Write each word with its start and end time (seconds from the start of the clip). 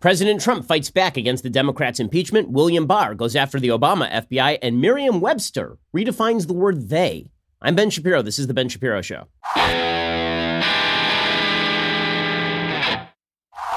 President 0.00 0.40
Trump 0.40 0.64
fights 0.64 0.90
back 0.90 1.18
against 1.18 1.42
the 1.42 1.50
Democrats' 1.50 2.00
impeachment. 2.00 2.48
William 2.48 2.86
Barr 2.86 3.14
goes 3.14 3.36
after 3.36 3.60
the 3.60 3.68
Obama 3.68 4.10
FBI, 4.10 4.58
and 4.62 4.80
Merriam 4.80 5.20
Webster 5.20 5.76
redefines 5.94 6.46
the 6.46 6.54
word 6.54 6.88
they. 6.88 7.30
I'm 7.60 7.74
Ben 7.74 7.90
Shapiro. 7.90 8.22
This 8.22 8.38
is 8.38 8.46
The 8.46 8.54
Ben 8.54 8.70
Shapiro 8.70 9.02
Show. 9.02 9.26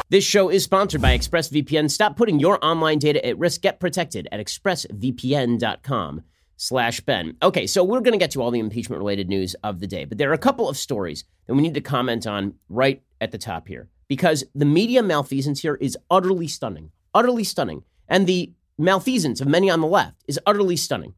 This 0.10 0.24
show 0.24 0.48
is 0.48 0.64
sponsored 0.64 1.02
by 1.02 1.18
ExpressVPN. 1.18 1.92
Stop 1.92 2.16
putting 2.16 2.40
your 2.40 2.64
online 2.64 3.00
data 3.00 3.26
at 3.26 3.38
risk. 3.38 3.62
Get 3.62 3.82
protected 3.82 4.30
at 4.32 4.40
expressvpn.com 4.40 6.22
slash 6.56 7.02
Ben. 7.02 7.36
Okay, 7.44 7.68
so 7.68 7.84
we're 7.84 8.00
going 8.00 8.14
to 8.14 8.18
get 8.18 8.32
to 8.32 8.42
all 8.42 8.52
the 8.52 8.60
impeachment 8.60 9.00
related 9.00 9.28
news 9.28 9.56
of 9.62 9.82
the 9.82 9.88
day, 9.88 10.06
but 10.06 10.18
there 10.18 10.30
are 10.30 10.34
a 10.34 10.38
couple 10.38 10.70
of 10.70 10.78
stories 10.78 11.26
that 11.48 11.54
we 11.54 11.62
need 11.62 11.74
to 11.74 11.82
comment 11.82 12.26
on 12.26 12.54
right 12.70 13.02
at 13.20 13.32
the 13.34 13.38
top 13.38 13.68
here 13.68 13.90
because 14.14 14.44
the 14.54 14.64
media 14.64 15.02
malfeasance 15.02 15.62
here 15.62 15.74
is 15.74 15.98
utterly 16.12 16.48
stunning, 16.48 16.92
utterly 17.16 17.44
stunning. 17.44 17.82
And 18.08 18.28
the 18.28 18.54
malfeasance 18.78 19.42
of 19.42 19.48
many 19.48 19.72
on 19.72 19.82
the 19.82 19.88
left 19.88 20.24
is 20.28 20.40
utterly 20.46 20.78
stunning. 20.78 21.16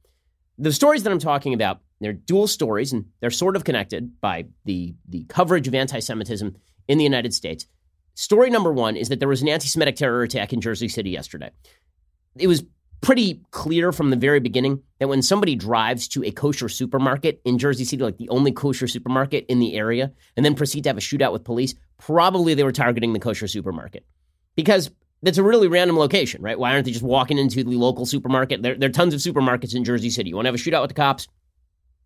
The 0.57 0.71
stories 0.71 1.03
that 1.03 1.11
I'm 1.11 1.19
talking 1.19 1.53
about, 1.53 1.81
they're 1.99 2.13
dual 2.13 2.47
stories 2.47 2.93
and 2.93 3.03
they're 3.19 3.31
sort 3.31 3.57
of 3.57 3.65
connected 3.65 4.21
by 4.21 4.45
the, 4.63 4.95
the 5.09 5.25
coverage 5.25 5.67
of 5.67 5.75
anti 5.75 5.99
Semitism 5.99 6.55
in 6.87 6.97
the 6.97 7.03
United 7.03 7.33
States. 7.33 7.65
Story 8.13 8.49
number 8.49 8.71
one 8.71 8.95
is 8.95 9.09
that 9.09 9.19
there 9.19 9.27
was 9.27 9.41
an 9.41 9.49
anti 9.49 9.67
Semitic 9.67 9.97
terror 9.97 10.23
attack 10.23 10.53
in 10.53 10.61
Jersey 10.61 10.87
City 10.87 11.09
yesterday. 11.09 11.51
It 12.37 12.47
was 12.47 12.63
pretty 13.05 13.39
clear 13.51 13.91
from 13.91 14.09
the 14.09 14.15
very 14.15 14.39
beginning 14.39 14.81
that 14.97 15.07
when 15.07 15.21
somebody 15.21 15.55
drives 15.55 16.07
to 16.07 16.23
a 16.23 16.31
kosher 16.31 16.67
supermarket 16.67 17.39
in 17.45 17.59
Jersey 17.59 17.85
City, 17.85 18.01
like 18.01 18.17
the 18.17 18.29
only 18.29 18.51
kosher 18.51 18.87
supermarket 18.87 19.45
in 19.47 19.59
the 19.59 19.75
area, 19.75 20.11
and 20.35 20.43
then 20.43 20.55
proceed 20.55 20.81
to 20.83 20.89
have 20.89 20.97
a 20.97 21.01
shootout 21.01 21.31
with 21.31 21.43
police, 21.43 21.75
probably 21.99 22.55
they 22.55 22.63
were 22.63 22.71
targeting 22.71 23.13
the 23.13 23.19
kosher 23.19 23.47
supermarket. 23.47 24.03
Because 24.55 24.89
that's 25.21 25.37
a 25.37 25.43
really 25.43 25.67
random 25.67 25.99
location, 25.99 26.41
right? 26.41 26.57
Why 26.57 26.71
aren't 26.71 26.85
they 26.85 26.91
just 26.91 27.03
walking 27.03 27.37
into 27.37 27.63
the 27.63 27.75
local 27.75 28.07
supermarket? 28.07 28.63
There, 28.63 28.73
there 28.73 28.89
are 28.89 28.91
tons 28.91 29.13
of 29.13 29.19
supermarkets 29.19 29.75
in 29.75 29.83
Jersey 29.83 30.09
City. 30.09 30.29
You 30.29 30.35
want 30.37 30.47
to 30.47 30.49
have 30.49 30.55
a 30.55 30.57
shootout 30.57 30.81
with 30.81 30.89
the 30.89 30.95
cops? 30.95 31.27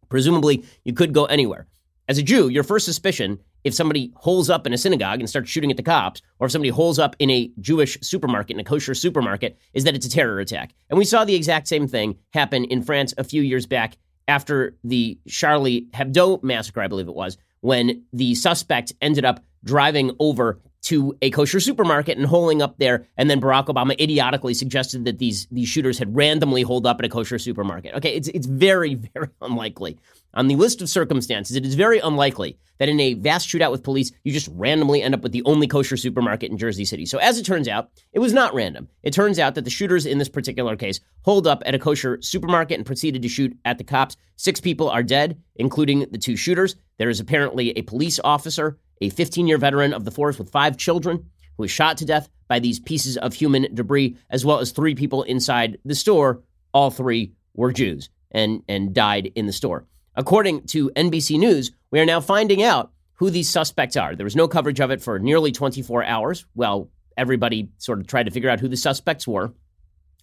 Presumably, 0.10 0.66
you 0.84 0.92
could 0.92 1.14
go 1.14 1.26
anywhere. 1.26 1.66
As 2.10 2.18
a 2.18 2.24
Jew, 2.24 2.50
your 2.50 2.64
first 2.64 2.86
suspicion 2.86 3.38
if 3.64 3.74
somebody 3.74 4.12
holes 4.16 4.50
up 4.50 4.66
in 4.66 4.74
a 4.74 4.78
synagogue 4.78 5.20
and 5.20 5.30
starts 5.30 5.50
shooting 5.50 5.70
at 5.70 5.78
the 5.78 5.84
cops, 5.84 6.22
or 6.40 6.46
if 6.46 6.52
somebody 6.52 6.70
holes 6.70 6.98
up 6.98 7.16
in 7.20 7.30
a 7.30 7.52
Jewish 7.60 8.00
supermarket, 8.02 8.56
in 8.56 8.60
a 8.60 8.64
kosher 8.64 8.96
supermarket, 8.96 9.60
is 9.74 9.84
that 9.84 9.96
it's 9.96 10.06
a 10.06 10.10
terror 10.10 10.40
attack. 10.40 10.74
And 10.90 10.98
we 10.98 11.06
saw 11.06 11.26
the 11.26 11.36
exact 11.36 11.68
same 11.68 11.88
thing 11.88 12.18
happen 12.32 12.64
in 12.64 12.82
France 12.82 13.14
a 13.18 13.24
few 13.24 13.42
years 13.42 13.66
back 13.66 13.98
after 14.28 14.76
the 14.84 15.20
Charlie 15.28 15.88
Hebdo 15.94 16.42
massacre, 16.42 16.82
I 16.82 16.88
believe 16.88 17.08
it 17.08 17.16
was, 17.16 17.38
when 17.62 18.04
the 18.14 18.34
suspect 18.34 18.94
ended 19.02 19.26
up 19.26 19.44
driving 19.64 20.16
over 20.20 20.62
to 20.82 21.18
a 21.22 21.30
kosher 21.30 21.60
supermarket 21.60 22.18
and 22.18 22.26
holing 22.26 22.62
up 22.62 22.78
there, 22.78 23.06
and 23.18 23.30
then 23.30 23.42
Barack 23.42 23.68
Obama 23.68 24.00
idiotically 24.00 24.54
suggested 24.54 25.04
that 25.06 25.20
these 25.20 25.46
these 25.52 25.68
shooters 25.68 26.00
had 26.00 26.16
randomly 26.16 26.62
holed 26.62 26.88
up 26.88 27.00
at 27.00 27.06
a 27.06 27.10
kosher 27.10 27.38
supermarket. 27.38 27.96
Okay, 27.96 28.16
it's 28.16 28.30
it's 28.30 28.48
very 28.48 28.96
very 29.14 29.28
unlikely 29.42 29.98
on 30.34 30.48
the 30.48 30.56
list 30.56 30.82
of 30.82 30.90
circumstances, 30.90 31.56
it 31.56 31.66
is 31.66 31.76
very 31.76 32.00
unlikely 32.00 32.58
that 32.78 32.90
in 32.90 33.00
a 33.00 33.14
vast 33.16 33.48
shootout 33.48 33.72
with 33.72 33.84
police, 33.84 34.12
you 34.24 34.32
just 34.32 34.50
randomly 34.54 35.02
end 35.02 35.14
up 35.14 35.22
with 35.22 35.32
the 35.32 35.44
only 35.44 35.68
kosher 35.68 35.98
supermarket 35.98 36.52
in 36.52 36.58
Jersey 36.58 36.86
City. 36.86 37.06
So, 37.06 37.18
as 37.18 37.38
it 37.38 37.46
turns 37.46 37.68
out, 37.68 37.90
it 38.14 38.20
was 38.20 38.34
not 38.34 38.54
random. 38.54 38.88
It 39.04 39.14
turns 39.14 39.38
out 39.38 39.56
that 39.56 39.66
the 39.66 39.70
shooters 39.70 40.06
in 40.06 40.18
this 40.18 40.30
particular 40.30 40.76
case 40.76 41.00
holed 41.24 41.48
up 41.48 41.62
at 41.66 41.76
a 41.76 41.80
kosher 41.80 42.22
supermarket 42.22 42.78
and 42.78 42.86
proceeded 42.86 43.22
to 43.22 43.30
shoot 43.30 43.58
at 43.66 43.78
the 43.78 43.84
cops. 43.84 44.16
Six 44.36 44.62
people 44.62 44.90
are 44.90 45.04
dead, 45.04 45.42
including 45.56 46.08
the 46.12 46.18
two 46.18 46.36
shooters. 46.36 46.76
There 46.98 47.10
is 47.10 47.20
apparently 47.20 47.72
a 47.72 47.82
police 47.82 48.20
officer, 48.24 48.78
a 49.02 49.10
15 49.10 49.48
year 49.48 49.58
veteran 49.58 49.94
of 49.94 50.06
the 50.06 50.12
force 50.12 50.38
with 50.38 50.52
five 50.52 50.78
children, 50.78 51.26
who 51.58 51.64
was 51.64 51.72
shot 51.72 51.98
to 51.98 52.06
death 52.06 52.30
by 52.48 52.60
these 52.60 52.80
pieces 52.80 53.18
of 53.18 53.34
human 53.34 53.74
debris, 53.74 54.16
as 54.30 54.46
well 54.46 54.60
as 54.60 54.72
three 54.72 54.96
people 54.96 55.24
inside 55.24 55.78
the 55.84 55.96
store. 55.96 56.44
All 56.74 56.92
three 56.92 57.34
were 57.56 57.74
Jews 57.74 58.10
and, 58.32 58.64
and 58.68 58.94
died 58.94 59.32
in 59.36 59.48
the 59.48 59.54
store. 59.54 59.86
According 60.20 60.64
to 60.68 60.90
NBC 60.98 61.40
News, 61.40 61.72
we 61.92 62.00
are 62.02 62.06
now 62.06 62.20
finding 62.20 62.62
out 62.62 62.92
who 63.14 63.30
these 63.30 63.50
suspects 63.50 63.96
are. 63.96 64.18
There 64.18 64.26
was 64.26 64.36
no 64.36 64.50
coverage 64.50 64.82
of 64.82 64.92
it 64.92 65.02
for 65.02 65.18
nearly 65.18 65.54
24 65.54 66.04
hours. 66.04 66.46
Well, 66.56 66.90
everybody 67.16 67.70
sort 67.78 68.02
of 68.02 68.08
tried 68.08 68.24
to 68.24 68.32
figure 68.32 68.50
out 68.50 68.60
who 68.60 68.68
the 68.68 68.76
suspects 68.76 69.26
were. 69.26 69.54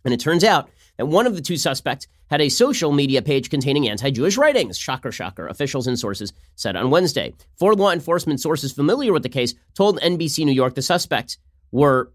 And 0.04 0.12
it 0.12 0.20
turns 0.20 0.44
out 0.44 0.68
that 0.98 1.06
one 1.06 1.26
of 1.26 1.34
the 1.34 1.40
two 1.40 1.56
suspects 1.56 2.08
had 2.28 2.42
a 2.42 2.50
social 2.50 2.92
media 2.92 3.22
page 3.22 3.48
containing 3.48 3.88
anti 3.88 4.10
Jewish 4.10 4.36
writings. 4.36 4.76
Shocker, 4.76 5.12
shocker, 5.12 5.48
officials 5.48 5.86
and 5.86 5.98
sources 5.98 6.34
said 6.56 6.76
on 6.76 6.90
Wednesday. 6.90 7.32
Four 7.58 7.74
law 7.74 7.90
enforcement 7.90 8.38
sources 8.38 8.72
familiar 8.72 9.14
with 9.14 9.22
the 9.22 9.30
case 9.30 9.54
told 9.72 9.98
NBC 10.00 10.44
New 10.44 10.52
York 10.52 10.74
the 10.74 10.82
suspects 10.82 11.38
were 11.72 12.12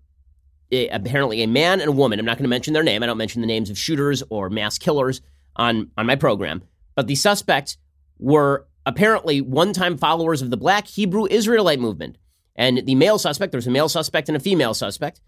a, 0.72 0.88
apparently 0.90 1.42
a 1.42 1.48
man 1.48 1.80
and 1.80 1.90
a 1.90 1.94
woman. 1.94 2.20
I'm 2.20 2.28
not 2.28 2.38
going 2.38 2.44
to 2.44 2.50
mention 2.50 2.76
their 2.76 2.84
name. 2.84 3.02
I 3.02 3.08
don't 3.08 3.18
mention 3.18 3.42
the 3.42 3.48
names 3.48 3.72
of 3.72 3.78
shooters 3.80 4.22
or 4.30 4.52
mass 4.52 4.78
killers 4.78 5.22
on, 5.56 5.90
on 5.98 6.06
my 6.06 6.16
program. 6.16 6.62
But 6.96 7.08
the 7.08 7.16
suspects 7.16 7.78
were 8.20 8.68
apparently 8.86 9.42
one 9.42 9.74
time 9.74 9.98
followers 9.98 10.42
of 10.42 10.50
the 10.50 10.58
black 10.58 10.88
Hebrew 10.88 11.28
Israelite 11.30 11.80
movement. 11.80 12.18
And 12.56 12.86
the 12.86 12.96
male 12.96 13.18
suspect, 13.18 13.52
there 13.52 13.58
was 13.58 13.68
a 13.68 13.72
male 13.72 13.90
suspect 13.90 14.30
and 14.30 14.36
a 14.36 14.40
female 14.40 14.74
suspect. 14.74 15.22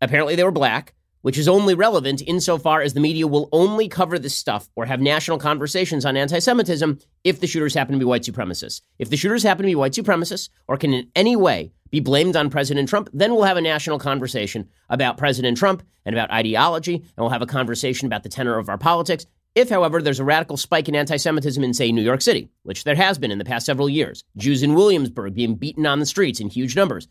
Apparently 0.00 0.34
they 0.34 0.44
were 0.44 0.50
black, 0.50 0.94
which 1.22 1.38
is 1.38 1.48
only 1.48 1.74
relevant 1.74 2.22
insofar 2.26 2.82
as 2.82 2.92
the 2.92 3.00
media 3.00 3.26
will 3.26 3.48
only 3.52 3.88
cover 3.88 4.18
this 4.18 4.36
stuff 4.36 4.68
or 4.76 4.84
have 4.84 5.00
national 5.00 5.38
conversations 5.38 6.04
on 6.04 6.16
anti 6.16 6.38
Semitism 6.38 6.98
if 7.22 7.40
the 7.40 7.46
shooters 7.46 7.74
happen 7.74 7.94
to 7.94 7.98
be 7.98 8.04
white 8.04 8.22
supremacists. 8.22 8.82
If 8.98 9.10
the 9.10 9.16
shooters 9.16 9.42
happen 9.42 9.62
to 9.62 9.70
be 9.70 9.74
white 9.74 9.92
supremacists 9.92 10.48
or 10.68 10.76
can 10.76 10.92
in 10.92 11.10
any 11.14 11.36
way 11.36 11.72
be 11.90 12.00
blamed 12.00 12.36
on 12.36 12.50
President 12.50 12.88
Trump, 12.88 13.08
then 13.14 13.32
we'll 13.32 13.44
have 13.44 13.56
a 13.56 13.62
national 13.62 13.98
conversation 13.98 14.68
about 14.90 15.16
President 15.16 15.56
Trump 15.56 15.82
and 16.04 16.14
about 16.14 16.30
ideology, 16.30 16.96
and 16.96 17.04
we'll 17.16 17.30
have 17.30 17.40
a 17.40 17.46
conversation 17.46 18.06
about 18.06 18.22
the 18.22 18.28
tenor 18.28 18.58
of 18.58 18.68
our 18.68 18.76
politics. 18.76 19.24
If, 19.54 19.70
however, 19.70 20.02
there's 20.02 20.18
a 20.18 20.24
radical 20.24 20.56
spike 20.56 20.88
in 20.88 20.96
anti 20.96 21.16
Semitism 21.16 21.62
in, 21.62 21.74
say, 21.74 21.92
New 21.92 22.02
York 22.02 22.22
City, 22.22 22.48
which 22.64 22.84
there 22.84 22.96
has 22.96 23.18
been 23.18 23.30
in 23.30 23.38
the 23.38 23.44
past 23.44 23.66
several 23.66 23.88
years, 23.88 24.24
Jews 24.36 24.62
in 24.62 24.74
Williamsburg 24.74 25.34
being 25.34 25.54
beaten 25.54 25.86
on 25.86 26.00
the 26.00 26.06
streets 26.06 26.40
in 26.40 26.48
huge 26.48 26.74
numbers, 26.74 27.06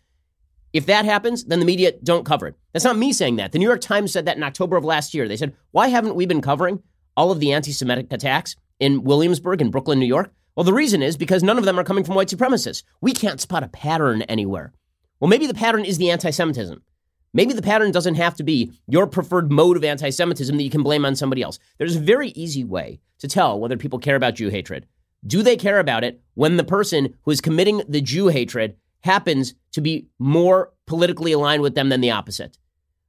if 0.73 0.87
that 0.87 1.05
happens, 1.05 1.45
then 1.45 1.59
the 1.59 1.65
media 1.65 1.93
don't 2.03 2.25
cover 2.25 2.47
it. 2.47 2.55
That's 2.73 2.83
not 2.83 2.97
me 2.97 3.13
saying 3.13 3.37
that. 3.37 3.51
The 3.51 3.59
New 3.59 3.67
York 3.67 3.79
Times 3.79 4.11
said 4.11 4.25
that 4.25 4.37
in 4.37 4.43
October 4.43 4.75
of 4.75 4.83
last 4.83 5.13
year. 5.13 5.27
They 5.27 5.37
said, 5.37 5.55
why 5.71 5.87
haven't 5.87 6.15
we 6.15 6.25
been 6.25 6.41
covering 6.41 6.81
all 7.15 7.31
of 7.31 7.39
the 7.39 7.53
anti 7.53 7.71
Semitic 7.71 8.07
attacks 8.11 8.55
in 8.79 9.03
Williamsburg 9.03 9.61
and 9.61 9.71
Brooklyn, 9.71 9.99
New 9.99 10.07
York? 10.07 10.33
Well, 10.55 10.63
the 10.63 10.73
reason 10.73 11.01
is 11.01 11.15
because 11.15 11.43
none 11.43 11.57
of 11.57 11.65
them 11.65 11.79
are 11.79 11.83
coming 11.83 12.03
from 12.03 12.15
white 12.15 12.27
supremacists. 12.27 12.83
We 13.01 13.13
can't 13.13 13.39
spot 13.39 13.63
a 13.63 13.67
pattern 13.67 14.23
anywhere. 14.23 14.73
Well, 15.19 15.29
maybe 15.29 15.47
the 15.47 15.53
pattern 15.53 15.85
is 15.85 15.97
the 15.97 16.11
anti 16.11 16.31
Semitism. 16.31 16.81
Maybe 17.33 17.53
the 17.53 17.61
pattern 17.61 17.91
doesn't 17.91 18.15
have 18.15 18.35
to 18.35 18.43
be 18.43 18.71
your 18.87 19.07
preferred 19.07 19.51
mode 19.51 19.75
of 19.75 19.83
anti 19.83 20.09
Semitism 20.09 20.55
that 20.55 20.63
you 20.63 20.69
can 20.69 20.83
blame 20.83 21.05
on 21.05 21.15
somebody 21.15 21.41
else. 21.41 21.59
There's 21.77 21.95
a 21.95 22.01
very 22.01 22.29
easy 22.29 22.63
way 22.63 22.99
to 23.19 23.27
tell 23.27 23.59
whether 23.59 23.77
people 23.77 23.99
care 23.99 24.15
about 24.15 24.35
Jew 24.35 24.49
hatred. 24.49 24.85
Do 25.25 25.41
they 25.41 25.57
care 25.57 25.79
about 25.79 26.03
it 26.03 26.21
when 26.35 26.57
the 26.57 26.63
person 26.63 27.15
who 27.23 27.31
is 27.31 27.41
committing 27.41 27.81
the 27.87 28.01
Jew 28.01 28.27
hatred 28.27 28.75
happens 29.01 29.55
to 29.71 29.81
be 29.81 30.07
more 30.19 30.71
politically 30.85 31.31
aligned 31.31 31.61
with 31.61 31.75
them 31.75 31.89
than 31.89 32.01
the 32.01 32.11
opposite? 32.11 32.57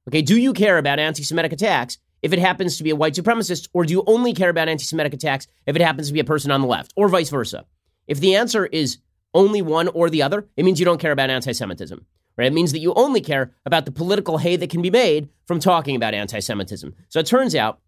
Okay, 0.07 0.21
do 0.21 0.39
you 0.39 0.53
care 0.53 0.77
about 0.77 0.99
anti 0.99 1.23
Semitic 1.23 1.53
attacks 1.53 1.97
if 2.21 2.33
it 2.33 2.39
happens 2.39 2.77
to 2.77 2.83
be 2.83 2.89
a 2.89 2.95
white 2.95 3.13
supremacist, 3.13 3.67
or 3.73 3.85
do 3.85 3.93
you 3.93 4.03
only 4.07 4.33
care 4.33 4.49
about 4.49 4.69
anti 4.69 4.83
Semitic 4.83 5.13
attacks 5.13 5.45
if 5.67 5.75
it 5.75 5.81
happens 5.81 6.07
to 6.07 6.13
be 6.13 6.19
a 6.19 6.25
person 6.25 6.49
on 6.49 6.61
the 6.61 6.67
left, 6.67 6.93
or 6.95 7.09
vice 7.09 7.29
versa? 7.29 7.65
If 8.07 8.19
the 8.19 8.35
answer 8.35 8.65
is 8.65 8.97
only 9.35 9.61
one 9.61 9.87
or 9.89 10.09
the 10.09 10.23
other, 10.23 10.47
it 10.57 10.65
means 10.65 10.79
you 10.79 10.85
don't 10.85 11.01
care 11.01 11.11
about 11.11 11.29
anti 11.29 11.51
Semitism. 11.51 12.05
Right? 12.37 12.47
It 12.47 12.53
means 12.53 12.71
that 12.73 12.79
you 12.79 12.93
only 12.95 13.21
care 13.21 13.51
about 13.65 13.85
the 13.85 13.91
political 13.91 14.37
hay 14.37 14.55
that 14.57 14.69
can 14.69 14.81
be 14.81 14.89
made 14.89 15.29
from 15.45 15.59
talking 15.59 15.95
about 15.95 16.13
anti 16.13 16.39
Semitism. 16.39 16.93
So 17.09 17.19
it 17.19 17.25
turns 17.25 17.55
out 17.55 17.79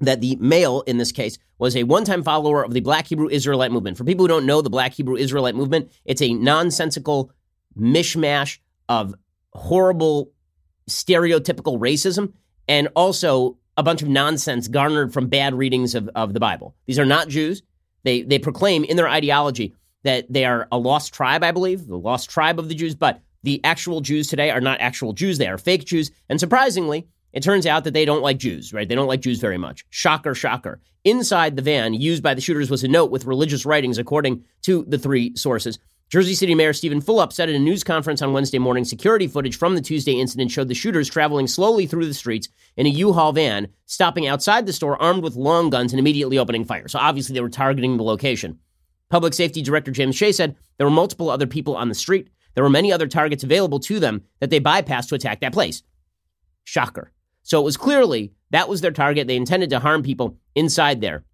that 0.00 0.20
the 0.20 0.36
male 0.36 0.82
in 0.82 0.98
this 0.98 1.12
case 1.12 1.38
was 1.58 1.76
a 1.76 1.84
one 1.84 2.04
time 2.04 2.22
follower 2.22 2.64
of 2.64 2.74
the 2.74 2.80
Black 2.80 3.06
Hebrew 3.06 3.28
Israelite 3.28 3.72
movement. 3.72 3.96
For 3.96 4.04
people 4.04 4.24
who 4.24 4.28
don't 4.28 4.46
know 4.46 4.62
the 4.62 4.70
Black 4.70 4.92
Hebrew 4.92 5.16
Israelite 5.16 5.54
movement, 5.54 5.90
it's 6.04 6.22
a 6.22 6.32
nonsensical 6.34 7.32
mishmash 7.78 8.58
of 8.88 9.14
horrible 9.52 10.32
stereotypical 10.88 11.78
racism 11.78 12.32
and 12.68 12.88
also 12.96 13.58
a 13.76 13.82
bunch 13.82 14.02
of 14.02 14.08
nonsense 14.08 14.68
garnered 14.68 15.12
from 15.12 15.28
bad 15.28 15.54
readings 15.54 15.94
of, 15.94 16.08
of 16.14 16.34
the 16.34 16.40
Bible. 16.40 16.74
These 16.86 16.98
are 16.98 17.06
not 17.06 17.28
Jews. 17.28 17.62
They, 18.02 18.22
they 18.22 18.38
proclaim 18.38 18.84
in 18.84 18.96
their 18.96 19.08
ideology 19.08 19.74
that 20.02 20.32
they 20.32 20.44
are 20.44 20.66
a 20.72 20.78
lost 20.78 21.12
tribe, 21.12 21.44
I 21.44 21.50
believe, 21.50 21.86
the 21.86 21.96
lost 21.96 22.30
tribe 22.30 22.58
of 22.58 22.68
the 22.68 22.74
Jews, 22.74 22.94
but 22.94 23.20
the 23.42 23.60
actual 23.64 24.00
Jews 24.00 24.28
today 24.28 24.50
are 24.50 24.60
not 24.60 24.80
actual 24.80 25.12
Jews, 25.12 25.38
they 25.38 25.48
are 25.48 25.58
fake 25.58 25.84
Jews. 25.84 26.10
And 26.28 26.38
surprisingly, 26.38 27.08
it 27.32 27.42
turns 27.42 27.66
out 27.66 27.84
that 27.84 27.94
they 27.94 28.04
don't 28.04 28.22
like 28.22 28.38
Jews, 28.38 28.72
right? 28.72 28.88
They 28.88 28.94
don't 28.94 29.06
like 29.06 29.20
Jews 29.20 29.40
very 29.40 29.58
much. 29.58 29.84
Shocker, 29.90 30.34
shocker. 30.34 30.80
Inside 31.04 31.56
the 31.56 31.62
van 31.62 31.94
used 31.94 32.22
by 32.22 32.34
the 32.34 32.40
shooters 32.40 32.70
was 32.70 32.84
a 32.84 32.88
note 32.88 33.10
with 33.10 33.24
religious 33.24 33.64
writings, 33.64 33.98
according 33.98 34.44
to 34.62 34.84
the 34.88 34.98
three 34.98 35.34
sources. 35.36 35.78
Jersey 36.10 36.34
City 36.34 36.56
Mayor 36.56 36.72
Steven 36.72 37.00
Fulop 37.00 37.32
said 37.32 37.48
at 37.48 37.54
a 37.54 37.58
news 37.60 37.84
conference 37.84 38.20
on 38.20 38.32
Wednesday 38.32 38.58
morning 38.58 38.84
security 38.84 39.28
footage 39.28 39.56
from 39.56 39.76
the 39.76 39.80
Tuesday 39.80 40.14
incident 40.14 40.50
showed 40.50 40.66
the 40.66 40.74
shooters 40.74 41.08
traveling 41.08 41.46
slowly 41.46 41.86
through 41.86 42.06
the 42.06 42.14
streets 42.14 42.48
in 42.76 42.86
a 42.86 42.90
U-Haul 42.90 43.32
van, 43.32 43.68
stopping 43.86 44.26
outside 44.26 44.66
the 44.66 44.72
store 44.72 45.00
armed 45.00 45.22
with 45.22 45.36
long 45.36 45.70
guns 45.70 45.92
and 45.92 46.00
immediately 46.00 46.36
opening 46.36 46.64
fire. 46.64 46.88
So 46.88 46.98
obviously 46.98 47.34
they 47.34 47.40
were 47.40 47.48
targeting 47.48 47.96
the 47.96 48.02
location. 48.02 48.58
Public 49.08 49.34
Safety 49.34 49.62
Director 49.62 49.92
James 49.92 50.16
Shea 50.16 50.32
said 50.32 50.56
there 50.78 50.86
were 50.86 50.90
multiple 50.90 51.30
other 51.30 51.46
people 51.46 51.76
on 51.76 51.88
the 51.88 51.94
street. 51.94 52.28
There 52.54 52.64
were 52.64 52.70
many 52.70 52.92
other 52.92 53.06
targets 53.06 53.44
available 53.44 53.80
to 53.80 54.00
them 54.00 54.22
that 54.40 54.50
they 54.50 54.60
bypassed 54.60 55.08
to 55.08 55.14
attack 55.14 55.40
that 55.40 55.52
place. 55.52 55.82
Shocker. 56.64 57.12
So 57.42 57.60
it 57.60 57.64
was 57.64 57.76
clearly 57.76 58.32
that 58.50 58.68
was 58.68 58.80
their 58.80 58.90
target. 58.90 59.26
They 59.26 59.36
intended 59.36 59.70
to 59.70 59.80
harm 59.80 60.02
people 60.02 60.36
inside 60.54 61.00
there. 61.00 61.24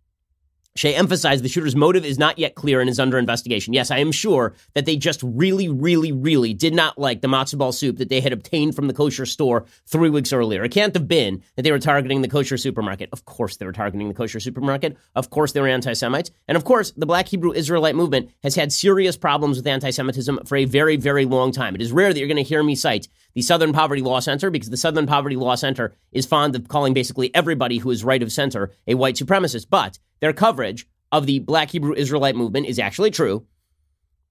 Shea 0.77 0.95
emphasized 0.95 1.43
the 1.43 1.49
shooter's 1.49 1.75
motive 1.75 2.05
is 2.05 2.19
not 2.19 2.39
yet 2.39 2.55
clear 2.55 2.81
and 2.81 2.91
is 2.91 3.01
under 3.01 3.19
investigation. 3.19 3.73
Yes, 3.73 3.91
I 3.91 3.99
am 3.99 4.13
sure 4.13 4.55
that 4.75 4.87
they 4.87 4.97
just 4.97 5.23
really, 5.23 5.69
really, 5.69 6.13
really 6.13 6.53
did 6.55 6.75
not 6.75 6.99
like 6.99 7.23
the 7.23 7.29
matzo 7.29 7.59
ball 7.59 7.73
soup 7.73 7.97
that 7.97 8.09
they 8.09 8.21
had 8.21 8.33
obtained 8.33 8.77
from 8.77 8.87
the 8.87 8.95
kosher 8.95 9.27
store 9.27 9.65
three 9.87 10.11
weeks 10.11 10.33
earlier. 10.33 10.65
It 10.65 10.73
can't 10.73 10.95
have 10.95 11.09
been 11.09 11.43
that 11.57 11.63
they 11.63 11.73
were 11.73 11.79
targeting 11.79 12.23
the 12.23 12.29
kosher 12.29 12.59
supermarket. 12.59 13.09
Of 13.13 13.25
course, 13.25 13.57
they 13.57 13.67
were 13.67 13.73
targeting 13.73 14.09
the 14.09 14.15
kosher 14.15 14.41
supermarket. 14.41 14.97
Of 15.15 15.31
course, 15.31 15.53
they 15.53 15.61
were 15.61 15.69
anti 15.69 15.95
Semites. 15.95 16.31
And 16.47 16.57
of 16.57 16.65
course, 16.65 16.93
the 16.93 17.07
Black 17.07 17.29
Hebrew 17.29 17.53
Israelite 17.53 17.97
movement 17.97 18.31
has 18.43 18.55
had 18.55 18.73
serious 18.73 19.17
problems 19.17 19.57
with 19.57 19.67
anti 19.67 19.91
Semitism 19.91 20.41
for 20.45 20.57
a 20.57 20.67
very, 20.67 20.97
very 20.97 21.25
long 21.25 21.53
time. 21.53 21.75
It 21.75 21.83
is 21.83 21.93
rare 21.93 22.13
that 22.13 22.19
you're 22.19 22.29
going 22.29 22.37
to 22.37 22.43
hear 22.43 22.63
me 22.63 22.75
cite 22.75 23.09
the 23.37 23.43
Southern 23.43 23.75
Poverty 23.75 24.01
Law 24.01 24.19
Center 24.19 24.51
because 24.51 24.71
the 24.71 24.79
Southern 24.79 25.07
Poverty 25.07 25.37
Law 25.37 25.55
Center 25.57 25.95
is 26.11 26.25
fond 26.25 26.57
of 26.57 26.69
calling 26.69 26.95
basically 26.95 27.33
everybody 27.35 27.77
who 27.77 27.91
is 27.91 28.03
right 28.03 28.23
of 28.23 28.33
center 28.33 28.73
a 28.87 28.95
white 28.95 29.17
supremacist. 29.17 29.67
But 29.69 29.99
their 30.21 30.33
coverage 30.33 30.89
of 31.13 31.27
the 31.27 31.41
Black 31.41 31.71
Hebrew 31.71 31.93
Israelite 31.93 32.35
movement 32.35 32.67
is 32.67 32.79
actually 32.79 33.11
true. 33.11 33.47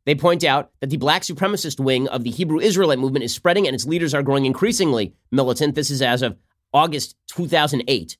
They 0.07 0.15
point 0.15 0.43
out 0.43 0.71
that 0.81 0.89
the 0.89 0.97
black 0.97 1.21
supremacist 1.21 1.79
wing 1.79 2.07
of 2.07 2.23
the 2.23 2.31
Hebrew 2.31 2.59
Israelite 2.59 2.97
movement 2.97 3.25
is 3.25 3.33
spreading 3.33 3.67
and 3.67 3.75
its 3.75 3.85
leaders 3.85 4.15
are 4.15 4.23
growing 4.23 4.45
increasingly 4.45 5.13
militant. 5.31 5.75
This 5.75 5.91
is 5.91 6.01
as 6.01 6.23
of 6.23 6.37
August 6.73 7.15
2008. 7.27 8.17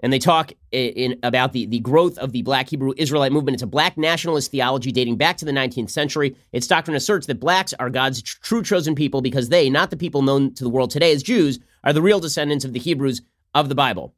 And 0.00 0.12
they 0.12 0.18
talk 0.18 0.52
in, 0.70 0.88
in, 0.90 1.18
about 1.22 1.52
the, 1.52 1.66
the 1.66 1.80
growth 1.80 2.18
of 2.18 2.32
the 2.32 2.42
black 2.42 2.68
Hebrew 2.68 2.92
Israelite 2.96 3.32
movement. 3.32 3.54
It's 3.54 3.62
a 3.62 3.66
black 3.66 3.96
nationalist 3.98 4.50
theology 4.50 4.92
dating 4.92 5.16
back 5.16 5.36
to 5.38 5.44
the 5.44 5.52
19th 5.52 5.90
century. 5.90 6.36
Its 6.52 6.66
doctrine 6.66 6.96
asserts 6.96 7.26
that 7.26 7.40
blacks 7.40 7.74
are 7.74 7.90
God's 7.90 8.22
tr- 8.22 8.38
true 8.40 8.62
chosen 8.62 8.94
people 8.94 9.20
because 9.20 9.48
they, 9.48 9.68
not 9.68 9.90
the 9.90 9.96
people 9.96 10.22
known 10.22 10.54
to 10.54 10.64
the 10.64 10.70
world 10.70 10.90
today 10.90 11.12
as 11.12 11.22
Jews, 11.22 11.58
are 11.82 11.92
the 11.92 12.02
real 12.02 12.20
descendants 12.20 12.64
of 12.64 12.72
the 12.72 12.78
Hebrews 12.78 13.22
of 13.54 13.68
the 13.68 13.74
Bible. 13.74 14.14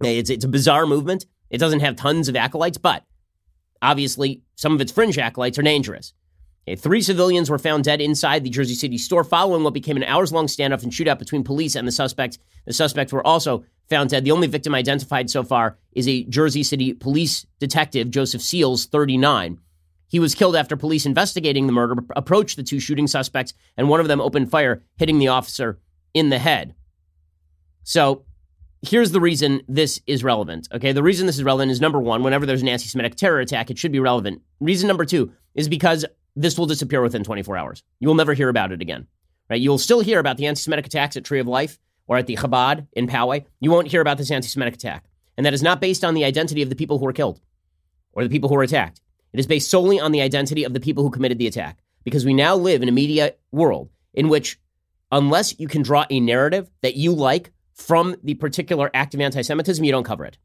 It's, 0.00 0.30
it's 0.30 0.44
a 0.44 0.48
bizarre 0.48 0.86
movement. 0.86 1.26
It 1.50 1.58
doesn't 1.58 1.80
have 1.80 1.96
tons 1.96 2.28
of 2.28 2.36
acolytes, 2.36 2.78
but 2.78 3.04
obviously 3.80 4.42
some 4.56 4.74
of 4.74 4.80
its 4.80 4.92
fringe 4.92 5.18
acolytes 5.18 5.58
are 5.58 5.62
dangerous. 5.62 6.12
Okay, 6.68 6.76
three 6.76 7.00
civilians 7.00 7.48
were 7.48 7.58
found 7.58 7.84
dead 7.84 8.00
inside 8.00 8.42
the 8.42 8.50
Jersey 8.50 8.74
City 8.74 8.98
store 8.98 9.22
following 9.22 9.62
what 9.62 9.74
became 9.74 9.96
an 9.96 10.02
hours 10.04 10.32
long 10.32 10.46
standoff 10.46 10.82
and 10.82 10.90
shootout 10.90 11.18
between 11.18 11.44
police 11.44 11.76
and 11.76 11.86
the 11.86 11.92
suspects. 11.92 12.38
The 12.66 12.72
suspects 12.72 13.12
were 13.12 13.24
also 13.24 13.64
found 13.88 14.10
dead. 14.10 14.24
The 14.24 14.32
only 14.32 14.48
victim 14.48 14.74
identified 14.74 15.30
so 15.30 15.44
far 15.44 15.78
is 15.92 16.08
a 16.08 16.24
Jersey 16.24 16.64
City 16.64 16.92
police 16.92 17.46
detective, 17.60 18.10
Joseph 18.10 18.42
Seals, 18.42 18.86
39. 18.86 19.60
He 20.08 20.18
was 20.18 20.34
killed 20.34 20.56
after 20.56 20.76
police 20.76 21.06
investigating 21.06 21.66
the 21.66 21.72
murder 21.72 22.02
approached 22.16 22.56
the 22.56 22.62
two 22.64 22.80
shooting 22.80 23.06
suspects, 23.06 23.54
and 23.76 23.88
one 23.88 24.00
of 24.00 24.08
them 24.08 24.20
opened 24.20 24.50
fire, 24.50 24.82
hitting 24.96 25.18
the 25.18 25.28
officer 25.28 25.78
in 26.14 26.30
the 26.30 26.38
head. 26.38 26.74
So 27.84 28.24
here's 28.82 29.12
the 29.12 29.20
reason 29.20 29.62
this 29.68 30.00
is 30.06 30.24
relevant. 30.24 30.68
Okay, 30.72 30.92
the 30.92 31.02
reason 31.02 31.26
this 31.26 31.36
is 31.36 31.44
relevant 31.44 31.70
is 31.70 31.80
number 31.80 32.00
one, 32.00 32.24
whenever 32.24 32.44
there's 32.44 32.62
an 32.62 32.68
anti 32.68 32.86
Semitic 32.86 33.14
terror 33.14 33.38
attack, 33.40 33.70
it 33.70 33.78
should 33.78 33.92
be 33.92 34.00
relevant. 34.00 34.42
Reason 34.60 34.88
number 34.88 35.04
two 35.04 35.32
is 35.54 35.68
because 35.68 36.04
this 36.36 36.58
will 36.58 36.66
disappear 36.66 37.00
within 37.00 37.24
24 37.24 37.56
hours. 37.56 37.82
You 37.98 38.08
will 38.08 38.14
never 38.14 38.34
hear 38.34 38.48
about 38.48 38.70
it 38.70 38.82
again. 38.82 39.06
Right? 39.48 39.60
You 39.60 39.70
will 39.70 39.78
still 39.78 40.00
hear 40.00 40.18
about 40.18 40.36
the 40.36 40.46
anti 40.46 40.60
Semitic 40.60 40.86
attacks 40.86 41.16
at 41.16 41.24
Tree 41.24 41.40
of 41.40 41.46
Life 41.46 41.78
or 42.06 42.18
at 42.18 42.26
the 42.26 42.36
Chabad 42.36 42.86
in 42.92 43.06
Poway. 43.06 43.46
You 43.60 43.70
won't 43.70 43.88
hear 43.88 44.00
about 44.00 44.18
this 44.18 44.30
anti 44.30 44.48
Semitic 44.48 44.74
attack. 44.74 45.06
And 45.36 45.46
that 45.46 45.54
is 45.54 45.62
not 45.62 45.80
based 45.80 46.04
on 46.04 46.14
the 46.14 46.24
identity 46.24 46.62
of 46.62 46.68
the 46.68 46.76
people 46.76 46.98
who 46.98 47.04
were 47.04 47.12
killed 47.12 47.40
or 48.12 48.22
the 48.22 48.30
people 48.30 48.48
who 48.48 48.54
were 48.54 48.62
attacked. 48.62 49.00
It 49.32 49.40
is 49.40 49.46
based 49.46 49.70
solely 49.70 50.00
on 50.00 50.12
the 50.12 50.20
identity 50.20 50.64
of 50.64 50.72
the 50.72 50.80
people 50.80 51.02
who 51.02 51.10
committed 51.10 51.38
the 51.38 51.46
attack. 51.46 51.78
Because 52.04 52.24
we 52.24 52.34
now 52.34 52.54
live 52.54 52.82
in 52.82 52.88
a 52.88 52.92
media 52.92 53.34
world 53.50 53.90
in 54.14 54.28
which, 54.28 54.58
unless 55.10 55.58
you 55.58 55.68
can 55.68 55.82
draw 55.82 56.06
a 56.08 56.20
narrative 56.20 56.70
that 56.82 56.96
you 56.96 57.12
like 57.12 57.52
from 57.74 58.16
the 58.22 58.34
particular 58.34 58.90
act 58.94 59.14
of 59.14 59.20
anti 59.20 59.42
Semitism, 59.42 59.84
you 59.84 59.92
don't 59.92 60.04
cover 60.04 60.24
it. 60.24 60.38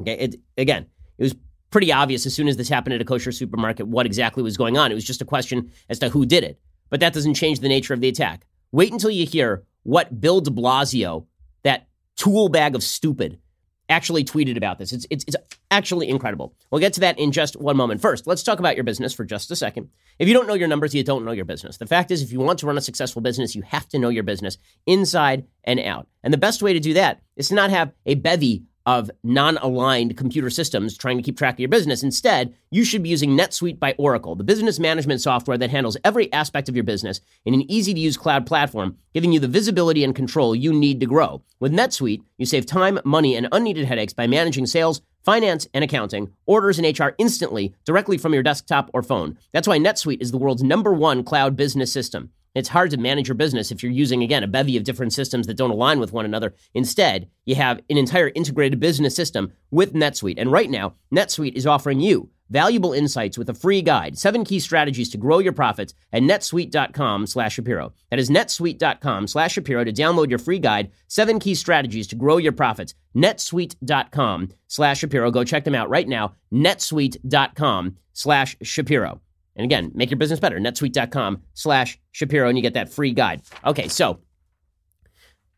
Okay. 0.00 0.14
It, 0.14 0.36
again, 0.56 0.86
it 1.18 1.22
was 1.22 1.34
pretty 1.74 1.92
obvious 1.92 2.24
as 2.24 2.32
soon 2.32 2.46
as 2.46 2.56
this 2.56 2.68
happened 2.68 2.94
at 2.94 3.00
a 3.00 3.04
kosher 3.04 3.32
supermarket 3.32 3.88
what 3.88 4.06
exactly 4.06 4.44
was 4.44 4.56
going 4.56 4.78
on. 4.78 4.92
It 4.92 4.94
was 4.94 5.02
just 5.02 5.20
a 5.20 5.24
question 5.24 5.72
as 5.88 5.98
to 5.98 6.08
who 6.08 6.24
did 6.24 6.44
it. 6.44 6.60
But 6.88 7.00
that 7.00 7.12
doesn't 7.12 7.34
change 7.34 7.58
the 7.58 7.68
nature 7.68 7.92
of 7.92 8.00
the 8.00 8.06
attack. 8.06 8.46
Wait 8.70 8.92
until 8.92 9.10
you 9.10 9.26
hear 9.26 9.64
what 9.82 10.20
Bill 10.20 10.40
de 10.40 10.52
Blasio, 10.52 11.26
that 11.64 11.88
tool 12.14 12.48
bag 12.48 12.76
of 12.76 12.84
stupid, 12.84 13.40
actually 13.88 14.22
tweeted 14.22 14.56
about 14.56 14.78
this. 14.78 14.92
It's, 14.92 15.04
it's, 15.10 15.24
it's 15.26 15.34
actually 15.72 16.08
incredible. 16.08 16.54
We'll 16.70 16.80
get 16.80 16.92
to 16.92 17.00
that 17.00 17.18
in 17.18 17.32
just 17.32 17.56
one 17.56 17.76
moment. 17.76 18.00
First, 18.00 18.28
let's 18.28 18.44
talk 18.44 18.60
about 18.60 18.76
your 18.76 18.84
business 18.84 19.12
for 19.12 19.24
just 19.24 19.50
a 19.50 19.56
second. 19.56 19.90
If 20.20 20.28
you 20.28 20.34
don't 20.34 20.46
know 20.46 20.54
your 20.54 20.68
numbers, 20.68 20.94
you 20.94 21.02
don't 21.02 21.24
know 21.24 21.32
your 21.32 21.44
business. 21.44 21.78
The 21.78 21.86
fact 21.86 22.12
is, 22.12 22.22
if 22.22 22.30
you 22.30 22.38
want 22.38 22.60
to 22.60 22.66
run 22.66 22.78
a 22.78 22.82
successful 22.82 23.20
business, 23.20 23.56
you 23.56 23.62
have 23.62 23.88
to 23.88 23.98
know 23.98 24.10
your 24.10 24.22
business 24.22 24.58
inside 24.86 25.44
and 25.64 25.80
out. 25.80 26.06
And 26.22 26.32
the 26.32 26.38
best 26.38 26.62
way 26.62 26.72
to 26.72 26.78
do 26.78 26.94
that 26.94 27.20
is 27.34 27.48
to 27.48 27.56
not 27.56 27.70
have 27.70 27.92
a 28.06 28.14
bevy 28.14 28.62
of 28.86 29.10
non 29.22 29.56
aligned 29.58 30.16
computer 30.16 30.50
systems 30.50 30.96
trying 30.96 31.16
to 31.16 31.22
keep 31.22 31.36
track 31.36 31.54
of 31.54 31.60
your 31.60 31.68
business. 31.68 32.02
Instead, 32.02 32.54
you 32.70 32.84
should 32.84 33.02
be 33.02 33.08
using 33.08 33.30
NetSuite 33.30 33.78
by 33.78 33.94
Oracle, 33.98 34.34
the 34.34 34.44
business 34.44 34.78
management 34.78 35.20
software 35.20 35.58
that 35.58 35.70
handles 35.70 35.96
every 36.04 36.32
aspect 36.32 36.68
of 36.68 36.74
your 36.74 36.84
business 36.84 37.20
in 37.44 37.54
an 37.54 37.70
easy 37.70 37.94
to 37.94 38.00
use 38.00 38.16
cloud 38.16 38.46
platform, 38.46 38.96
giving 39.12 39.32
you 39.32 39.40
the 39.40 39.48
visibility 39.48 40.04
and 40.04 40.14
control 40.14 40.54
you 40.54 40.72
need 40.72 41.00
to 41.00 41.06
grow. 41.06 41.42
With 41.60 41.72
NetSuite, 41.72 42.22
you 42.36 42.46
save 42.46 42.66
time, 42.66 42.98
money, 43.04 43.36
and 43.36 43.48
unneeded 43.52 43.86
headaches 43.86 44.12
by 44.12 44.26
managing 44.26 44.66
sales, 44.66 45.00
finance, 45.24 45.66
and 45.72 45.82
accounting, 45.82 46.32
orders, 46.46 46.78
and 46.78 46.98
HR 46.98 47.14
instantly 47.18 47.74
directly 47.84 48.18
from 48.18 48.34
your 48.34 48.42
desktop 48.42 48.90
or 48.92 49.02
phone. 49.02 49.38
That's 49.52 49.68
why 49.68 49.78
NetSuite 49.78 50.20
is 50.20 50.30
the 50.30 50.38
world's 50.38 50.62
number 50.62 50.92
one 50.92 51.24
cloud 51.24 51.56
business 51.56 51.92
system. 51.92 52.30
It's 52.54 52.68
hard 52.68 52.90
to 52.92 52.96
manage 52.96 53.28
your 53.28 53.34
business 53.34 53.72
if 53.72 53.82
you're 53.82 53.90
using, 53.90 54.22
again, 54.22 54.44
a 54.44 54.46
bevy 54.46 54.76
of 54.76 54.84
different 54.84 55.12
systems 55.12 55.46
that 55.48 55.56
don't 55.56 55.70
align 55.72 55.98
with 55.98 56.12
one 56.12 56.24
another. 56.24 56.54
Instead, 56.72 57.28
you 57.44 57.56
have 57.56 57.80
an 57.90 57.98
entire 57.98 58.30
integrated 58.34 58.78
business 58.78 59.16
system 59.16 59.52
with 59.72 59.92
NetSuite. 59.92 60.38
And 60.38 60.52
right 60.52 60.70
now, 60.70 60.94
NetSuite 61.12 61.54
is 61.54 61.66
offering 61.66 61.98
you 62.00 62.30
valuable 62.50 62.92
insights 62.92 63.36
with 63.36 63.48
a 63.48 63.54
free 63.54 63.82
guide, 63.82 64.16
seven 64.16 64.44
key 64.44 64.60
strategies 64.60 65.08
to 65.10 65.18
grow 65.18 65.40
your 65.40 65.52
profits 65.52 65.94
at 66.12 66.22
netsuite.com 66.22 67.26
slash 67.26 67.54
Shapiro. 67.54 67.92
That 68.10 68.20
is 68.20 68.30
netsuite.com 68.30 69.26
slash 69.26 69.54
Shapiro 69.54 69.82
to 69.82 69.92
download 69.92 70.30
your 70.30 70.38
free 70.38 70.60
guide, 70.60 70.92
seven 71.08 71.40
key 71.40 71.56
strategies 71.56 72.06
to 72.08 72.16
grow 72.16 72.36
your 72.36 72.52
profits. 72.52 72.94
netsuite.com 73.16 74.50
slash 74.68 74.98
Shapiro. 74.98 75.30
Go 75.32 75.42
check 75.42 75.64
them 75.64 75.74
out 75.74 75.90
right 75.90 76.06
now. 76.06 76.34
netsuite.com 76.52 77.96
slash 78.12 78.56
Shapiro. 78.62 79.20
And 79.56 79.64
again, 79.64 79.92
make 79.94 80.10
your 80.10 80.18
business 80.18 80.40
better. 80.40 80.58
netsuite.com 80.58 81.42
slash 81.54 81.98
Shapiro, 82.12 82.48
and 82.48 82.58
you 82.58 82.62
get 82.62 82.74
that 82.74 82.92
free 82.92 83.12
guide. 83.12 83.42
Okay, 83.64 83.88
so 83.88 84.20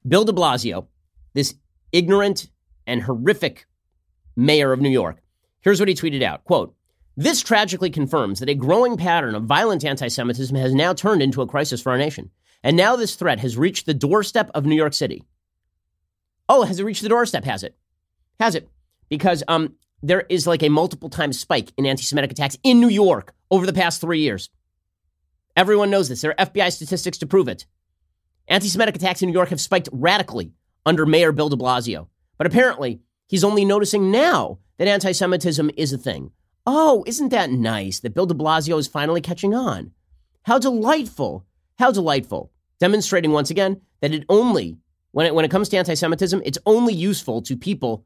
Bill 0.06 0.24
de 0.24 0.32
Blasio, 0.32 0.86
this 1.34 1.54
ignorant 1.92 2.48
and 2.86 3.02
horrific 3.02 3.66
mayor 4.36 4.72
of 4.72 4.80
New 4.80 4.90
York, 4.90 5.22
here's 5.60 5.80
what 5.80 5.88
he 5.88 5.94
tweeted 5.94 6.22
out. 6.22 6.44
Quote, 6.44 6.74
this 7.16 7.42
tragically 7.42 7.88
confirms 7.88 8.40
that 8.40 8.50
a 8.50 8.54
growing 8.54 8.98
pattern 8.98 9.34
of 9.34 9.44
violent 9.44 9.84
anti 9.84 10.08
Semitism 10.08 10.54
has 10.54 10.74
now 10.74 10.92
turned 10.92 11.22
into 11.22 11.40
a 11.40 11.46
crisis 11.46 11.80
for 11.80 11.90
our 11.90 11.98
nation. 11.98 12.30
And 12.62 12.76
now 12.76 12.96
this 12.96 13.14
threat 13.14 13.40
has 13.40 13.56
reached 13.56 13.86
the 13.86 13.94
doorstep 13.94 14.50
of 14.54 14.66
New 14.66 14.76
York 14.76 14.92
City. 14.92 15.24
Oh, 16.48 16.64
has 16.64 16.78
it 16.78 16.84
reached 16.84 17.02
the 17.02 17.08
doorstep? 17.08 17.44
Has 17.44 17.62
it? 17.62 17.76
Has 18.38 18.54
it? 18.54 18.68
Because 19.08 19.42
um, 19.48 19.74
there 20.02 20.24
is 20.28 20.46
like 20.46 20.62
a 20.62 20.68
multiple 20.68 21.08
times 21.08 21.38
spike 21.38 21.72
in 21.76 21.86
anti 21.86 22.02
Semitic 22.02 22.30
attacks 22.32 22.56
in 22.62 22.80
New 22.80 22.88
York 22.88 23.34
over 23.50 23.66
the 23.66 23.72
past 23.72 24.00
three 24.00 24.20
years. 24.20 24.50
Everyone 25.56 25.90
knows 25.90 26.08
this. 26.08 26.20
There 26.20 26.38
are 26.38 26.46
FBI 26.46 26.70
statistics 26.72 27.18
to 27.18 27.26
prove 27.26 27.48
it. 27.48 27.66
Anti 28.48 28.68
Semitic 28.68 28.96
attacks 28.96 29.22
in 29.22 29.28
New 29.28 29.32
York 29.34 29.48
have 29.48 29.60
spiked 29.60 29.88
radically 29.92 30.52
under 30.84 31.06
Mayor 31.06 31.32
Bill 31.32 31.48
de 31.48 31.56
Blasio. 31.56 32.08
But 32.38 32.46
apparently, 32.46 33.00
he's 33.26 33.44
only 33.44 33.64
noticing 33.64 34.10
now 34.10 34.58
that 34.78 34.88
anti 34.88 35.12
Semitism 35.12 35.70
is 35.76 35.92
a 35.92 35.98
thing. 35.98 36.30
Oh, 36.66 37.04
isn't 37.06 37.30
that 37.30 37.50
nice 37.50 38.00
that 38.00 38.14
Bill 38.14 38.26
de 38.26 38.34
Blasio 38.34 38.78
is 38.78 38.86
finally 38.86 39.20
catching 39.20 39.54
on? 39.54 39.92
How 40.42 40.58
delightful. 40.58 41.46
How 41.78 41.90
delightful. 41.90 42.52
Demonstrating 42.78 43.32
once 43.32 43.50
again 43.50 43.80
that 44.00 44.12
it 44.12 44.24
only, 44.28 44.76
when 45.12 45.26
it, 45.26 45.34
when 45.34 45.44
it 45.44 45.50
comes 45.50 45.68
to 45.70 45.76
anti 45.76 45.94
Semitism, 45.94 46.42
it's 46.44 46.58
only 46.66 46.92
useful 46.92 47.40
to 47.42 47.56
people 47.56 48.04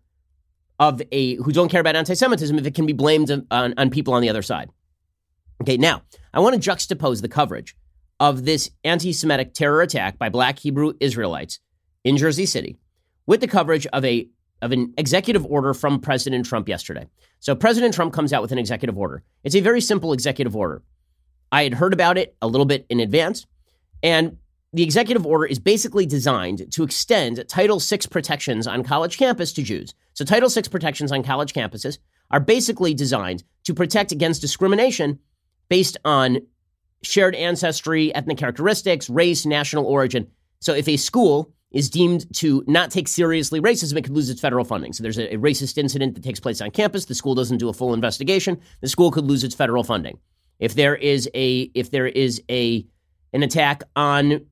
of 0.81 1.01
a 1.13 1.37
who 1.37 1.53
don't 1.53 1.69
care 1.69 1.81
about 1.81 1.95
anti-Semitism 1.95 2.59
if 2.59 2.67
it 2.67 2.75
can 2.75 2.87
be 2.87 2.95
blamed 2.95 3.31
on, 3.31 3.47
on 3.51 3.91
people 3.91 4.15
on 4.15 4.23
the 4.23 4.31
other 4.31 4.43
side. 4.43 4.71
Okay, 5.61 5.77
now 5.77 6.03
I 6.35 6.41
want 6.41 6.61
to 6.61 6.71
juxtapose 6.71 7.21
the 7.21 7.29
coverage 7.29 7.77
of 8.19 8.45
this 8.47 8.71
anti-Semitic 8.83 9.55
terror 9.55 9.83
attack 9.83 10.19
by 10.19 10.31
Black 10.31 10.59
Hebrew 10.59 10.95
Israelites 10.99 11.61
in 12.03 12.17
Jersey 12.17 12.47
City 12.47 12.79
with 13.27 13.41
the 13.41 13.47
coverage 13.47 13.87
of 13.89 14.05
a 14.05 14.29
of 14.63 14.73
an 14.73 14.93
executive 14.99 15.47
order 15.47 15.73
from 15.73 16.01
President 16.01 16.45
Trump 16.45 16.69
yesterday. 16.69 17.07
So 17.39 17.55
President 17.55 17.95
Trump 17.95 18.13
comes 18.13 18.33
out 18.33 18.43
with 18.43 18.53
an 18.53 18.59
executive 18.59 18.99
order. 18.99 19.23
It's 19.43 19.55
a 19.55 19.61
very 19.61 19.81
simple 19.81 20.13
executive 20.13 20.55
order. 20.55 20.83
I 21.51 21.63
had 21.63 21.75
heard 21.75 21.95
about 21.95 22.19
it 22.19 22.37
a 22.43 22.47
little 22.47 22.67
bit 22.67 22.85
in 22.91 23.01
advance, 23.01 23.47
and 24.03 24.37
the 24.73 24.83
executive 24.83 25.27
order 25.27 25.47
is 25.47 25.59
basically 25.59 26.07
designed 26.07 26.71
to 26.73 26.83
extend 26.83 27.45
Title 27.49 27.81
VI 27.81 27.99
protections 28.11 28.67
on 28.67 28.85
college 28.85 29.19
campus 29.19 29.53
to 29.55 29.63
Jews. 29.63 29.95
So, 30.15 30.25
Title 30.25 30.49
VI 30.49 30.63
protections 30.71 31.11
on 31.11 31.23
college 31.23 31.53
campuses 31.53 31.99
are 32.31 32.41
basically 32.41 32.95
designed 32.95 33.43
to 33.65 33.75
protect 33.75 34.13
against 34.13 34.41
discrimination 34.41 35.19
based 35.69 35.97
on 36.05 36.39
shared 37.03 37.35
ancestry, 37.35 38.15
ethnic 38.15 38.39
characteristics, 38.39 39.09
race, 39.09 39.47
national 39.47 39.87
origin. 39.87 40.29
So 40.61 40.75
if 40.75 40.87
a 40.89 40.97
school 40.97 41.53
is 41.73 41.89
deemed 41.89 42.33
to 42.35 42.65
not 42.67 42.91
take 42.91 43.09
seriously 43.09 43.61
racism, 43.61 43.97
it 43.97 44.03
could 44.03 44.15
lose 44.15 44.29
its 44.29 44.41
federal 44.41 44.65
funding. 44.65 44.93
So 44.93 45.03
there's 45.03 45.19
a, 45.19 45.35
a, 45.35 45.39
racist 45.39 45.79
incident 45.79 46.15
that 46.15 46.25
takes 46.25 46.41
place 46.41 46.61
on 46.61 46.71
campus. 46.73 47.05
The 47.07 47.15
school 47.15 47.35
doesn't 47.35 47.59
do 47.59 47.69
a 47.69 47.73
full 47.73 47.95
investigation. 47.95 48.61
The 48.81 48.89
school 48.89 49.11
could 49.11 49.25
lose 49.25 49.45
its 49.45 49.55
federal 49.55 49.85
funding. 49.85 50.19
If 50.59 50.75
there 50.75 50.97
is 50.97 51.29
a 51.35 51.71
if 51.75 51.91
there 51.91 52.09
is 52.09 52.43
a 52.51 52.85
an 53.33 53.43
attack 53.43 53.83
on 53.97 54.47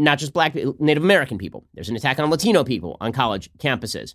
not 0.00 0.18
just 0.18 0.32
black 0.32 0.54
Native 0.54 1.02
American 1.02 1.38
people, 1.38 1.64
there's 1.74 1.88
an 1.88 1.96
attack 1.96 2.18
on 2.18 2.30
Latino 2.30 2.64
people 2.64 2.96
on 3.00 3.12
college 3.12 3.50
campuses. 3.58 4.14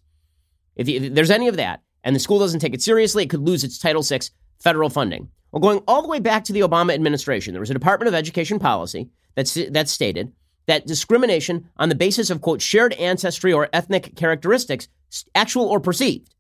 If, 0.75 0.89
if 0.89 1.13
there's 1.13 1.31
any 1.31 1.47
of 1.47 1.57
that, 1.57 1.81
and 2.03 2.15
the 2.15 2.19
school 2.19 2.39
doesn't 2.39 2.59
take 2.59 2.73
it 2.73 2.81
seriously, 2.81 3.23
it 3.23 3.29
could 3.29 3.41
lose 3.41 3.63
its 3.63 3.79
Title 3.79 4.03
VI 4.03 4.19
federal 4.59 4.89
funding. 4.89 5.29
Well, 5.51 5.61
going 5.61 5.81
all 5.87 6.01
the 6.01 6.07
way 6.07 6.19
back 6.19 6.43
to 6.45 6.53
the 6.53 6.61
Obama 6.61 6.93
administration, 6.93 7.53
there 7.53 7.61
was 7.61 7.69
a 7.69 7.73
Department 7.73 8.07
of 8.07 8.13
Education 8.13 8.59
policy 8.59 9.09
that, 9.35 9.69
that 9.71 9.89
stated 9.89 10.33
that 10.67 10.85
discrimination 10.85 11.69
on 11.77 11.89
the 11.89 11.95
basis 11.95 12.29
of, 12.29 12.41
quote, 12.41 12.61
shared 12.61 12.93
ancestry 12.93 13.53
or 13.53 13.69
ethnic 13.71 14.15
characteristics, 14.15 14.87
actual 15.35 15.65
or 15.65 15.79
perceived, 15.79 16.35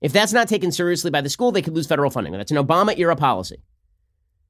if 0.00 0.12
that's 0.12 0.32
not 0.32 0.48
taken 0.48 0.72
seriously 0.72 1.10
by 1.10 1.20
the 1.20 1.30
school, 1.30 1.52
they 1.52 1.62
could 1.62 1.74
lose 1.74 1.86
federal 1.86 2.10
funding. 2.10 2.32
That's 2.32 2.50
an 2.50 2.58
Obama 2.58 2.98
era 2.98 3.16
policy. 3.16 3.62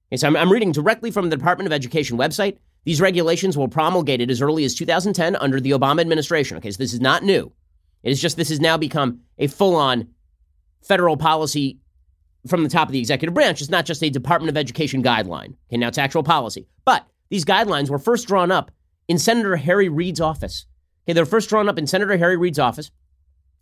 Okay, 0.09 0.17
so 0.17 0.27
I'm, 0.27 0.37
I'm 0.37 0.53
reading 0.53 0.73
directly 0.73 1.11
from 1.11 1.31
the 1.31 1.37
Department 1.37 1.67
of 1.67 1.73
Education 1.73 2.19
website. 2.19 2.59
These 2.87 3.01
regulations 3.01 3.59
were 3.59 3.67
promulgated 3.67 4.31
as 4.31 4.41
early 4.41 4.65
as 4.65 4.73
2010 4.77 5.35
under 5.37 5.61
the 5.61 5.73
Obama 5.73 6.01
administration. 6.01 6.57
Okay, 6.59 6.71
so 6.71 6.79
this 6.79 6.95
is 6.95 7.01
not 7.01 7.25
new. 7.25 7.53
It 8.05 8.13
is 8.13 8.23
just 8.23 8.37
this 8.37 8.49
has 8.49 8.61
now 8.61 8.77
become 8.77 9.23
a 9.39 9.49
full 9.49 9.75
on 9.75 10.09
federal 10.83 11.17
policy 11.17 11.81
from 12.47 12.63
the 12.63 12.69
top 12.69 12.87
of 12.87 12.93
the 12.93 13.01
executive 13.01 13.35
branch. 13.35 13.61
It's 13.61 13.71
not 13.71 13.87
just 13.87 14.05
a 14.05 14.09
Department 14.09 14.51
of 14.51 14.57
Education 14.57 15.03
guideline. 15.03 15.57
Okay, 15.69 15.79
now 15.79 15.89
it's 15.89 15.99
actual 15.99 16.23
policy. 16.23 16.69
But 16.85 17.05
these 17.29 17.45
guidelines 17.45 17.91
were 17.91 17.99
first 17.99 18.29
drawn 18.29 18.53
up 18.53 18.71
in 19.09 19.19
Senator 19.19 19.57
Harry 19.57 19.89
Reid's 19.89 20.21
office. 20.21 20.67
Okay, 21.05 21.13
they 21.13 21.21
were 21.21 21.27
first 21.27 21.49
drawn 21.49 21.69
up 21.69 21.79
in 21.79 21.89
Senator 21.89 22.17
Harry 22.17 22.37
Reid's 22.37 22.61
office, 22.61 22.93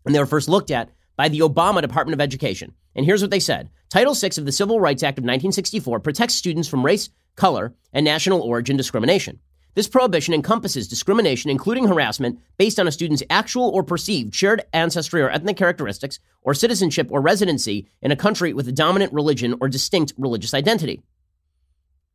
and 0.04 0.14
they 0.14 0.18
were 0.18 0.26
first 0.26 0.50
looked 0.50 0.70
at 0.70 0.90
by 1.16 1.28
the 1.28 1.40
Obama 1.40 1.80
Department 1.80 2.14
of 2.14 2.21
Education. 2.21 2.75
And 2.94 3.04
here's 3.04 3.23
what 3.23 3.30
they 3.30 3.40
said 3.40 3.71
Title 3.90 4.14
VI 4.14 4.30
of 4.38 4.44
the 4.44 4.52
Civil 4.52 4.80
Rights 4.80 5.02
Act 5.02 5.18
of 5.18 5.23
1964 5.23 6.00
protects 6.00 6.35
students 6.35 6.68
from 6.68 6.85
race, 6.85 7.11
color, 7.37 7.75
and 7.92 8.04
national 8.04 8.40
origin 8.40 8.76
discrimination. 8.76 9.40
This 9.75 9.88
prohibition 9.88 10.35
encompasses 10.35 10.87
discrimination, 10.87 11.50
including 11.50 11.88
harassment, 11.88 12.38
based 12.59 12.78
on 12.78 12.87
a 12.87 12.92
student's 12.92 13.25
actual 13.28 13.71
or 13.71 13.83
perceived 13.83 14.35
shared 14.35 14.62
ancestry 14.73 15.21
or 15.21 15.30
ethnic 15.30 15.56
characteristics, 15.56 16.21
or 16.42 16.54
citizenship 16.54 17.09
or 17.11 17.21
residency 17.21 17.88
in 18.00 18.12
a 18.12 18.16
country 18.16 18.52
with 18.52 18.68
a 18.68 18.73
dominant 18.73 19.12
religion 19.12 19.56
or 19.61 19.68
distinct 19.68 20.12
religious 20.16 20.54
identity. 20.54 21.02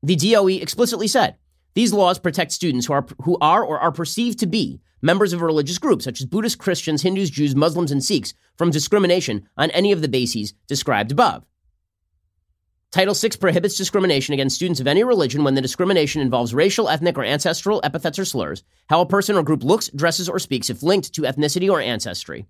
The 0.01 0.15
DOE 0.15 0.48
explicitly 0.48 1.10
said 1.10 1.36
these 1.74 1.91
laws 1.91 2.18
protect 2.18 2.53
students 2.53 2.86
who 2.86 2.94
are, 2.94 3.06
who 3.24 3.38
are 3.41 3.63
or 3.63 3.77
are 3.79 3.91
perceived 3.91 4.39
to 4.39 4.48
be 4.48 4.79
members 5.01 5.34
of 5.34 5.41
religious 5.41 5.77
group, 5.77 6.01
such 6.01 6.20
as 6.20 6.25
Buddhists, 6.25 6.56
Christians, 6.56 7.01
Hindus, 7.01 7.29
Jews, 7.29 7.56
Muslims, 7.56 7.91
and 7.91 8.03
Sikhs, 8.03 8.34
from 8.58 8.72
discrimination 8.72 9.48
on 9.58 9.72
any 9.72 9.91
of 9.91 10.01
the 10.01 10.08
bases 10.08 10.53
described 10.68 11.12
above. 11.12 11.46
Title 12.91 13.13
VI 13.13 13.29
prohibits 13.39 13.77
discrimination 13.77 14.34
against 14.34 14.56
students 14.56 14.79
of 14.79 14.88
any 14.88 15.03
religion 15.03 15.44
when 15.44 15.53
the 15.53 15.62
discrimination 15.62 16.22
involves 16.22 16.56
racial, 16.56 16.89
ethnic, 16.89 17.20
or 17.20 17.24
ancestral 17.24 17.79
epithets 17.84 18.18
or 18.18 18.25
slurs, 18.25 18.63
how 18.89 19.00
a 19.00 19.06
person 19.06 19.36
or 19.36 19.44
group 19.44 19.63
looks, 19.63 19.89
dresses, 19.89 20.27
or 20.27 20.39
speaks 20.39 20.72
if 20.72 20.82
linked 20.82 21.13
to 21.13 21.22
ethnicity 21.22 21.70
or 21.70 21.79
ancestry, 21.79 22.48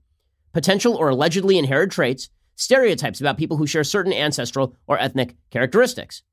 potential 0.54 0.96
or 0.96 1.10
allegedly 1.10 1.58
inherited 1.58 1.92
traits, 1.92 2.30
stereotypes 2.56 3.20
about 3.20 3.38
people 3.38 3.58
who 3.58 3.68
share 3.68 3.84
certain 3.84 4.14
ancestral 4.14 4.76
or 4.88 4.98
ethnic 4.98 5.36
characteristics. 5.50 6.24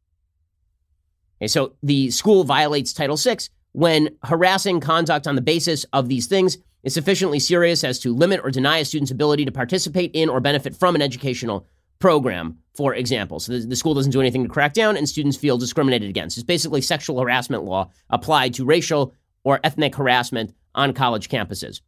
Okay, 1.41 1.49
so 1.49 1.75
the 1.83 2.11
school 2.11 2.45
violates 2.45 2.93
Title 2.93 3.17
VI 3.17 3.39
when 3.77 4.09
harassing 4.25 4.81
conduct 4.81 5.27
on 5.27 5.35
the 5.35 5.43
basis 5.43 5.85
of 5.93 6.09
these 6.09 6.27
things 6.27 6.57
is 6.83 6.95
sufficiently 6.95 7.39
serious 7.39 7.85
as 7.85 7.99
to 7.99 8.15
limit 8.15 8.41
or 8.43 8.51
deny 8.51 8.79
a 8.79 8.85
student's 8.87 9.11
ability 9.11 9.45
to 9.45 9.53
participate 9.53 10.11
in 10.15 10.31
or 10.31 10.41
benefit 10.41 10.75
from 10.75 10.95
an 10.95 11.03
educational 11.03 11.67
program, 11.99 12.57
for 12.75 12.95
example. 12.95 13.39
So 13.39 13.53
the, 13.53 13.67
the, 13.67 13.77
school 13.77 13.93
doesn't 13.93 14.13
do 14.13 14.21
anything 14.23 14.45
to 14.45 14.49
crack 14.49 14.73
down 14.73 14.97
and 14.97 15.07
students 15.07 15.37
feel 15.37 15.59
discriminated 15.59 16.09
against. 16.09 16.39
It's 16.39 16.45
basically 16.45 16.81
sexual 16.81 17.21
harassment 17.21 17.65
law 17.65 17.91
applied 18.09 18.55
to 18.55 18.65
racial 18.65 19.13
or 19.45 19.61
ethnic 19.63 19.95
harassment 19.95 20.55
on 20.75 20.95
college 20.95 21.29
campuses. 21.29 21.83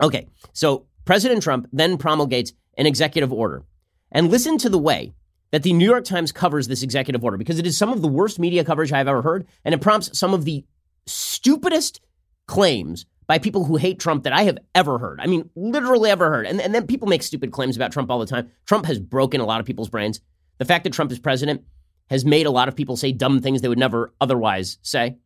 Okay, 0.00 0.28
so 0.52 0.86
President 1.04 1.42
Trump 1.42 1.66
then 1.72 1.98
promulgates 1.98 2.52
an 2.78 2.86
executive 2.86 3.32
order. 3.32 3.64
And 4.12 4.30
listen 4.30 4.56
to 4.58 4.68
the 4.68 4.78
way 4.78 5.14
that 5.50 5.64
the 5.64 5.72
New 5.72 5.84
York 5.84 6.04
Times 6.04 6.30
covers 6.30 6.68
this 6.68 6.84
executive 6.84 7.24
order 7.24 7.38
because 7.38 7.58
it 7.58 7.66
is 7.66 7.76
some 7.76 7.92
of 7.92 8.02
the 8.02 8.08
worst 8.08 8.38
media 8.38 8.64
coverage 8.64 8.92
I've 8.92 9.08
ever 9.08 9.22
heard, 9.22 9.48
and 9.64 9.74
it 9.74 9.80
prompts 9.80 10.16
some 10.16 10.32
of 10.32 10.44
the 10.44 10.64
stupidest 11.06 12.00
claims 12.46 13.06
by 13.26 13.38
people 13.38 13.64
who 13.64 13.76
hate 13.76 13.98
Trump 13.98 14.24
that 14.24 14.32
I 14.32 14.42
have 14.42 14.58
ever 14.74 14.98
heard. 14.98 15.20
I 15.20 15.26
mean, 15.26 15.48
literally 15.54 16.10
ever 16.10 16.28
heard. 16.30 16.46
And, 16.46 16.60
and 16.60 16.74
then 16.74 16.86
people 16.86 17.08
make 17.08 17.22
stupid 17.22 17.52
claims 17.52 17.76
about 17.76 17.92
Trump 17.92 18.10
all 18.10 18.18
the 18.18 18.26
time. 18.26 18.50
Trump 18.66 18.86
has 18.86 18.98
broken 18.98 19.40
a 19.40 19.46
lot 19.46 19.60
of 19.60 19.66
people's 19.66 19.88
brains. 19.88 20.20
The 20.58 20.64
fact 20.64 20.84
that 20.84 20.92
Trump 20.92 21.10
is 21.12 21.18
president 21.18 21.62
has 22.10 22.24
made 22.24 22.46
a 22.46 22.50
lot 22.50 22.68
of 22.68 22.76
people 22.76 22.96
say 22.96 23.12
dumb 23.12 23.40
things 23.40 23.60
they 23.60 23.68
would 23.68 23.78
never 23.78 24.12
otherwise 24.20 24.78
say. 24.82 25.16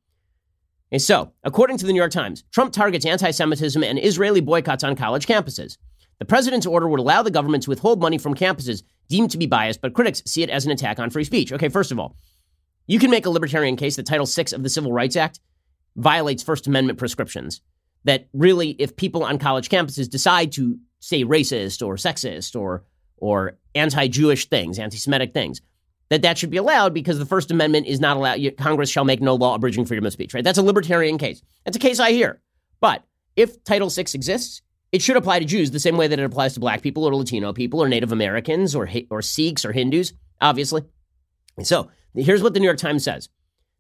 And 0.93 1.03
so, 1.03 1.33
according 1.43 1.79
to 1.79 1.87
the 1.87 1.93
New 1.93 1.99
York 1.99 2.13
Times, 2.13 2.45
Trump 2.53 2.73
targets 2.73 3.05
anti 3.05 3.31
Semitism 3.31 3.83
and 3.83 3.99
Israeli 3.99 4.41
boycotts 4.41 4.85
on 4.85 4.95
college 4.95 5.27
campuses. 5.27 5.77
The 6.19 6.25
president's 6.25 6.67
order 6.67 6.89
would 6.89 7.01
allow 7.01 7.23
the 7.23 7.31
government 7.31 7.65
to 7.65 7.71
withhold 7.71 8.01
money 8.01 8.19
from 8.19 8.35
campuses 8.35 8.83
deemed 9.09 9.31
to 9.33 9.39
be 9.39 9.47
biased, 9.47 9.81
but 9.81 9.95
critics 9.95 10.23
see 10.27 10.43
it 10.43 10.51
as 10.51 10.65
an 10.65 10.71
attack 10.71 10.99
on 10.99 11.11
free 11.11 11.25
speech. 11.25 11.53
Okay, 11.53 11.69
first 11.69 11.91
of 11.91 11.99
all, 11.99 12.17
you 12.87 12.99
can 12.99 13.11
make 13.11 13.27
a 13.27 13.31
libertarian 13.31 13.77
case 13.77 13.97
that 13.97 14.07
Title 14.07 14.27
VI 14.27 14.47
of 14.55 14.63
the 14.63 14.69
Civil 14.69 14.93
Rights 14.93 15.17
Act 15.17 15.41
violates 15.97 16.43
First 16.43 16.67
Amendment 16.67 16.99
prescriptions 16.99 17.61
that 18.05 18.29
really, 18.33 18.71
if 18.71 18.97
people 18.97 19.25
on 19.25 19.39
college 19.39 19.69
campuses 19.69 20.09
decide 20.09 20.53
to 20.53 20.79
say 21.01 21.25
racist 21.25 21.85
or 21.85 21.97
sexist 21.97 22.59
or 22.59 22.85
or 23.19 23.57
anti-Jewish 23.75 24.47
things, 24.51 24.79
anti-Semitic 24.79 25.33
things, 25.33 25.63
that 26.11 26.23
that 26.23 26.37
should 26.37 26.51
be 26.51 26.59
allowed 26.59 26.93
because 26.93 27.19
the 27.19 27.27
First 27.27 27.51
Amendment 27.51 27.87
is 27.87 27.99
not 27.99 28.17
allowed. 28.17 28.41
Congress 28.59 28.91
shall 28.91 29.05
make 29.05 29.21
no 29.21 29.35
law 29.35 29.55
abridging 29.55 29.87
freedom 29.87 30.07
of 30.07 30.13
speech. 30.13 30.35
Right? 30.35 30.45
That's 30.45 30.59
a 30.59 30.63
libertarian 30.63 31.19
case. 31.19 31.43
That's 31.65 31.77
a 31.77 31.81
case 31.81 31.99
I 31.99 32.13
hear. 32.13 32.41
But 32.81 33.03
if 33.35 33.65
Title 33.65 33.89
VI 33.89 34.03
exists, 34.15 34.63
it 34.93 35.03
should 35.03 35.17
apply 35.17 35.41
to 35.41 35.45
Jews 35.45 35.71
the 35.71 35.81
same 35.81 35.97
way 35.97 36.07
that 36.07 36.19
it 36.19 36.25
applies 36.25 36.55
to 36.55 36.61
Black 36.61 36.83
people 36.83 37.05
or 37.05 37.15
Latino 37.15 37.53
people 37.53 37.83
or 37.83 37.89
Native 37.89 38.13
Americans 38.13 38.75
or 38.75 38.89
or 39.11 39.23
Sikhs 39.23 39.65
or 39.65 39.73
Hindus. 39.73 40.13
Obviously. 40.41 40.83
So 41.63 41.91
here's 42.15 42.43
what 42.43 42.55
the 42.55 42.61
New 42.61 42.67
York 42.67 42.79
Times 42.79 43.03
says. 43.03 43.29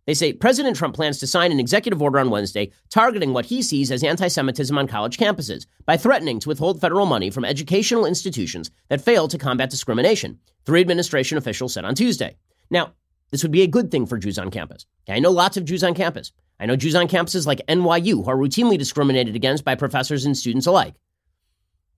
They 0.07 0.15
say 0.15 0.33
President 0.33 0.77
Trump 0.77 0.95
plans 0.95 1.19
to 1.19 1.27
sign 1.27 1.51
an 1.51 1.59
executive 1.59 2.01
order 2.01 2.21
on 2.21 2.31
Wednesday 2.31 2.71
targeting 2.91 3.33
what 3.33 3.47
he 3.47 3.61
sees 3.61 3.91
as 3.91 4.05
anti 4.05 4.29
Semitism 4.29 4.79
on 4.79 4.87
college 4.87 5.17
campuses 5.19 5.67
by 5.85 5.97
threatening 5.97 6.39
to 6.41 6.49
withhold 6.49 6.81
federal 6.81 7.07
money 7.07 7.29
from 7.29 7.45
educational 7.45 8.07
institutions 8.07 8.71
that 8.89 9.01
fail 9.01 9.27
to 9.27 9.37
combat 9.37 9.69
discrimination, 9.69 10.39
three 10.65 10.81
administration 10.81 11.37
officials 11.37 11.75
said 11.75 11.85
on 11.85 11.97
Tuesday. 11.97 12.37
Now, 12.71 12.93
this 13.33 13.43
would 13.43 13.51
be 13.51 13.63
a 13.63 13.67
good 13.67 13.91
thing 13.91 14.07
for 14.07 14.17
Jews 14.17 14.39
on 14.39 14.53
campus. 14.53 14.87
I 15.09 15.19
know 15.19 15.33
lots 15.33 15.57
of 15.57 15.65
Jews 15.65 15.83
on 15.83 15.95
campus. 15.95 16.31
I 16.61 16.67
know 16.67 16.77
Jews 16.77 16.95
on 16.95 17.09
campuses 17.09 17.47
like 17.47 17.67
NYU 17.67 18.25
who 18.25 18.31
are 18.31 18.37
routinely 18.37 18.79
discriminated 18.79 19.35
against 19.35 19.65
by 19.65 19.75
professors 19.75 20.25
and 20.25 20.37
students 20.37 20.67
alike. 20.67 20.95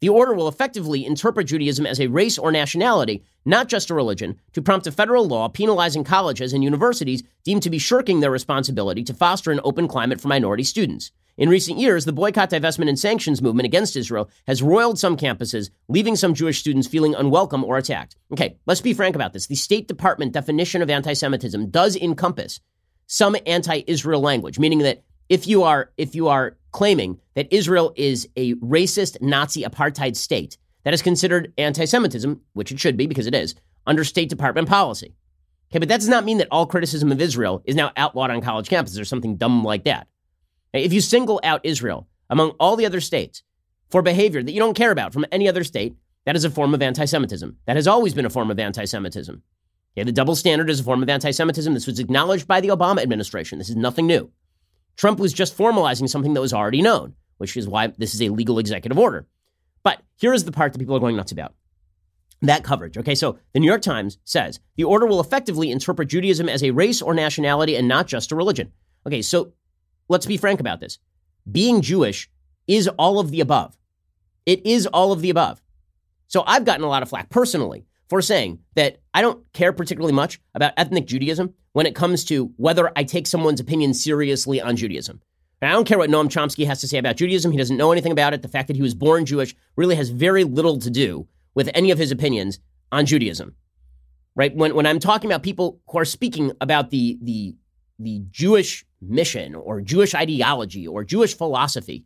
The 0.00 0.08
order 0.08 0.32
will 0.32 0.46
effectively 0.46 1.04
interpret 1.04 1.48
Judaism 1.48 1.84
as 1.84 2.00
a 2.00 2.06
race 2.06 2.38
or 2.38 2.52
nationality, 2.52 3.24
not 3.44 3.68
just 3.68 3.90
a 3.90 3.94
religion, 3.94 4.38
to 4.52 4.62
prompt 4.62 4.86
a 4.86 4.92
federal 4.92 5.26
law 5.26 5.48
penalizing 5.48 6.04
colleges 6.04 6.52
and 6.52 6.62
universities 6.62 7.24
deemed 7.42 7.64
to 7.64 7.70
be 7.70 7.78
shirking 7.78 8.20
their 8.20 8.30
responsibility 8.30 9.02
to 9.02 9.14
foster 9.14 9.50
an 9.50 9.60
open 9.64 9.88
climate 9.88 10.20
for 10.20 10.28
minority 10.28 10.62
students. 10.62 11.10
In 11.36 11.48
recent 11.48 11.78
years, 11.78 12.04
the 12.04 12.12
boycott, 12.12 12.50
divestment, 12.50 12.88
and 12.88 12.98
sanctions 12.98 13.40
movement 13.40 13.66
against 13.66 13.96
Israel 13.96 14.28
has 14.46 14.62
roiled 14.62 14.98
some 14.98 15.16
campuses, 15.16 15.70
leaving 15.88 16.16
some 16.16 16.34
Jewish 16.34 16.58
students 16.58 16.88
feeling 16.88 17.14
unwelcome 17.14 17.64
or 17.64 17.78
attacked. 17.78 18.16
Okay, 18.32 18.58
let's 18.66 18.80
be 18.80 18.92
frank 18.92 19.14
about 19.14 19.32
this. 19.32 19.46
The 19.46 19.54
State 19.54 19.88
Department 19.88 20.32
definition 20.32 20.82
of 20.82 20.90
anti 20.90 21.12
Semitism 21.12 21.70
does 21.70 21.96
encompass 21.96 22.60
some 23.06 23.36
anti 23.46 23.82
Israel 23.86 24.20
language, 24.20 24.58
meaning 24.58 24.80
that 24.80 25.04
if 25.28 25.46
you 25.46 25.62
are 25.62 25.92
if 25.96 26.14
you 26.14 26.28
are 26.28 26.57
claiming 26.72 27.18
that 27.34 27.52
Israel 27.52 27.92
is 27.96 28.28
a 28.36 28.54
racist 28.54 29.20
Nazi 29.20 29.62
apartheid 29.62 30.16
state 30.16 30.58
that 30.84 30.94
is 30.94 31.02
considered 31.02 31.52
anti-Semitism, 31.58 32.40
which 32.52 32.72
it 32.72 32.80
should 32.80 32.96
be 32.96 33.06
because 33.06 33.26
it 33.26 33.34
is, 33.34 33.54
under 33.86 34.04
State 34.04 34.28
Department 34.28 34.68
policy. 34.68 35.14
Okay, 35.70 35.78
but 35.78 35.88
that 35.88 36.00
does 36.00 36.08
not 36.08 36.24
mean 36.24 36.38
that 36.38 36.48
all 36.50 36.66
criticism 36.66 37.12
of 37.12 37.20
Israel 37.20 37.62
is 37.66 37.74
now 37.74 37.92
outlawed 37.96 38.30
on 38.30 38.40
college 38.40 38.68
campuses 38.68 39.00
or 39.00 39.04
something 39.04 39.36
dumb 39.36 39.64
like 39.64 39.84
that. 39.84 40.08
If 40.72 40.92
you 40.92 41.00
single 41.00 41.40
out 41.42 41.60
Israel 41.64 42.08
among 42.30 42.50
all 42.60 42.76
the 42.76 42.86
other 42.86 43.00
states 43.00 43.42
for 43.90 44.02
behavior 44.02 44.42
that 44.42 44.52
you 44.52 44.60
don't 44.60 44.76
care 44.76 44.90
about 44.90 45.12
from 45.12 45.26
any 45.32 45.48
other 45.48 45.64
state, 45.64 45.96
that 46.24 46.36
is 46.36 46.44
a 46.44 46.50
form 46.50 46.74
of 46.74 46.82
anti 46.82 47.04
Semitism. 47.04 47.56
That 47.66 47.76
has 47.76 47.86
always 47.86 48.14
been 48.14 48.26
a 48.26 48.30
form 48.30 48.50
of 48.50 48.58
anti 48.58 48.84
Semitism. 48.84 49.42
Okay, 49.96 50.04
the 50.04 50.12
double 50.12 50.36
standard 50.36 50.70
is 50.70 50.80
a 50.80 50.84
form 50.84 51.02
of 51.02 51.08
anti 51.08 51.30
Semitism. 51.30 51.72
This 51.74 51.86
was 51.86 51.98
acknowledged 51.98 52.46
by 52.46 52.60
the 52.60 52.68
Obama 52.68 53.02
administration. 53.02 53.58
This 53.58 53.70
is 53.70 53.76
nothing 53.76 54.06
new. 54.06 54.30
Trump 54.98 55.18
was 55.18 55.32
just 55.32 55.56
formalizing 55.56 56.08
something 56.08 56.34
that 56.34 56.40
was 56.40 56.52
already 56.52 56.82
known, 56.82 57.14
which 57.38 57.56
is 57.56 57.66
why 57.66 57.86
this 57.86 58.14
is 58.14 58.20
a 58.20 58.28
legal 58.28 58.58
executive 58.58 58.98
order. 58.98 59.26
But 59.82 60.02
here 60.16 60.34
is 60.34 60.44
the 60.44 60.52
part 60.52 60.72
that 60.72 60.78
people 60.78 60.96
are 60.96 61.00
going 61.00 61.16
nuts 61.16 61.32
about 61.32 61.54
that 62.42 62.64
coverage. 62.64 62.98
Okay, 62.98 63.14
so 63.14 63.38
the 63.52 63.60
New 63.60 63.66
York 63.66 63.82
Times 63.82 64.18
says 64.24 64.60
the 64.76 64.84
order 64.84 65.06
will 65.06 65.20
effectively 65.20 65.70
interpret 65.70 66.08
Judaism 66.08 66.48
as 66.48 66.62
a 66.62 66.72
race 66.72 67.00
or 67.00 67.14
nationality 67.14 67.76
and 67.76 67.88
not 67.88 68.06
just 68.06 68.32
a 68.32 68.36
religion. 68.36 68.72
Okay, 69.06 69.22
so 69.22 69.52
let's 70.08 70.26
be 70.26 70.36
frank 70.36 70.60
about 70.60 70.80
this. 70.80 70.98
being 71.50 71.80
Jewish 71.80 72.28
is 72.66 72.88
all 72.98 73.18
of 73.18 73.30
the 73.30 73.40
above. 73.40 73.78
It 74.46 74.64
is 74.66 74.86
all 74.86 75.12
of 75.12 75.22
the 75.22 75.30
above. 75.30 75.62
So 76.26 76.44
I've 76.46 76.64
gotten 76.64 76.84
a 76.84 76.88
lot 76.88 77.02
of 77.02 77.08
flack 77.08 77.30
personally 77.30 77.86
for 78.08 78.22
saying 78.22 78.60
that 78.74 79.00
I 79.12 79.20
don't 79.20 79.44
care 79.52 79.72
particularly 79.72 80.14
much 80.14 80.40
about 80.54 80.72
ethnic 80.76 81.06
Judaism 81.06 81.54
when 81.72 81.86
it 81.86 81.94
comes 81.94 82.24
to 82.26 82.52
whether 82.56 82.90
I 82.96 83.04
take 83.04 83.26
someone's 83.26 83.60
opinion 83.60 83.94
seriously 83.94 84.60
on 84.60 84.76
Judaism. 84.76 85.20
And 85.60 85.70
I 85.70 85.74
don't 85.74 85.86
care 85.86 85.98
what 85.98 86.10
Noam 86.10 86.28
Chomsky 86.28 86.66
has 86.66 86.80
to 86.80 86.88
say 86.88 86.98
about 86.98 87.16
Judaism. 87.16 87.50
He 87.50 87.58
doesn't 87.58 87.76
know 87.76 87.92
anything 87.92 88.12
about 88.12 88.32
it. 88.32 88.42
The 88.42 88.48
fact 88.48 88.68
that 88.68 88.76
he 88.76 88.82
was 88.82 88.94
born 88.94 89.26
Jewish 89.26 89.54
really 89.76 89.96
has 89.96 90.08
very 90.08 90.44
little 90.44 90.78
to 90.78 90.90
do 90.90 91.26
with 91.54 91.68
any 91.74 91.90
of 91.90 91.98
his 91.98 92.12
opinions 92.12 92.60
on 92.92 93.06
Judaism. 93.06 93.54
Right? 94.36 94.54
When, 94.54 94.74
when 94.74 94.86
I'm 94.86 95.00
talking 95.00 95.30
about 95.30 95.42
people 95.42 95.80
who 95.88 95.98
are 95.98 96.04
speaking 96.04 96.52
about 96.60 96.90
the, 96.90 97.18
the, 97.20 97.56
the 97.98 98.22
Jewish 98.30 98.86
mission 99.02 99.56
or 99.56 99.80
Jewish 99.80 100.14
ideology 100.14 100.86
or 100.86 101.02
Jewish 101.02 101.36
philosophy, 101.36 102.04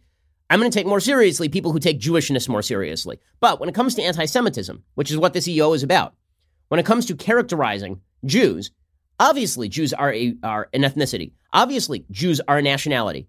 I'm 0.52 0.59
going 0.59 0.71
to 0.71 0.78
take 0.78 0.87
more 0.87 1.00
seriously 1.00 1.49
people 1.49 1.73
who 1.73 1.78
take 1.78 1.99
Jewishness 1.99 2.47
more 2.47 2.61
seriously. 2.61 3.18
But 3.40 3.59
when 3.59 3.71
it 3.71 3.75
comes 3.75 3.94
to 3.94 4.02
anti 4.02 4.26
Semitism, 4.26 4.85
which 4.97 5.11
is 5.11 5.16
what 5.16 5.32
this 5.32 5.49
EO 5.49 5.73
is 5.73 5.82
about, 5.82 6.14
when 6.68 6.78
it 6.78 6.85
comes 6.85 7.06
to 7.06 7.16
characterizing 7.16 8.02
Jews, 8.26 8.71
obviously 9.18 9.71
Jews 9.71 9.94
are, 9.94 10.12
a, 10.12 10.35
are 10.42 10.68
an 10.75 10.82
ethnicity. 10.82 11.32
Obviously, 11.54 12.04
Jews 12.11 12.42
are 12.47 12.59
a 12.59 12.62
nationality. 12.62 13.28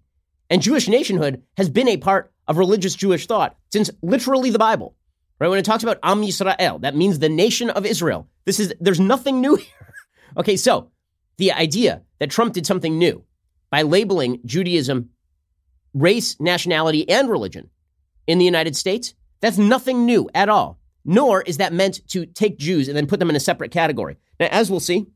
And 0.50 0.60
Jewish 0.60 0.86
nationhood 0.86 1.42
has 1.56 1.70
been 1.70 1.88
a 1.88 1.96
part 1.96 2.30
of 2.46 2.58
religious 2.58 2.94
Jewish 2.94 3.26
thought 3.26 3.56
since 3.72 3.88
literally 4.02 4.50
the 4.50 4.58
Bible. 4.58 4.94
Right? 5.40 5.48
When 5.48 5.58
it 5.58 5.64
talks 5.64 5.82
about 5.82 6.00
Am 6.02 6.20
Yisrael, 6.20 6.82
that 6.82 6.94
means 6.94 7.20
the 7.20 7.30
nation 7.30 7.70
of 7.70 7.86
Israel. 7.86 8.28
This 8.44 8.60
is 8.60 8.74
there's 8.80 9.00
nothing 9.00 9.40
new 9.40 9.54
here. 9.56 9.94
okay, 10.36 10.56
so 10.58 10.90
the 11.38 11.52
idea 11.52 12.02
that 12.18 12.30
Trump 12.30 12.52
did 12.52 12.66
something 12.66 12.98
new 12.98 13.24
by 13.70 13.80
labeling 13.80 14.40
Judaism 14.44 15.08
race, 15.94 16.38
nationality, 16.40 17.08
and 17.08 17.30
religion 17.30 17.70
in 18.26 18.38
the 18.38 18.44
United 18.44 18.76
States, 18.76 19.14
that's 19.40 19.58
nothing 19.58 20.04
new 20.04 20.28
at 20.34 20.48
all. 20.48 20.78
Nor 21.04 21.42
is 21.42 21.58
that 21.58 21.72
meant 21.72 22.06
to 22.08 22.26
take 22.26 22.58
Jews 22.58 22.88
and 22.88 22.96
then 22.96 23.06
put 23.06 23.20
them 23.20 23.30
in 23.30 23.36
a 23.36 23.40
separate 23.40 23.70
category. 23.70 24.16
Now, 24.40 24.48
as 24.50 24.70
we'll 24.70 24.80
see, 24.80 25.06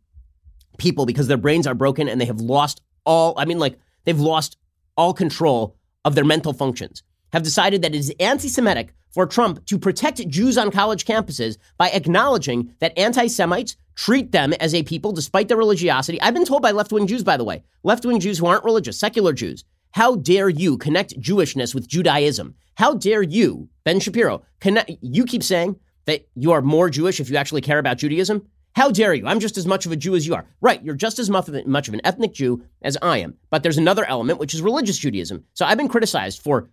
people, 0.79 1.07
because 1.07 1.29
their 1.29 1.37
brains 1.37 1.67
are 1.67 1.75
broken 1.75 2.09
and 2.09 2.21
they 2.21 2.27
have 2.27 2.41
lost 2.41 2.83
all, 3.05 3.35
I 3.39 3.45
mean, 3.47 3.59
like, 3.59 3.79
they've 4.05 4.19
lost 4.19 4.59
all 4.97 5.15
control 5.15 5.77
of 6.05 6.15
their 6.15 6.25
mental 6.25 6.53
functions, 6.53 7.03
have 7.33 7.43
decided 7.43 7.83
that 7.83 7.95
it 7.95 7.99
is 7.99 8.15
anti 8.21 8.49
Semitic 8.49 8.95
for 9.11 9.27
Trump 9.27 9.65
to 9.67 9.79
protect 9.79 10.27
Jews 10.29 10.59
on 10.59 10.71
college 10.71 11.05
campuses 11.05 11.57
by 11.77 11.89
acknowledging 11.91 12.75
that 12.81 12.99
anti 12.99 13.27
Semites 13.27 13.77
treat 13.95 14.31
them 14.33 14.53
as 14.55 14.75
a 14.75 14.83
people 14.83 15.13
despite 15.13 15.49
their 15.49 15.57
religiosity. 15.57 16.21
I've 16.21 16.35
been 16.35 16.45
told 16.45 16.63
by 16.63 16.71
left 16.71 16.93
wing 16.93 17.07
Jews, 17.07 17.25
by 17.25 17.37
the 17.37 17.45
way, 17.45 17.65
left 17.83 18.05
wing 18.05 18.21
Jews 18.21 18.39
who 18.39 18.47
aren't 18.47 18.65
religious, 18.65 18.99
secular 18.99 19.33
Jews, 19.33 19.65
how 19.93 20.17
dare 20.17 20.49
you 20.49 20.79
connect 20.79 21.19
Jewishness 21.21 21.75
with 21.75 21.89
Judaism? 21.89 22.55
How 22.77 22.95
dare 22.95 23.23
you, 23.23 23.69
Ben 23.85 24.01
Shapiro, 24.01 24.43
connect, 24.61 24.93
you 25.01 25.25
keep 25.25 25.43
saying 25.43 25.77
that 26.07 26.29
you 26.35 26.53
are 26.53 26.63
more 26.63 26.91
Jewish 26.91 27.21
if 27.21 27.31
you 27.31 27.37
actually 27.37 27.61
care 27.61 27.79
about 27.79 27.99
Judaism? 27.99 28.47
How 28.75 28.91
dare 28.91 29.15
you? 29.15 29.27
I'm 29.27 29.41
just 29.41 29.57
as 29.57 29.67
much 29.67 29.87
of 29.87 29.93
a 29.93 29.97
Jew 29.97 30.15
as 30.15 30.27
you 30.27 30.35
are. 30.35 30.47
Right, 30.61 30.83
you're 30.85 30.95
just 30.95 31.19
as 31.19 31.29
much 31.29 31.49
of, 31.49 31.55
an 31.95 32.01
ethnic 32.05 32.33
Jew 32.33 32.63
as 32.83 32.97
I 33.03 33.19
am. 33.19 33.35
But 33.51 33.63
there's 33.63 33.79
another 33.79 34.05
element, 34.05 34.39
which 34.39 34.55
is 34.55 34.63
religious 34.63 34.99
Judaism. 34.99 35.45
So 35.55 35.67
I've 35.67 35.79
been 35.79 35.89
criticized 35.89 36.43
for, 36.43 36.71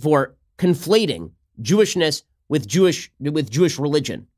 for 0.00 0.36
conflating 0.58 1.32
Jewishness 1.60 2.22
with 2.48 2.68
Jewish, 2.68 3.10
with 3.18 3.50
Jewish 3.50 3.78
religion. 3.78 4.28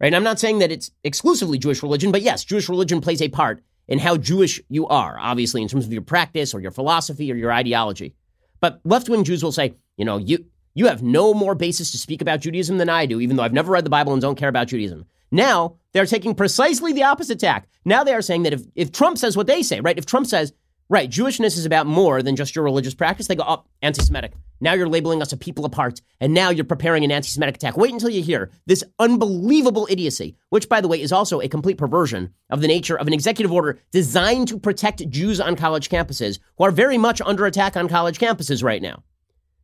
Right? 0.00 0.08
And 0.08 0.16
I'm 0.16 0.24
not 0.24 0.40
saying 0.40 0.58
that 0.58 0.72
it's 0.72 0.90
exclusively 1.04 1.58
Jewish 1.58 1.82
religion, 1.82 2.10
but 2.10 2.22
yes, 2.22 2.44
Jewish 2.44 2.68
religion 2.68 3.00
plays 3.00 3.22
a 3.22 3.28
part 3.28 3.62
in 3.88 3.98
how 3.98 4.16
Jewish 4.16 4.60
you 4.68 4.86
are, 4.86 5.18
obviously, 5.18 5.62
in 5.62 5.68
terms 5.68 5.86
of 5.86 5.92
your 5.92 6.02
practice 6.02 6.54
or 6.54 6.60
your 6.60 6.70
philosophy 6.70 7.32
or 7.32 7.34
your 7.34 7.52
ideology. 7.52 8.14
But 8.60 8.80
left 8.84 9.08
wing 9.08 9.24
Jews 9.24 9.42
will 9.42 9.52
say, 9.52 9.74
you 9.96 10.04
know, 10.04 10.18
you, 10.18 10.44
you 10.74 10.86
have 10.86 11.02
no 11.02 11.34
more 11.34 11.54
basis 11.54 11.90
to 11.92 11.98
speak 11.98 12.22
about 12.22 12.40
Judaism 12.40 12.78
than 12.78 12.88
I 12.88 13.06
do, 13.06 13.20
even 13.20 13.36
though 13.36 13.42
I've 13.42 13.52
never 13.52 13.72
read 13.72 13.84
the 13.84 13.90
Bible 13.90 14.12
and 14.12 14.22
don't 14.22 14.36
care 14.38 14.48
about 14.48 14.68
Judaism. 14.68 15.06
Now 15.30 15.76
they're 15.92 16.06
taking 16.06 16.34
precisely 16.34 16.92
the 16.92 17.02
opposite 17.02 17.40
tack. 17.40 17.68
Now 17.84 18.04
they 18.04 18.14
are 18.14 18.22
saying 18.22 18.44
that 18.44 18.52
if, 18.52 18.62
if 18.74 18.92
Trump 18.92 19.18
says 19.18 19.36
what 19.36 19.46
they 19.46 19.62
say, 19.62 19.80
right? 19.80 19.98
If 19.98 20.06
Trump 20.06 20.26
says, 20.26 20.52
right, 20.88 21.10
Jewishness 21.10 21.56
is 21.56 21.66
about 21.66 21.86
more 21.86 22.22
than 22.22 22.36
just 22.36 22.54
your 22.54 22.64
religious 22.64 22.94
practice, 22.94 23.26
they 23.26 23.36
go, 23.36 23.44
oh, 23.46 23.64
anti 23.82 24.02
Semitic. 24.02 24.32
Now 24.60 24.72
you're 24.72 24.88
labeling 24.88 25.22
us 25.22 25.32
a 25.32 25.36
people 25.36 25.64
apart, 25.64 26.00
and 26.20 26.34
now 26.34 26.50
you're 26.50 26.64
preparing 26.64 27.04
an 27.04 27.12
anti 27.12 27.28
Semitic 27.28 27.56
attack. 27.56 27.76
Wait 27.76 27.92
until 27.92 28.10
you 28.10 28.22
hear 28.22 28.50
this 28.66 28.82
unbelievable 28.98 29.86
idiocy, 29.90 30.36
which, 30.50 30.68
by 30.68 30.80
the 30.80 30.88
way, 30.88 31.00
is 31.00 31.12
also 31.12 31.40
a 31.40 31.48
complete 31.48 31.78
perversion 31.78 32.32
of 32.50 32.60
the 32.60 32.68
nature 32.68 32.98
of 32.98 33.06
an 33.06 33.12
executive 33.12 33.52
order 33.52 33.78
designed 33.92 34.48
to 34.48 34.58
protect 34.58 35.08
Jews 35.10 35.40
on 35.40 35.56
college 35.56 35.88
campuses 35.88 36.38
who 36.56 36.64
are 36.64 36.70
very 36.70 36.98
much 36.98 37.20
under 37.20 37.46
attack 37.46 37.76
on 37.76 37.88
college 37.88 38.18
campuses 38.18 38.62
right 38.64 38.82
now. 38.82 39.02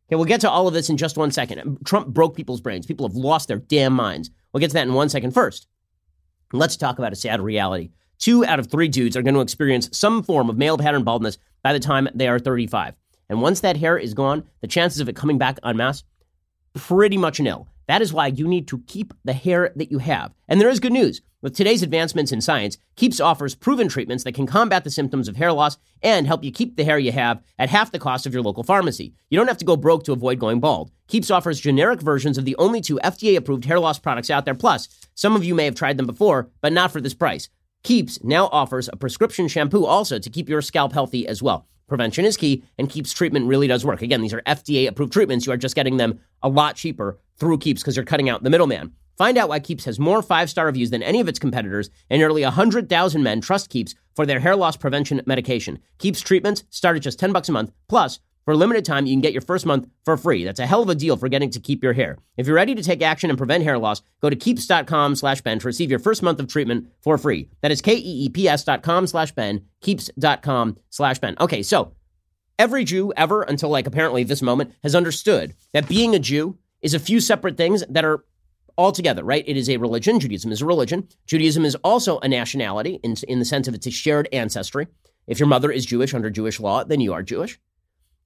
Okay, 0.09 0.17
we'll 0.17 0.27
get 0.27 0.43
to 0.43 0.51
all 0.51 0.69
of 0.69 0.75
this 0.75 0.91
in 0.91 0.97
just 0.97 1.17
one 1.17 1.31
second. 1.31 1.79
Trump 1.85 2.09
broke 2.09 2.37
people's 2.37 2.61
brains. 2.61 2.87
People 2.87 3.09
have 3.09 3.17
lost 3.17 3.49
their 3.49 3.59
damn 3.59 3.95
minds. 3.95 4.31
We'll 4.53 4.61
get 4.61 4.69
to 4.69 4.75
that 4.75 4.87
in 4.87 4.93
one 4.93 5.09
second. 5.09 5.33
First, 5.33 5.67
let's 6.53 6.77
talk 6.77 6.99
about 6.99 7.13
a 7.13 7.17
sad 7.17 7.41
reality. 7.41 7.91
Two 8.18 8.44
out 8.44 8.59
of 8.59 8.70
three 8.70 8.88
dudes 8.88 9.16
are 9.16 9.22
going 9.22 9.35
to 9.35 9.40
experience 9.40 9.88
some 9.92 10.22
form 10.22 10.48
of 10.48 10.57
male 10.57 10.79
pattern 10.79 11.05
baldness 11.05 11.38
by 11.62 11.72
the 11.72 11.81
time 11.81 12.09
they 12.14 12.29
are 12.29 12.38
35. 12.38 12.94
And 13.29 13.40
once 13.40 13.61
that 13.61 13.77
hair 13.77 13.98
is 13.98 14.14
gone, 14.14 14.44
the 14.61 14.66
chances 14.66 15.00
of 15.00 15.09
it 15.09 15.16
coming 15.16 15.38
back 15.38 15.59
en 15.64 15.77
masse, 15.77 16.05
pretty 16.74 17.16
much 17.16 17.40
nil. 17.40 17.68
That 17.87 18.03
is 18.03 18.12
why 18.12 18.29
you 18.29 18.48
need 18.48 18.68
to 18.68 18.79
keep 18.87 19.12
the 19.24 19.33
hair 19.33 19.72
that 19.77 19.90
you 19.90 19.98
have. 19.98 20.33
And 20.48 20.61
there 20.61 20.68
is 20.68 20.81
good 20.81 20.92
news. 20.92 21.20
With 21.42 21.55
today's 21.55 21.83
advancements 21.83 22.33
in 22.33 22.40
science, 22.40 22.79
Keeps 22.96 23.20
offers 23.20 23.57
proven 23.57 23.88
treatments 23.88 24.22
that 24.22 24.35
can 24.35 24.46
combat 24.46 24.85
the 24.85 24.90
symptoms 24.90 25.27
of 25.27 25.37
hair 25.37 25.53
loss 25.53 25.79
and 26.03 26.27
help 26.27 26.44
you 26.44 26.53
keep 26.53 26.77
the 26.77 26.85
hair 26.85 26.98
you 26.98 27.11
have 27.11 27.42
at 27.59 27.68
half 27.68 27.90
the 27.90 27.98
cost 27.98 28.24
of 28.24 28.33
your 28.33 28.42
local 28.42 28.62
pharmacy. 28.62 29.14
You 29.31 29.38
don't 29.38 29.48
have 29.48 29.59
to 29.59 29.64
go 29.64 29.77
broke 29.77 30.05
to 30.05 30.12
avoid 30.12 30.38
going 30.38 30.61
bald. 30.61 30.92
Keeps 31.09 31.31
offers 31.31 31.61
generic 31.61 32.00
versions 32.00 32.38
of 32.38 32.44
the 32.44 32.55
only 32.57 32.81
two 32.81 33.00
FDA 33.03 33.37
approved 33.37 33.64
hair 33.64 33.81
loss 33.81 33.98
products 33.98 34.31
out 34.31 34.44
there. 34.44 34.55
Plus, 34.55 34.88
some 35.14 35.35
of 35.35 35.44
you 35.44 35.55
may 35.55 35.64
have 35.64 35.74
tried 35.74 35.96
them 35.96 36.07
before, 36.07 36.50
but 36.61 36.72
not 36.72 36.92
for 36.92 37.00
this 37.00 37.14
price. 37.14 37.48
Keeps 37.85 38.25
now 38.25 38.47
offers 38.47 38.88
a 38.90 38.97
prescription 38.97 39.47
shampoo 39.47 39.85
also 39.85 40.18
to 40.18 40.31
keep 40.31 40.49
your 40.49 40.62
scalp 40.62 40.94
healthy 40.94 41.29
as 41.29 41.42
well. 41.42 41.68
Prevention 41.87 42.25
is 42.25 42.38
key, 42.38 42.64
and 42.79 42.88
Keeps 42.88 43.12
treatment 43.12 43.47
really 43.47 43.66
does 43.66 43.85
work. 43.85 44.01
Again, 44.01 44.23
these 44.23 44.33
are 44.33 44.40
FDA 44.47 44.88
approved 44.88 45.12
treatments. 45.12 45.44
You 45.44 45.53
are 45.53 45.59
just 45.59 45.75
getting 45.75 45.99
them 45.99 46.18
a 46.42 46.49
lot 46.49 46.77
cheaper 46.77 47.18
through 47.37 47.59
Keeps 47.59 47.83
because 47.83 47.94
you're 47.94 48.07
cutting 48.07 48.31
out 48.31 48.42
the 48.42 48.49
middleman. 48.49 48.94
Find 49.18 49.37
out 49.37 49.51
why 49.51 49.61
Keeps 49.61 49.85
has 49.85 49.99
more 49.99 50.23
five 50.23 50.49
star 50.49 50.64
reviews 50.64 50.88
than 50.88 51.03
any 51.03 51.20
of 51.20 51.29
its 51.29 51.38
competitors, 51.38 51.90
and 52.09 52.20
nearly 52.20 52.42
100,000 52.42 53.23
men 53.23 53.42
trust 53.42 53.68
Keeps 53.68 53.94
for 54.16 54.25
their 54.25 54.40
hair 54.40 54.57
loss 54.57 54.79
prevention 54.79 55.20
medication. 55.27 55.79
Keeps 55.99 56.23
treatments 56.23 56.64
start 56.70 56.97
at 56.97 57.03
just 57.03 57.18
10 57.18 57.33
bucks 57.35 57.51
a 57.51 57.53
month. 57.53 57.70
Plus, 57.90 58.18
for 58.44 58.52
a 58.52 58.57
limited 58.57 58.85
time, 58.85 59.07
you 59.07 59.14
can 59.14 59.20
get 59.20 59.33
your 59.33 59.42
first 59.42 59.64
month 59.64 59.88
for 60.04 60.16
free. 60.16 60.44
That's 60.44 60.61
a 60.61 60.66
hell 60.66 60.83
of 60.83 60.88
a 60.88 60.94
deal 60.94 61.16
for 61.16 61.28
getting 61.28 61.50
to 61.50 61.61
keep 61.61 61.83
your 61.83 61.94
hair. 61.94 62.18
If 62.37 62.46
you're 62.46 62.57
ready 62.57 62.74
to 62.74 62.83
take 62.83 63.02
action 63.02 63.30
and 63.30 63.38
prevent 63.38 63.64
hair 63.64 63.78
loss, 63.78 64.02
go 64.20 64.28
to 64.28 64.37
keeps.com 64.37 65.16
slash 65.16 65.40
Ben 65.40 65.59
to 65.59 65.66
receive 65.66 65.90
your 65.90 65.98
first 65.98 66.22
month 66.22 66.40
of 66.40 66.48
treatment 66.48 66.88
for 67.00 67.16
free. 67.16 67.48
That 67.62 67.72
is 67.72 67.80
K-E-E-P-S 67.80 68.64
dot 68.64 68.83
com 68.83 69.07
slash 69.07 69.33
Ben, 69.33 69.64
keeps.com 69.80 70.76
slash 70.90 71.18
Ben. 71.18 71.37
Okay, 71.40 71.62
so 71.62 71.94
every 72.59 72.85
Jew 72.85 73.12
ever, 73.16 73.42
until 73.42 73.70
like 73.70 73.87
apparently 73.87 74.24
this 74.24 74.42
moment, 74.42 74.74
has 74.83 74.94
understood 74.94 75.54
that 75.72 75.88
being 75.88 76.14
a 76.14 76.18
Jew 76.18 76.59
is 76.83 76.94
a 76.94 76.98
few 76.98 77.20
separate 77.20 77.57
things 77.57 77.83
that 77.88 78.04
are 78.04 78.24
all 78.76 78.92
together, 78.92 79.24
right? 79.24 79.44
It 79.46 79.57
is 79.57 79.70
a 79.70 79.76
religion. 79.76 80.20
Judaism 80.20 80.52
is 80.52 80.61
a 80.61 80.66
religion. 80.66 81.09
Judaism 81.26 81.64
is 81.64 81.76
also 81.76 82.18
a 82.18 82.28
nationality 82.28 83.00
in, 83.02 83.14
in 83.28 83.38
the 83.38 83.44
sense 83.44 83.68
of 83.68 83.74
it's 83.74 83.87
a 83.87 83.90
shared 83.90 84.28
ancestry. 84.33 84.88
If 85.26 85.38
your 85.38 85.46
mother 85.46 85.70
is 85.70 85.87
Jewish 85.87 86.12
under 86.12 86.28
Jewish 86.28 86.61
law, 86.61 86.85
then 86.85 87.00
you 87.00 87.12
are 87.14 87.22
Jewish. 87.22 87.59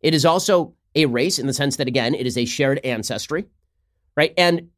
It 0.01 0.15
is 0.15 0.25
also 0.25 0.75
a 0.95 1.07
race 1.07 1.39
in 1.39 1.47
the 1.47 1.53
sense 1.53 1.77
that 1.77 1.89
again, 1.89 2.15
it 2.15 2.27
is 2.27 2.39
a 2.39 2.45
shared 2.45 2.81
ancestry, 2.85 3.47
right? 4.17 4.33
And 4.37 4.71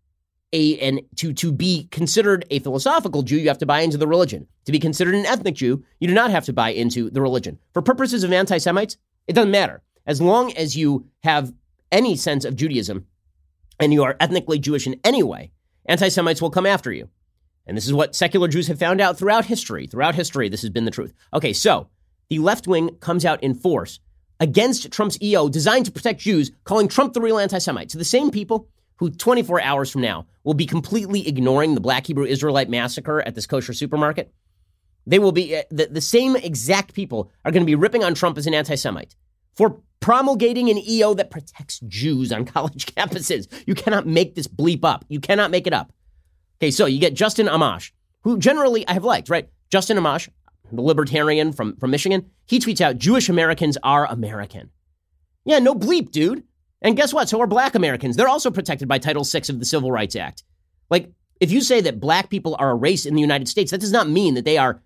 a 0.53 0.79
and 0.79 1.01
to 1.17 1.33
to 1.33 1.53
be 1.53 1.89
considered 1.91 2.45
a 2.51 2.59
philosophical 2.59 3.23
Jew, 3.23 3.37
you 3.37 3.49
have 3.49 3.59
to 3.59 3.67
buy 3.67 3.81
into 3.81 3.97
the 3.97 4.09
religion. 4.09 4.47
To 4.65 4.73
be 4.73 4.79
considered 4.79 5.15
an 5.15 5.27
ethnic 5.27 5.55
Jew, 5.55 5.85
you 6.01 6.09
do 6.09 6.15
not 6.15 6.31
have 6.31 6.45
to 6.47 6.53
buy 6.53 6.71
into 6.71 7.11
the 7.11 7.23
religion. 7.23 7.59
For 7.73 7.83
purposes 7.83 8.25
of 8.25 8.33
anti-Semites, 8.33 8.97
it 9.27 9.35
doesn't 9.35 9.51
matter. 9.51 9.83
As 10.07 10.21
long 10.21 10.53
as 10.57 10.77
you 10.77 11.07
have 11.23 11.53
any 11.93 12.17
sense 12.17 12.45
of 12.45 12.57
Judaism 12.57 13.07
and 13.79 13.93
you 13.93 14.03
are 14.03 14.17
ethnically 14.19 14.59
Jewish 14.59 14.87
in 14.87 14.99
any 15.05 15.23
way, 15.23 15.53
anti-Semites 15.87 16.43
will 16.43 16.51
come 16.51 16.67
after 16.67 16.93
you. 16.93 17.09
And 17.67 17.77
this 17.77 17.87
is 17.87 17.93
what 17.93 18.17
secular 18.17 18.49
Jews 18.49 18.67
have 18.67 18.79
found 18.79 19.01
out 19.01 19.17
throughout 19.17 19.45
history. 19.45 19.87
Throughout 19.87 20.17
history, 20.17 20.49
this 20.49 20.63
has 20.63 20.71
been 20.71 20.87
the 20.87 20.91
truth. 20.91 21.13
Okay, 21.33 21.53
so 21.53 21.89
the 22.29 22.41
left 22.41 22.67
wing 22.67 22.97
comes 22.97 23.25
out 23.25 23.43
in 23.43 23.55
force 23.55 24.01
against 24.41 24.91
Trump's 24.91 25.21
EO 25.23 25.49
designed 25.49 25.85
to 25.85 25.93
protect 25.93 26.21
Jews, 26.21 26.51
calling 26.65 26.89
Trump 26.89 27.13
the 27.13 27.21
real 27.21 27.39
anti 27.39 27.59
Semite. 27.59 27.91
To 27.91 27.99
the 27.99 28.05
same 28.05 28.31
people 28.31 28.69
who 28.97 29.11
24 29.11 29.63
hours 29.63 29.91
from 29.91 30.01
now 30.01 30.27
will 30.43 30.55
be 30.55 30.67
completely 30.67 31.29
ignoring 31.29 31.75
the 31.75 31.81
black 31.81 32.07
Hebrew 32.07 32.25
Israelite 32.25 32.69
massacre 32.69 33.21
at 33.21 33.35
this 33.35 33.47
kosher 33.47 33.73
supermarket. 33.73 34.33
They 35.07 35.19
will 35.19 35.33
be, 35.33 35.57
uh, 35.57 35.63
the, 35.71 35.87
the 35.87 36.01
same 36.01 36.37
exact 36.37 36.95
people 36.95 37.31
are 37.45 37.53
going 37.53 37.63
to 37.63 37.67
be 37.67 37.75
ripping 37.75 38.05
on 38.05 38.15
Trump 38.15 38.37
as 38.37 38.47
an 38.47 38.55
anti 38.55 38.75
Semite 38.75 39.15
for 39.55 39.81
promulgating 40.01 40.71
an 40.71 40.79
EO 40.79 41.15
that 41.15 41.31
protects 41.31 41.81
Jews 41.81 42.33
on 42.33 42.45
college 42.47 42.87
campuses. 42.87 43.47
You 43.67 43.75
cannot 43.75 44.07
make 44.07 44.35
this 44.35 44.49
bleep 44.49 44.85
up. 44.85 45.05
You 45.09 45.21
cannot 45.21 45.51
make 45.51 45.67
it 45.67 45.73
up. 45.73 45.93
Okay, 46.59 46.71
so 46.71 46.87
you 46.87 46.99
get 46.99 47.15
Justin 47.15 47.47
Amash, 47.47 47.93
who 48.23 48.39
generally 48.39 48.87
I 48.87 48.93
have 48.93 49.05
liked, 49.05 49.31
right? 49.31 49.49
Justin 49.71 49.97
Amash, 49.97 50.29
the 50.77 50.83
libertarian 50.83 51.53
from, 51.53 51.77
from 51.77 51.91
Michigan, 51.91 52.31
he 52.47 52.59
tweets 52.59 52.81
out 52.81 52.99
Jewish 52.99 53.29
Americans 53.29 53.77
are 53.83 54.07
American. 54.07 54.71
Yeah, 55.45 55.59
no 55.59 55.75
bleep, 55.75 56.11
dude. 56.11 56.45
And 56.83 56.97
guess 56.97 57.13
what? 57.13 57.29
So 57.29 57.41
are 57.41 57.47
black 57.47 57.75
Americans. 57.75 58.17
They're 58.17 58.29
also 58.29 58.51
protected 58.51 58.89
by 58.89 58.99
Title 58.99 59.25
VI 59.25 59.43
of 59.49 59.59
the 59.59 59.65
Civil 59.65 59.93
Rights 59.93 60.17
Act. 60.17 60.45
Like, 60.89 61.11
if 61.41 61.51
you 61.51 61.61
say 61.61 61.81
that 61.83 62.01
black 62.01 62.31
people 62.31 62.57
are 62.59 62.71
a 62.71 62.75
race 62.75 63.07
in 63.07 63.15
the 63.15 63.21
United 63.21 63.49
States, 63.49 63.71
that 63.71 63.81
does 63.81 63.93
not 63.93 64.09
mean 64.09 64.35
that 64.35 64.45
they 64.45 64.59
are 64.59 64.83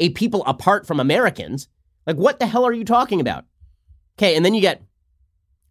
a 0.00 0.10
people 0.10 0.42
apart 0.46 0.86
from 0.86 1.00
Americans. 1.00 1.68
Like, 2.06 2.16
what 2.16 2.38
the 2.38 2.46
hell 2.46 2.66
are 2.66 2.72
you 2.72 2.84
talking 2.84 3.20
about? 3.20 3.44
Okay, 4.18 4.36
and 4.36 4.44
then 4.44 4.54
you 4.54 4.60
get, 4.60 4.82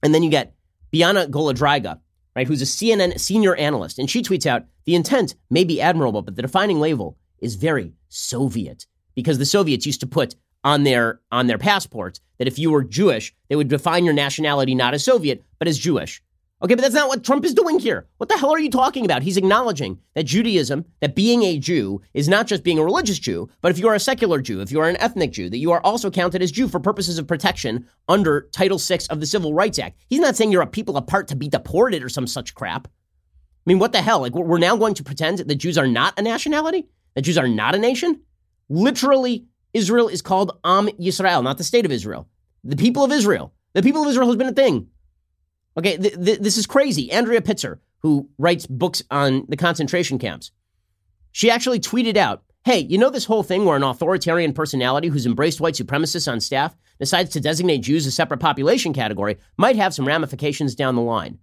and 0.02 0.14
then 0.14 0.24
you 0.24 0.30
get 0.30 0.56
Bianna 0.92 1.28
Golodryga, 1.28 2.00
right, 2.36 2.48
who's 2.48 2.62
a 2.62 2.66
CNN 2.66 3.20
senior 3.20 3.56
analyst, 3.56 4.00
and 4.00 4.10
she 4.10 4.22
tweets 4.22 4.46
out, 4.46 4.66
the 4.86 4.96
intent 4.96 5.36
may 5.50 5.64
be 5.64 5.82
admirable, 5.82 6.22
but 6.22 6.36
the 6.36 6.42
defining 6.42 6.80
label 6.80 7.18
is 7.40 7.56
very 7.56 7.94
Soviet 8.10 8.86
because 9.16 9.38
the 9.38 9.46
Soviets 9.46 9.86
used 9.86 10.02
to 10.02 10.08
put 10.08 10.36
on 10.64 10.84
their 10.84 11.20
on 11.32 11.48
their 11.48 11.58
passports 11.58 12.22
that 12.38 12.48
if 12.48 12.58
you 12.58 12.72
were 12.72 12.84
Jewish, 12.84 13.34
they 13.50 13.56
would 13.56 13.68
define 13.68 14.06
your 14.06 14.14
nationality 14.14 14.76
not 14.76 14.94
as 14.94 15.04
Soviet, 15.04 15.44
but 15.60 15.68
as 15.68 15.78
Jewish. 15.78 16.22
Okay, 16.64 16.76
but 16.76 16.82
that's 16.82 16.96
not 16.96 17.10
what 17.10 17.26
Trump 17.26 17.44
is 17.44 17.54
doing 17.54 17.78
here. 17.78 18.08
What 18.18 18.30
the 18.30 18.38
hell 18.38 18.54
are 18.54 18.60
you 18.60 18.70
talking 18.70 19.04
about? 19.04 19.22
He's 19.22 19.36
acknowledging 19.36 20.00
that 20.16 20.24
Judaism, 20.24 20.86
that 21.02 21.14
being 21.14 21.44
a 21.44 21.60
Jew 21.60 22.00
is 22.14 22.30
not 22.30 22.48
just 22.48 22.64
being 22.64 22.80
a 22.80 22.86
religious 22.86 23.20
Jew, 23.20 23.50
but 23.60 23.72
if 23.72 23.80
you 23.80 23.90
are 23.90 23.96
a 23.96 24.00
secular 24.00 24.40
Jew, 24.40 24.62
if 24.62 24.72
you 24.72 24.80
are 24.80 24.88
an 24.88 24.96
ethnic 24.96 25.34
Jew, 25.34 25.50
that 25.50 25.58
you 25.58 25.74
are 25.74 25.82
also 25.82 26.10
counted 26.10 26.42
as 26.42 26.54
Jew 26.54 26.70
for 26.70 26.80
purposes 26.80 27.18
of 27.18 27.28
protection 27.28 27.86
under 28.08 28.48
Title 28.54 28.78
VI 28.78 29.00
of 29.10 29.20
the 29.20 29.26
Civil 29.26 29.54
Rights 29.54 29.78
Act. 29.78 30.00
He's 30.08 30.22
not 30.22 30.38
saying 30.38 30.54
you're 30.54 30.62
a 30.62 30.68
people 30.68 30.96
apart 30.96 31.28
to 31.30 31.36
be 31.36 31.50
deported 31.50 32.02
or 32.02 32.08
some 32.08 32.28
such 32.28 32.56
crap. 32.56 32.88
I 32.88 32.92
mean, 33.66 33.80
what 33.80 33.92
the 33.92 34.02
hell? 34.02 34.22
Like, 34.22 34.34
we're 34.34 34.58
now 34.58 34.78
going 34.78 34.94
to 34.94 35.04
pretend 35.04 35.40
that 35.40 35.56
Jews 35.56 35.78
are 35.78 35.88
not 35.88 36.18
a 36.18 36.22
nationality? 36.22 36.88
That 37.16 37.24
Jews 37.24 37.38
are 37.38 37.48
not 37.48 37.76
a 37.76 37.80
nation? 37.80 38.22
Literally, 38.70 39.46
Israel 39.74 40.08
is 40.08 40.22
called 40.22 40.58
Am 40.64 40.88
Yisrael, 40.90 41.44
not 41.44 41.58
the 41.58 41.64
state 41.64 41.86
of 41.86 41.92
Israel. 41.92 42.28
The 42.64 42.76
people 42.76 43.04
of 43.04 43.12
Israel. 43.12 43.54
The 43.74 43.84
people 43.84 44.04
of 44.04 44.10
Israel 44.10 44.28
has 44.28 44.38
been 44.38 44.48
a 44.48 44.54
thing. 44.54 44.88
Okay, 45.78 45.98
th- 45.98 46.14
th- 46.14 46.40
this 46.40 46.58
is 46.58 46.68
crazy. 46.68 47.12
Andrea 47.12 47.42
Pitzer, 47.42 47.80
who 48.00 48.30
writes 48.38 48.68
books 48.68 49.02
on 49.10 49.46
the 49.50 49.58
concentration 49.58 50.20
camps, 50.20 50.52
she 51.32 51.50
actually 51.50 51.80
tweeted 51.80 52.16
out, 52.16 52.44
Hey, 52.64 52.80
you 52.80 52.98
know 52.98 53.10
this 53.10 53.26
whole 53.26 53.44
thing 53.44 53.66
where 53.66 53.76
an 53.76 53.84
authoritarian 53.84 54.54
personality 54.54 55.10
who's 55.10 55.26
embraced 55.26 55.60
white 55.60 55.74
supremacists 55.74 56.32
on 56.32 56.40
staff 56.40 56.76
decides 56.98 57.32
to 57.32 57.42
designate 57.42 57.80
Jews 57.80 58.06
a 58.06 58.12
separate 58.12 58.40
population 58.40 58.94
category 58.94 59.38
might 59.58 59.76
have 59.76 59.94
some 59.94 60.08
ramifications 60.08 60.76
down 60.76 60.96
the 60.96 61.02
line. 61.02 61.40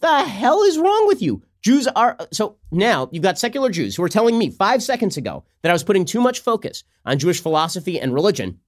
The 0.00 0.24
hell 0.24 0.62
is 0.62 0.76
wrong 0.76 1.06
with 1.06 1.22
you? 1.22 1.42
Jews 1.62 1.88
are 1.88 2.16
so 2.30 2.56
now 2.70 3.08
you've 3.10 3.22
got 3.22 3.38
secular 3.38 3.70
Jews 3.70 3.96
who 3.96 4.02
are 4.02 4.08
telling 4.08 4.38
me 4.38 4.50
five 4.50 4.82
seconds 4.82 5.16
ago 5.16 5.44
that 5.62 5.70
I 5.70 5.72
was 5.72 5.84
putting 5.84 6.04
too 6.04 6.20
much 6.20 6.40
focus 6.40 6.84
on 7.04 7.18
Jewish 7.18 7.42
philosophy 7.42 8.00
and 8.00 8.14
religion 8.14 8.60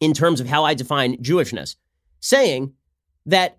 in 0.00 0.14
terms 0.14 0.40
of 0.40 0.46
how 0.46 0.64
I 0.64 0.74
define 0.74 1.16
Jewishness, 1.18 1.76
saying 2.20 2.72
that 3.26 3.58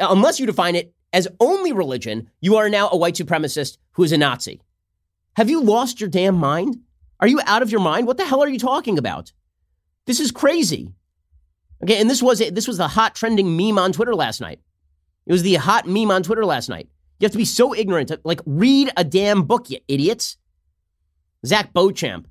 unless 0.00 0.38
you 0.38 0.46
define 0.46 0.74
it 0.74 0.94
as 1.12 1.28
only 1.40 1.72
religion, 1.72 2.30
you 2.40 2.56
are 2.56 2.68
now 2.68 2.88
a 2.90 2.96
white 2.96 3.14
supremacist 3.14 3.78
who 3.92 4.02
is 4.02 4.12
a 4.12 4.18
Nazi. 4.18 4.60
Have 5.36 5.48
you 5.48 5.62
lost 5.62 6.00
your 6.00 6.10
damn 6.10 6.34
mind? 6.34 6.78
Are 7.20 7.28
you 7.28 7.40
out 7.46 7.62
of 7.62 7.70
your 7.70 7.80
mind? 7.80 8.06
What 8.06 8.16
the 8.16 8.26
hell 8.26 8.42
are 8.42 8.48
you 8.48 8.58
talking 8.58 8.98
about? 8.98 9.32
This 10.06 10.20
is 10.20 10.30
crazy. 10.30 10.92
Okay, 11.82 12.00
and 12.00 12.10
this 12.10 12.22
was 12.22 12.38
this 12.38 12.68
was 12.68 12.76
the 12.78 12.88
hot 12.88 13.14
trending 13.14 13.56
meme 13.56 13.78
on 13.78 13.92
Twitter 13.92 14.14
last 14.14 14.40
night. 14.40 14.60
It 15.26 15.32
was 15.32 15.42
the 15.42 15.54
hot 15.54 15.86
meme 15.86 16.10
on 16.10 16.22
Twitter 16.22 16.44
last 16.44 16.68
night. 16.68 16.88
You 17.22 17.26
have 17.26 17.32
to 17.32 17.38
be 17.38 17.44
so 17.44 17.72
ignorant 17.72 18.08
to 18.08 18.20
like 18.24 18.40
read 18.46 18.90
a 18.96 19.04
damn 19.04 19.44
book, 19.44 19.70
you 19.70 19.78
idiots. 19.86 20.38
Zach 21.46 21.72
Beauchamp, 21.72 22.26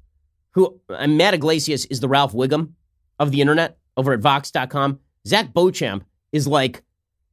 who 0.51 0.81
uh, 0.89 1.07
Matt 1.07 1.33
Yglesias 1.33 1.85
is 1.85 2.01
the 2.01 2.09
Ralph 2.09 2.33
Wiggum 2.33 2.73
of 3.17 3.31
the 3.31 3.39
internet 3.39 3.77
over 3.95 4.11
at 4.11 4.19
Vox.com. 4.19 4.99
Zach 5.25 5.53
Beauchamp 5.53 6.03
is 6.33 6.45
like 6.45 6.83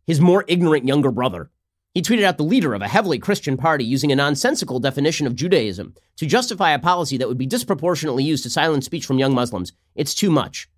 his 0.06 0.20
more 0.20 0.44
ignorant 0.46 0.86
younger 0.86 1.10
brother. 1.10 1.50
He 1.94 2.00
tweeted 2.00 2.22
out 2.22 2.36
the 2.36 2.44
leader 2.44 2.74
of 2.74 2.82
a 2.82 2.86
heavily 2.86 3.18
Christian 3.18 3.56
party 3.56 3.84
using 3.84 4.12
a 4.12 4.16
nonsensical 4.16 4.78
definition 4.78 5.26
of 5.26 5.34
Judaism 5.34 5.96
to 6.18 6.26
justify 6.26 6.70
a 6.70 6.78
policy 6.78 7.16
that 7.16 7.26
would 7.26 7.38
be 7.38 7.46
disproportionately 7.46 8.22
used 8.22 8.44
to 8.44 8.50
silence 8.50 8.84
speech 8.84 9.04
from 9.04 9.18
young 9.18 9.34
Muslims. 9.34 9.72
It's 9.96 10.14
too 10.14 10.30
much. 10.30 10.68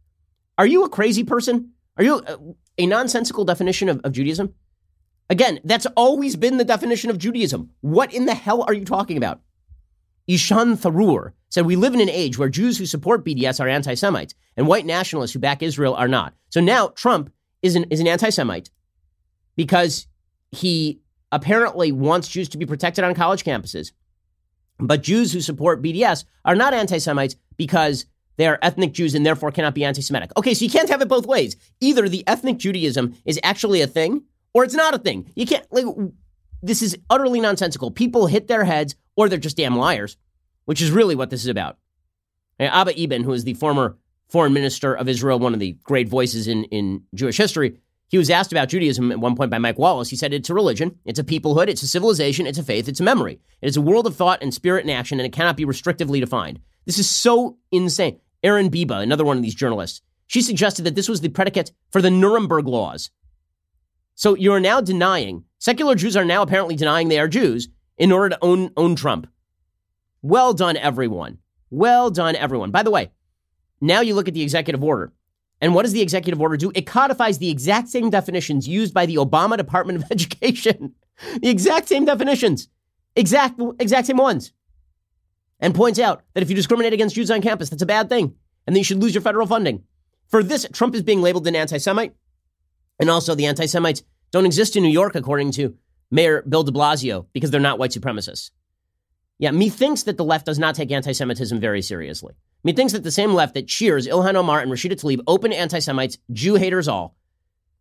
Are 0.57 0.67
you 0.67 0.85
a 0.85 0.89
crazy 0.89 1.25
person? 1.25 1.73
Are 1.99 2.05
you 2.05 2.23
a, 2.27 2.39
a 2.79 2.87
nonsensical 2.87 3.45
definition 3.45 3.91
of, 3.91 4.01
of 4.03 4.13
Judaism? 4.13 4.55
Again, 5.31 5.61
that's 5.63 5.87
always 5.97 6.35
been 6.35 6.57
the 6.57 6.65
definition 6.65 7.09
of 7.09 7.17
Judaism. 7.17 7.71
What 7.81 8.13
in 8.13 8.27
the 8.27 8.35
hell 8.35 8.65
are 8.67 8.75
you 8.75 8.85
talking 8.85 9.17
about? 9.17 9.41
Ishan 10.27 10.77
Tharoor 10.77 11.33
said, 11.49 11.67
We 11.67 11.77
live 11.77 11.95
in 11.95 12.01
an 12.01 12.11
age 12.11 12.37
where 12.37 12.49
Jews 12.49 12.77
who 12.77 12.85
support 12.85 13.25
BDS 13.25 13.61
are 13.61 13.69
anti 13.69 13.95
Semites 13.95 14.35
and 14.57 14.67
white 14.67 14.85
nationalists 14.85 15.33
who 15.33 15.39
back 15.39 15.63
Israel 15.63 15.95
are 15.95 16.09
not. 16.09 16.35
So 16.51 16.61
now 16.61 16.89
Trump 16.89 17.33
is 17.63 17.77
an, 17.77 17.85
is 17.85 18.01
an 18.01 18.09
anti 18.09 18.31
Semite 18.31 18.71
because 19.55 20.09
he 20.51 21.01
apparently 21.31 21.93
wants 21.93 22.29
Jews 22.29 22.49
to 22.51 22.59
be 22.59 22.67
protected 22.67 23.05
on 23.05 23.15
college 23.15 23.45
campuses. 23.45 23.93
But 24.79 25.03
Jews 25.03 25.33
who 25.33 25.41
support 25.41 25.83
BDS 25.83 26.25
are 26.45 26.57
not 26.57 26.75
anti 26.75 26.99
Semites 26.99 27.37
because 27.57 28.05
they 28.37 28.49
are 28.49 28.59
ethnic 28.63 28.93
Jews 28.93 29.15
and 29.15 29.25
therefore 29.25 29.53
cannot 29.53 29.75
be 29.75 29.85
anti 29.85 30.03
Semitic. 30.03 30.33
Okay, 30.37 30.55
so 30.55 30.65
you 30.65 30.71
can't 30.71 30.89
have 30.89 31.03
it 31.03 31.09
both 31.09 31.27
ways. 31.27 31.55
Either 31.81 32.09
the 32.09 32.27
ethnic 32.27 32.59
Judaism 32.59 33.15
is 33.25 33.39
actually 33.45 33.81
a 33.81 33.87
thing 33.87 34.25
or 34.55 34.65
it's 34.65 34.75
not 34.75 34.95
a 34.95 34.99
thing. 34.99 35.31
You 35.35 35.47
can't, 35.47 35.67
like, 35.71 35.87
this 36.63 36.83
is 36.83 36.97
utterly 37.09 37.41
nonsensical. 37.41 37.91
People 37.91 38.27
hit 38.27 38.49
their 38.49 38.65
heads 38.65 38.97
or 39.17 39.29
they're 39.29 39.39
just 39.39 39.57
damn 39.57 39.77
liars, 39.77 40.17
which 40.65 40.83
is 40.83 40.91
really 40.91 41.15
what 41.15 41.31
this 41.31 41.43
is 41.43 41.49
about. 41.49 41.79
And 42.59 42.73
Abba 42.73 43.01
Eban, 43.01 43.25
who 43.25 43.33
is 43.33 43.45
the 43.45 43.55
former 43.55 43.97
foreign 44.29 44.53
minister 44.53 44.95
of 44.95 45.09
Israel, 45.09 45.39
one 45.39 45.55
of 45.55 45.61
the 45.61 45.79
great 45.83 46.09
voices 46.09 46.47
in, 46.47 46.65
in 46.65 47.03
Jewish 47.15 47.37
history, 47.37 47.79
he 48.09 48.19
was 48.19 48.29
asked 48.29 48.51
about 48.51 48.69
Judaism 48.69 49.13
at 49.13 49.21
one 49.21 49.37
point 49.37 49.53
by 49.53 49.59
Mike 49.59 49.79
Wallace. 49.79 50.11
He 50.11 50.17
said, 50.17 50.35
It's 50.35 50.51
a 50.51 50.55
religion, 50.55 50.99
it's 51.05 51.21
a 51.21 51.25
peoplehood, 51.25 51.69
it's 51.69 51.83
a 51.83 51.87
civilization, 51.87 52.47
it's 52.47 52.59
a 52.59 52.63
faith, 52.65 52.89
it's 52.89 52.99
a 52.99 53.05
memory. 53.05 53.41
It 53.63 53.69
is 53.69 53.77
a 53.77 53.81
world 53.81 54.07
of 54.07 54.17
thought 54.17 54.43
and 54.43 54.53
spirit 54.53 54.85
and 54.85 54.91
action, 54.91 55.21
and 55.21 55.27
it 55.27 55.33
cannot 55.33 55.57
be 55.57 55.65
restrictively 55.65 56.19
defined. 56.19 56.59
This 56.87 56.99
is 56.99 57.09
so 57.09 57.59
insane. 57.71 58.19
Erin 58.43 58.71
Biba, 58.71 59.01
another 59.01 59.25
one 59.25 59.37
of 59.37 59.43
these 59.45 59.55
journalists, 59.55 60.03
she 60.27 60.43
suggested 60.43 60.83
that 60.83 60.97
this 60.97 61.09
was 61.09 61.21
the 61.21 61.29
predicate 61.29 61.71
for 61.91 62.03
the 62.03 62.11
Nuremberg 62.11 62.67
laws, 62.67 63.11
so 64.21 64.35
you're 64.35 64.61
now 64.61 64.83
denying, 64.83 65.45
secular 65.61 65.95
Jews 65.95 66.15
are 66.15 66.27
now 66.27 66.43
apparently 66.43 66.77
denying 66.77 67.09
they 67.09 67.19
are 67.19 67.27
Jews 67.27 67.71
in 67.97 68.13
order 68.13 68.29
to 68.29 68.39
own, 68.43 68.71
own 68.77 68.95
Trump. 68.95 69.27
Well 70.21 70.53
done, 70.53 70.77
everyone. 70.77 71.39
Well 71.71 72.11
done, 72.11 72.37
everyone. 72.37 72.71
By 72.71 72.83
the 72.83 72.91
way, 72.91 73.13
now 73.81 74.03
you 74.03 74.15
look 74.15 74.29
at 74.29 74.35
the 74.35 74.43
executive 74.43 74.85
order. 74.85 75.15
And 75.63 75.75
what 75.75 75.85
does 75.85 75.93
the 75.93 76.03
executive 76.03 76.39
order 76.39 76.59
do? 76.59 76.71
It 76.75 76.87
codifies 76.87 77.39
the 77.39 77.49
exact 77.49 77.89
same 77.89 78.11
definitions 78.11 78.69
used 78.69 78.93
by 78.93 79.07
the 79.07 79.15
Obama 79.15 79.57
Department 79.57 80.05
of 80.05 80.05
Education. 80.11 80.95
the 81.41 81.49
exact 81.49 81.89
same 81.89 82.05
definitions. 82.05 82.69
Exact, 83.17 83.59
exact 83.79 84.07
same 84.07 84.19
ones. 84.19 84.53
And 85.61 85.75
points 85.75 85.99
out 85.99 86.25
that 86.35 86.43
if 86.43 86.51
you 86.51 86.57
discriminate 86.57 86.93
against 86.93 87.15
Jews 87.15 87.31
on 87.31 87.41
campus, 87.41 87.71
that's 87.71 87.81
a 87.81 87.87
bad 87.87 88.11
thing. 88.11 88.35
And 88.67 88.77
that 88.77 88.81
you 88.81 88.85
should 88.85 89.01
lose 89.01 89.15
your 89.15 89.23
federal 89.23 89.47
funding. 89.47 89.85
For 90.29 90.43
this, 90.43 90.67
Trump 90.75 90.95
is 90.95 91.03
being 91.03 91.23
labeled 91.23 91.47
an 91.47 91.57
anti 91.57 91.79
Semite. 91.79 92.13
And 93.01 93.11
also, 93.11 93.35
the 93.35 93.47
anti 93.47 93.67
Semites 93.67 94.03
don't 94.31 94.47
exist 94.47 94.77
in 94.77 94.83
New 94.83 94.91
York, 94.91 95.15
according 95.15 95.53
to 95.53 95.75
Mayor 96.11 96.43
Bill 96.43 96.63
de 96.63 96.71
Blasio, 96.71 97.27
because 97.33 97.51
they're 97.51 97.61
not 97.61 97.79
white 97.79 97.91
supremacists. 97.91 98.51
Yeah, 99.39 99.53
methinks 99.53 100.03
that 100.03 100.19
the 100.19 100.25
left 100.25 100.47
does 100.47 100.59
not 100.59 100.75
take 100.75 100.93
anti 100.93 101.13
Semitism 101.13 101.59
very 101.59 101.81
seriously. 101.81 102.35
Methinks 102.63 102.93
that 102.93 103.03
the 103.03 103.11
same 103.11 103.33
left 103.33 103.55
that 103.55 103.67
cheers 103.67 104.07
Ilhan 104.07 104.35
Omar 104.35 104.61
and 104.61 104.71
Rashida 104.71 105.01
Tlaib, 105.01 105.23
open 105.27 105.53
anti 105.53 105.79
Semites, 105.79 106.19
Jew 106.31 106.57
haters 106.57 106.89
all, 106.89 107.17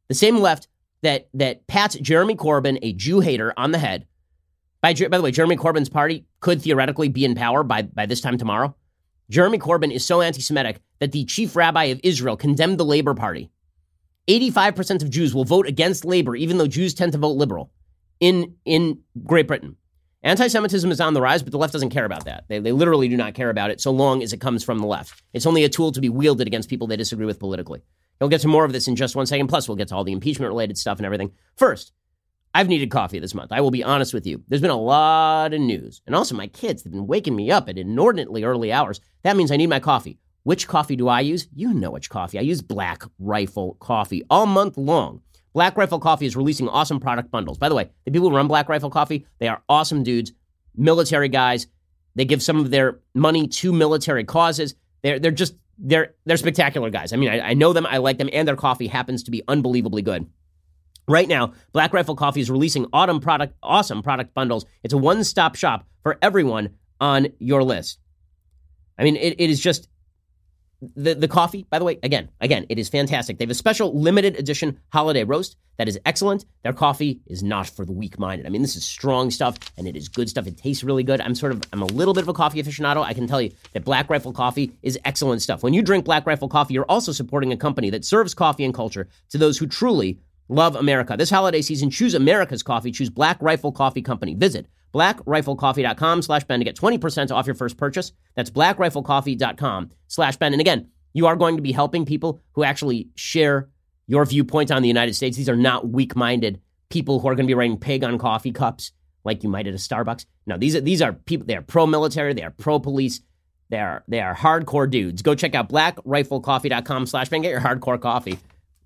the 0.08 0.16
same 0.16 0.38
left 0.38 0.70
that, 1.02 1.28
that 1.34 1.68
pats 1.68 1.96
Jeremy 1.96 2.36
Corbyn, 2.36 2.80
a 2.82 2.94
Jew 2.94 3.20
hater, 3.20 3.54
on 3.58 3.72
the 3.72 3.78
head. 3.78 4.08
By, 4.82 4.94
by 4.94 5.18
the 5.18 5.22
way, 5.22 5.32
Jeremy 5.32 5.58
Corbyn's 5.58 5.90
party 5.90 6.26
could 6.40 6.62
theoretically 6.62 7.10
be 7.10 7.26
in 7.26 7.36
power 7.36 7.64
by, 7.64 7.82
by 7.82 8.06
this 8.06 8.22
time 8.22 8.38
tomorrow. 8.38 8.74
Jeremy 9.30 9.60
Corbyn 9.60 9.94
is 9.94 10.06
so 10.06 10.22
anti 10.22 10.42
Semitic 10.42 10.80
that 11.00 11.12
the 11.12 11.26
chief 11.26 11.58
rabbi 11.58 11.86
of 11.86 12.00
Israel 12.04 12.38
condemned 12.38 12.78
the 12.78 12.86
Labor 12.86 13.14
Party 13.14 13.52
85% 14.30 15.02
of 15.02 15.10
Jews 15.10 15.34
will 15.34 15.44
vote 15.44 15.68
against 15.68 16.06
labor, 16.06 16.36
even 16.36 16.58
though 16.58 16.68
Jews 16.68 16.94
tend 16.94 17.14
to 17.14 17.18
vote 17.18 17.32
liberal 17.32 17.72
in, 18.20 18.56
in 18.64 19.00
Great 19.26 19.48
Britain. 19.48 19.76
Anti 20.22 20.48
Semitism 20.48 20.92
is 20.92 21.02
on 21.02 21.14
the 21.14 21.22
rise, 21.22 21.42
but 21.42 21.52
the 21.52 21.58
left 21.58 21.74
doesn't 21.74 21.90
care 21.90 22.06
about 22.06 22.26
that. 22.26 22.44
They, 22.48 22.60
they 22.60 22.72
literally 22.74 23.08
do 23.08 23.18
not 23.18 23.34
care 23.34 23.50
about 23.50 23.72
it 23.72 23.82
so 23.82 23.92
long 23.92 24.22
as 24.22 24.34
it 24.34 24.42
comes 24.42 24.64
from 24.64 24.80
the 24.80 24.86
left. 24.86 25.24
It's 25.34 25.46
only 25.46 25.64
a 25.64 25.70
tool 25.70 25.94
to 25.94 26.02
be 26.02 26.10
wielded 26.10 26.46
against 26.46 26.70
people 26.70 26.88
they 26.88 26.98
disagree 26.98 27.26
with 27.26 27.40
politically. 27.40 27.82
We'll 28.20 28.30
get 28.30 28.42
to 28.42 28.50
more 28.50 28.66
of 28.66 28.74
this 28.74 28.88
in 28.88 28.98
just 28.98 29.16
one 29.16 29.26
second. 29.26 29.48
Plus, 29.48 29.68
we'll 29.68 29.78
get 29.78 29.88
to 29.88 29.96
all 29.96 30.04
the 30.04 30.12
impeachment 30.12 30.50
related 30.50 30.78
stuff 30.78 31.00
and 31.00 31.06
everything. 31.06 31.32
First, 31.56 31.94
I've 32.54 32.68
needed 32.68 32.92
coffee 32.92 33.20
this 33.20 33.34
month. 33.34 33.54
I 33.54 33.62
will 33.62 33.72
be 33.72 33.84
honest 33.84 34.14
with 34.14 34.28
you. 34.28 34.44
There's 34.48 34.62
been 34.62 34.72
a 34.72 34.76
lot 34.76 35.54
of 35.54 35.62
news. 35.62 36.02
And 36.06 36.14
also, 36.14 36.36
my 36.36 36.48
kids 36.48 36.84
have 36.84 36.92
been 36.92 37.08
waking 37.08 37.36
me 37.36 37.50
up 37.50 37.70
at 37.70 37.78
inordinately 37.78 38.44
early 38.44 38.74
hours. 38.74 39.00
That 39.24 39.38
means 39.38 39.52
I 39.52 39.58
need 39.58 39.68
my 39.68 39.80
coffee. 39.80 40.20
Which 40.44 40.68
coffee 40.68 40.96
do 40.96 41.08
I 41.08 41.22
use? 41.22 41.48
You 41.54 41.74
know 41.74 41.92
which 41.92 42.10
coffee. 42.10 42.40
I 42.40 42.42
use 42.42 42.62
Black 42.62 43.04
Rifle 43.20 43.76
Coffee 43.80 44.24
all 44.30 44.46
month 44.46 44.78
long. 44.78 45.22
Black 45.54 45.78
Rifle 45.78 46.00
Coffee 46.00 46.26
is 46.26 46.36
releasing 46.36 46.70
awesome 46.70 47.00
product 47.00 47.32
bundles. 47.32 47.58
By 47.58 47.70
the 47.70 47.76
way, 47.76 47.90
the 48.06 48.12
people 48.12 48.30
who 48.30 48.36
run 48.36 48.48
Black 48.48 48.70
Rifle 48.70 48.90
Coffee, 48.90 49.26
they 49.40 49.48
are 49.48 49.62
awesome 49.68 50.04
dudes, 50.04 50.32
military 50.76 51.30
guys. 51.30 51.68
They 52.16 52.26
give 52.26 52.42
some 52.42 52.60
of 52.60 52.70
their 52.70 53.00
money 53.14 53.48
to 53.48 53.74
military 53.74 54.24
causes. 54.24 54.76
They're, 55.04 55.20
they're 55.20 55.32
just 55.32 55.56
they're 55.78 56.16
they're 56.26 56.38
spectacular 56.38 56.90
guys. 56.90 57.14
I 57.14 57.16
mean, 57.16 57.30
I, 57.30 57.40
I 57.50 57.54
know 57.54 57.74
them, 57.74 57.86
I 57.86 57.98
like 57.98 58.18
them, 58.18 58.30
and 58.34 58.48
their 58.48 58.56
coffee 58.56 58.88
happens 58.88 59.24
to 59.24 59.32
be 59.32 59.44
unbelievably 59.48 60.02
good. 60.02 60.30
Right 61.08 61.28
now, 61.28 61.54
Black 61.72 61.94
Rifle 61.94 62.16
Coffee 62.16 62.42
is 62.42 62.52
releasing 62.52 62.86
autumn 62.94 63.20
product, 63.20 63.56
awesome 63.64 64.04
product 64.04 64.34
bundles. 64.34 64.66
It's 64.84 64.94
a 64.94 64.98
one-stop 64.98 65.56
shop 65.56 65.88
for 66.04 66.20
everyone 66.22 66.76
on 67.02 67.30
your 67.40 67.64
list. 67.64 67.98
I 68.98 69.04
mean, 69.04 69.16
it, 69.16 69.36
it 69.40 69.50
is 69.50 69.60
just 69.60 69.88
the, 70.82 71.14
the 71.14 71.28
coffee, 71.28 71.66
by 71.70 71.80
the 71.80 71.86
way, 71.86 72.00
again, 72.04 72.30
again, 72.40 72.66
it 72.70 72.80
is 72.80 72.90
fantastic. 72.90 73.38
They 73.38 73.44
have 73.44 73.52
a 73.52 73.56
special 73.56 73.98
limited 74.00 74.38
edition 74.38 74.80
holiday 74.92 75.24
roast 75.24 75.58
that 75.78 75.88
is 75.88 76.00
excellent. 76.06 76.46
Their 76.64 76.74
coffee 76.74 77.22
is 77.28 77.42
not 77.44 77.68
for 77.68 77.86
the 77.86 77.92
weak 77.92 78.20
minded. 78.20 78.46
I 78.46 78.50
mean, 78.50 78.62
this 78.62 78.76
is 78.76 78.86
strong 78.86 79.32
stuff 79.32 79.58
and 79.78 79.88
it 79.88 79.96
is 79.96 80.08
good 80.08 80.30
stuff. 80.30 80.48
It 80.48 80.58
tastes 80.58 80.84
really 80.84 81.04
good. 81.04 81.22
I'm 81.22 81.36
sort 81.36 81.52
of, 81.52 81.62
I'm 81.74 81.82
a 81.82 81.86
little 81.86 82.14
bit 82.14 82.24
of 82.24 82.30
a 82.30 82.34
coffee 82.34 82.62
aficionado. 82.62 83.04
I 83.04 83.14
can 83.14 83.28
tell 83.28 83.42
you 83.42 83.52
that 83.74 83.84
Black 83.84 84.10
Rifle 84.10 84.34
coffee 84.34 84.74
is 84.84 84.98
excellent 85.06 85.42
stuff. 85.42 85.64
When 85.64 85.74
you 85.74 85.82
drink 85.82 86.06
Black 86.06 86.26
Rifle 86.26 86.50
coffee, 86.50 86.74
you're 86.74 86.86
also 86.90 87.12
supporting 87.12 87.52
a 87.52 87.58
company 87.58 87.90
that 87.90 88.06
serves 88.06 88.34
coffee 88.34 88.66
and 88.66 88.74
culture 88.74 89.08
to 89.30 89.38
those 89.38 89.58
who 89.58 89.68
truly 89.68 90.20
love 90.50 90.76
America. 90.76 91.16
This 91.18 91.30
holiday 91.30 91.62
season, 91.62 91.90
choose 91.90 92.14
America's 92.14 92.64
coffee. 92.64 92.92
Choose 92.92 93.10
Black 93.10 93.38
Rifle 93.42 93.72
Coffee 93.72 94.02
Company. 94.02 94.34
Visit 94.34 94.66
blackriflecoffee.com 94.94 96.22
slash 96.22 96.44
Ben 96.44 96.60
to 96.60 96.66
get 96.66 96.76
20% 96.76 97.32
off 97.32 97.46
your 97.46 97.56
first 97.56 97.78
purchase. 97.78 98.12
That's 98.36 98.50
blackriflecoffee.com 98.50 99.92
slash 100.08 100.38
Ben. 100.38 100.54
And 100.54 100.62
again, 100.62 100.90
you 101.14 101.28
are 101.28 101.36
going 101.36 101.56
to 101.56 101.62
be 101.62 101.72
helping 101.72 102.06
people 102.06 102.42
who 102.54 102.64
actually 102.64 103.10
share 103.16 103.70
your 104.08 104.26
viewpoint 104.26 104.72
on 104.72 104.82
the 104.82 104.88
United 104.88 105.14
States. 105.14 105.38
These 105.38 105.50
are 105.50 105.56
not 105.56 105.90
weak-minded 105.90 106.62
people 106.90 107.20
who 107.20 107.28
are 107.28 107.36
going 107.36 107.46
to 107.46 107.52
be 107.52 107.56
writing 107.56 107.78
pig 107.78 108.04
on 108.04 108.18
coffee 108.18 108.52
cups 108.52 108.92
like 109.24 109.44
you 109.44 109.50
might 109.50 109.68
at 109.68 109.74
a 109.74 109.78
Starbucks. 109.78 110.26
No, 110.48 110.58
these 110.58 110.76
are 110.76 110.82
these 110.82 111.02
are 111.02 111.14
people 111.14 111.46
they 111.46 111.56
are 111.56 111.62
pro-military, 111.62 112.34
they 112.34 112.44
are 112.44 112.50
pro-police, 112.52 113.22
they 113.70 113.78
are 113.78 114.04
they 114.08 114.20
are 114.20 114.36
hardcore 114.36 114.90
dudes. 114.90 115.22
Go 115.22 115.36
check 115.36 115.54
out 115.54 115.70
blackriflecoffee.com 115.70 117.06
slash 117.06 117.30
Ben. 117.30 117.42
Get 117.42 117.52
your 117.52 117.62
hardcore 117.62 118.02
coffee 118.02 118.40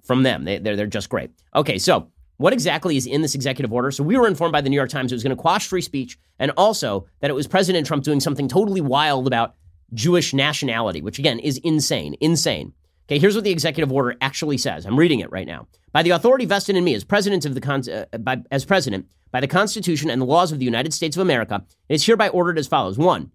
from 0.04 0.24
them. 0.24 0.44
They, 0.44 0.58
they're, 0.58 0.76
they're 0.76 0.88
just 0.88 1.10
great. 1.10 1.32
Okay, 1.56 1.78
so 1.78 2.10
what 2.38 2.54
exactly 2.54 2.98
is 2.98 3.06
in 3.06 3.22
this 3.22 3.36
executive 3.36 3.72
order? 3.72 3.92
So 3.92 4.04
we 4.04 4.18
were 4.18 4.28
informed 4.28 4.54
by 4.54 4.62
the 4.62 4.70
New 4.70 4.76
York 4.76 4.90
Times 4.90 5.12
it 5.12 5.16
was 5.16 5.24
going 5.24 5.36
to 5.36 5.42
quash 5.42 5.68
free 5.68 5.82
speech 5.82 6.18
and 6.40 6.52
also 6.58 7.06
that 7.20 7.30
it 7.30 7.36
was 7.36 7.48
President 7.48 7.86
Trump 7.86 8.04
doing 8.04 8.20
something 8.20 8.48
totally 8.48 8.82
wild 8.82 9.28
about 9.28 9.56
Jewish 9.94 10.34
nationality, 10.34 11.02
which 11.02 11.20
again 11.20 11.40
is 11.40 11.60
insane, 11.60 12.16
insane. 12.20 12.74
Okay, 13.08 13.20
here's 13.20 13.36
what 13.36 13.44
the 13.44 13.52
executive 13.52 13.92
order 13.92 14.16
actually 14.22 14.58
says. 14.58 14.86
I'm 14.86 14.98
reading 14.98 15.20
it 15.20 15.32
right 15.32 15.46
now. 15.46 15.68
By 15.92 16.04
the 16.04 16.12
authority 16.12 16.46
vested 16.46 16.76
in 16.76 16.84
me 16.84 16.96
as 16.96 17.04
president 17.04 17.46
of 17.46 17.54
the 17.54 17.62
con- 17.62 17.84
uh, 17.90 18.18
by, 18.18 18.42
as 18.50 18.66
president 18.66 19.08
by 19.32 19.42
the 19.42 19.48
Constitution 19.48 20.10
and 20.10 20.22
the 20.22 20.26
laws 20.26 20.52
of 20.52 20.60
the 20.60 20.66
United 20.66 20.94
States 20.94 21.16
of 21.16 21.22
America, 21.22 21.64
it 21.90 21.96
is 21.96 22.06
hereby 22.06 22.30
ordered 22.30 22.58
as 22.58 22.68
follows: 22.68 22.98
one. 22.98 23.32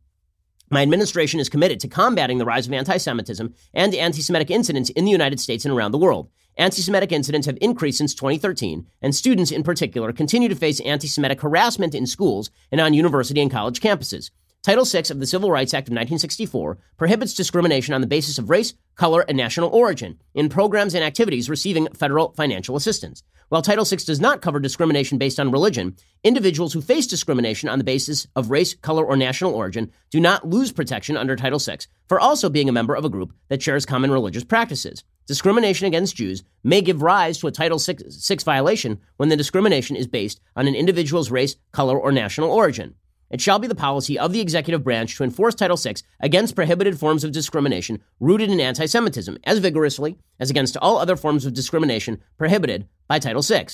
My 0.70 0.82
administration 0.82 1.40
is 1.40 1.48
committed 1.48 1.80
to 1.80 1.88
combating 1.88 2.38
the 2.38 2.44
rise 2.44 2.66
of 2.66 2.72
anti 2.72 2.96
Semitism 2.96 3.54
and 3.74 3.94
anti 3.94 4.22
Semitic 4.22 4.50
incidents 4.50 4.90
in 4.90 5.04
the 5.04 5.11
United 5.11 5.38
States 5.38 5.64
and 5.64 5.72
around 5.72 5.92
the 5.92 5.98
world. 5.98 6.30
Anti 6.58 6.82
Semitic 6.82 7.12
incidents 7.12 7.46
have 7.46 7.56
increased 7.60 7.98
since 7.98 8.14
2013, 8.16 8.84
and 9.00 9.14
students 9.14 9.52
in 9.52 9.62
particular 9.62 10.12
continue 10.12 10.48
to 10.48 10.56
face 10.56 10.80
anti 10.80 11.06
Semitic 11.06 11.40
harassment 11.40 11.94
in 11.94 12.04
schools 12.04 12.50
and 12.72 12.80
on 12.80 12.94
university 12.94 13.40
and 13.40 13.48
college 13.48 13.80
campuses. 13.80 14.30
Title 14.64 14.84
VI 14.84 15.04
of 15.10 15.20
the 15.20 15.26
Civil 15.26 15.52
Rights 15.52 15.72
Act 15.72 15.86
of 15.86 15.92
1964 15.92 16.76
prohibits 16.96 17.32
discrimination 17.32 17.94
on 17.94 18.00
the 18.00 18.08
basis 18.08 18.38
of 18.38 18.50
race, 18.50 18.74
color, 18.96 19.24
and 19.28 19.36
national 19.36 19.70
origin 19.70 20.18
in 20.34 20.48
programs 20.48 20.96
and 20.96 21.04
activities 21.04 21.48
receiving 21.48 21.86
federal 21.94 22.32
financial 22.32 22.74
assistance. 22.74 23.22
While 23.50 23.62
Title 23.62 23.87
VI 23.87 23.96
does 24.04 24.20
not 24.20 24.42
cover 24.42 24.61
discrimination 24.61 25.16
based 25.16 25.40
on 25.40 25.50
religion, 25.50 25.96
individuals 26.22 26.74
who 26.74 26.82
face 26.82 27.06
discrimination 27.06 27.70
on 27.70 27.78
the 27.78 27.84
basis 27.84 28.26
of 28.37 28.50
race, 28.50 28.74
color, 28.74 29.02
or 29.02 29.16
national 29.16 29.54
origin 29.54 29.90
do 30.11 30.20
not 30.20 30.46
lose 30.46 30.70
protection 30.70 31.16
under 31.16 31.34
Title 31.34 31.58
VI 31.58 31.78
for 32.08 32.20
also 32.20 32.50
being 32.50 32.68
a 32.68 32.72
member 32.72 32.94
of 32.94 33.06
a 33.06 33.08
group 33.08 33.32
that 33.48 33.62
shares 33.62 33.87
common 33.87 34.11
religious 34.11 34.44
practices. 34.44 35.02
Discrimination 35.26 35.87
against 35.87 36.16
Jews 36.16 36.44
may 36.62 36.82
give 36.82 37.00
rise 37.00 37.38
to 37.38 37.46
a 37.46 37.50
Title 37.50 37.78
VI, 37.78 37.96
VI 38.11 38.37
violation 38.44 39.00
when 39.16 39.30
the 39.30 39.37
discrimination 39.37 39.96
is 39.96 40.06
based 40.06 40.42
on 40.54 40.68
an 40.68 40.74
individual's 40.74 41.30
race, 41.30 41.56
color, 41.72 41.98
or 41.98 42.12
national 42.12 42.50
origin. 42.50 42.96
It 43.30 43.40
shall 43.40 43.58
be 43.58 43.68
the 43.68 43.74
policy 43.74 44.18
of 44.18 44.32
the 44.32 44.40
executive 44.40 44.82
branch 44.82 45.16
to 45.16 45.24
enforce 45.24 45.54
Title 45.54 45.76
VI 45.76 45.96
against 46.20 46.54
prohibited 46.54 46.98
forms 46.98 47.24
of 47.24 47.32
discrimination 47.32 48.02
rooted 48.20 48.50
in 48.50 48.60
anti 48.60 48.86
Semitism 48.86 49.38
as 49.44 49.58
vigorously 49.58 50.16
as 50.40 50.50
against 50.50 50.76
all 50.78 50.98
other 50.98 51.16
forms 51.16 51.44
of 51.44 51.54
discrimination 51.54 52.20
prohibited 52.38 52.88
by 53.06 53.18
Title 53.18 53.42
VI. 53.42 53.66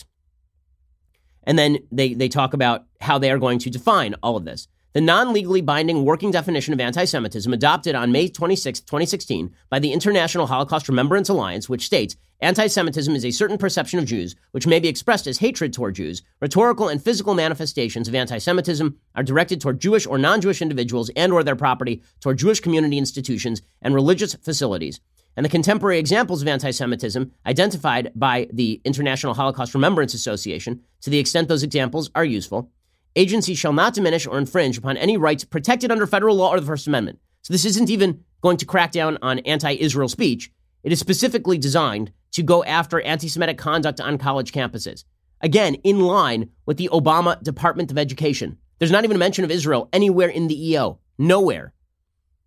And 1.45 1.59
then 1.59 1.79
they, 1.93 2.15
they 2.15 2.29
talk 2.29 2.55
about 2.55 2.87
how 3.01 3.19
they 3.19 3.31
are 3.31 3.39
going 3.39 3.59
to 3.61 3.71
define 3.71 4.15
all 4.23 4.37
of 4.37 4.45
this. 4.45 4.67
The 4.95 5.01
non 5.01 5.33
legally 5.33 5.61
binding 5.61 6.05
working 6.05 6.31
definition 6.31 6.73
of 6.73 6.79
anti 6.79 7.05
Semitism 7.05 7.53
adopted 7.53 7.97
on 7.97 8.13
May 8.13 8.29
26, 8.29 8.79
2016, 8.79 9.53
by 9.69 9.81
the 9.81 9.93
International 9.93 10.47
Holocaust 10.47 10.89
Remembrance 10.89 11.29
Alliance, 11.29 11.69
which 11.69 11.85
states 11.85 12.15
anti 12.41 12.69
Semitism 12.69 13.13
is 13.17 13.25
a 13.25 13.33
certain 13.33 13.59
perception 13.59 13.99
of 13.99 14.05
Jews 14.05 14.37
which 14.53 14.69
may 14.69 14.79
be 14.79 14.87
expressed 14.87 15.27
as 15.27 15.39
hatred 15.39 15.73
toward 15.73 15.97
Jews. 15.97 16.23
Rhetorical 16.41 16.87
and 16.87 17.03
physical 17.03 17.35
manifestations 17.35 18.07
of 18.07 18.15
anti 18.15 18.39
Semitism 18.39 18.97
are 19.17 19.25
directed 19.25 19.61
toward 19.61 19.81
Jewish 19.81 20.07
or 20.07 20.17
non 20.17 20.41
Jewish 20.41 20.63
individuals 20.63 21.11
and 21.17 21.33
or 21.33 21.43
their 21.43 21.57
property, 21.57 22.01
toward 22.21 22.39
Jewish 22.39 22.61
community 22.61 22.97
institutions 22.97 23.63
and 23.83 23.97
religious 23.97 24.35
facilities. 24.35 25.01
And 25.37 25.45
the 25.45 25.51
contemporary 25.51 25.99
examples 25.99 26.41
of 26.41 26.47
anti 26.47 26.71
Semitism 26.71 27.33
identified 27.45 28.13
by 28.15 28.47
the 28.53 28.81
International 28.85 29.35
Holocaust 29.35 29.75
Remembrance 29.75 30.15
Association, 30.15 30.85
to 31.01 31.11
the 31.11 31.19
extent 31.19 31.49
those 31.49 31.65
examples 31.65 32.13
are 32.15 32.25
useful, 32.25 32.71
agencies 33.17 33.59
shall 33.59 33.73
not 33.73 33.95
diminish 33.95 34.27
or 34.27 34.39
infringe 34.39 34.79
upon 34.79 34.97
any 34.97 35.17
rights 35.17 35.45
protected 35.45 35.91
under 35.91 36.07
federal 36.07 36.37
law 36.37 36.51
or 36.51 36.61
the 36.61 36.67
First 36.67 36.87
Amendment. 36.87 37.19
So 37.43 37.53
this 37.53 37.65
isn't 37.65 37.91
even 37.91 38.25
going 38.41 38.57
to 38.59 38.67
crack 38.67 38.93
down 38.93 39.19
on 39.23 39.39
anti 39.41 39.73
Israel 39.73 40.09
speech. 40.09 40.51
It 40.83 40.93
is 40.93 41.01
specifically 41.01 41.59
designed 41.59 42.13
to 42.33 42.43
go 42.43 42.65
after 42.65 43.01
anti 43.01 43.29
Semitic 43.29 43.59
conduct 43.59 44.01
on 44.01 44.19
college 44.19 44.53
campuses. 44.53 45.05
Again, 45.41 45.75
in 45.77 46.01
line 46.01 46.51
with 46.67 46.77
the 46.77 46.89
Obama 46.93 47.43
Department 47.43 47.91
of 47.91 47.99
Education. 47.99 48.59
There's 48.79 48.91
not 48.91 49.05
even 49.05 49.17
a 49.17 49.19
mention 49.19 49.45
of 49.45 49.51
Israel 49.51 49.89
anywhere 49.93 50.29
in 50.29 50.49
the 50.49 50.71
EO. 50.71 50.99
Nowhere. 51.19 51.73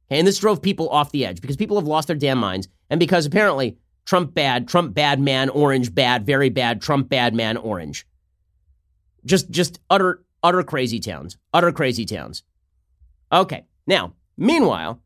And 0.10 0.26
this 0.26 0.40
drove 0.40 0.62
people 0.62 0.90
off 0.90 1.12
the 1.12 1.26
edge 1.26 1.42
because 1.42 1.58
people 1.58 1.78
have 1.78 1.88
lost 1.88 2.08
their 2.08 2.18
damn 2.18 2.38
minds. 2.38 2.68
And 2.90 3.00
because 3.00 3.26
apparently 3.26 3.78
Trump 4.06 4.34
bad, 4.34 4.68
Trump 4.68 4.94
bad 4.94 5.20
man, 5.20 5.50
orange 5.50 5.94
bad, 5.94 6.26
very 6.26 6.50
bad, 6.50 6.82
Trump 6.82 7.10
bad 7.10 7.34
man, 7.34 7.58
orange. 7.58 8.06
Just, 9.26 9.50
just 9.50 9.80
utter 9.90 10.24
Utter 10.43 10.63
crazy 10.63 11.00
towns. 11.00 11.38
Utter 11.54 11.71
crazy 11.71 12.06
towns. 12.06 12.43
Okay. 13.32 13.65
Now, 13.86 14.13
meanwhile, 14.38 15.02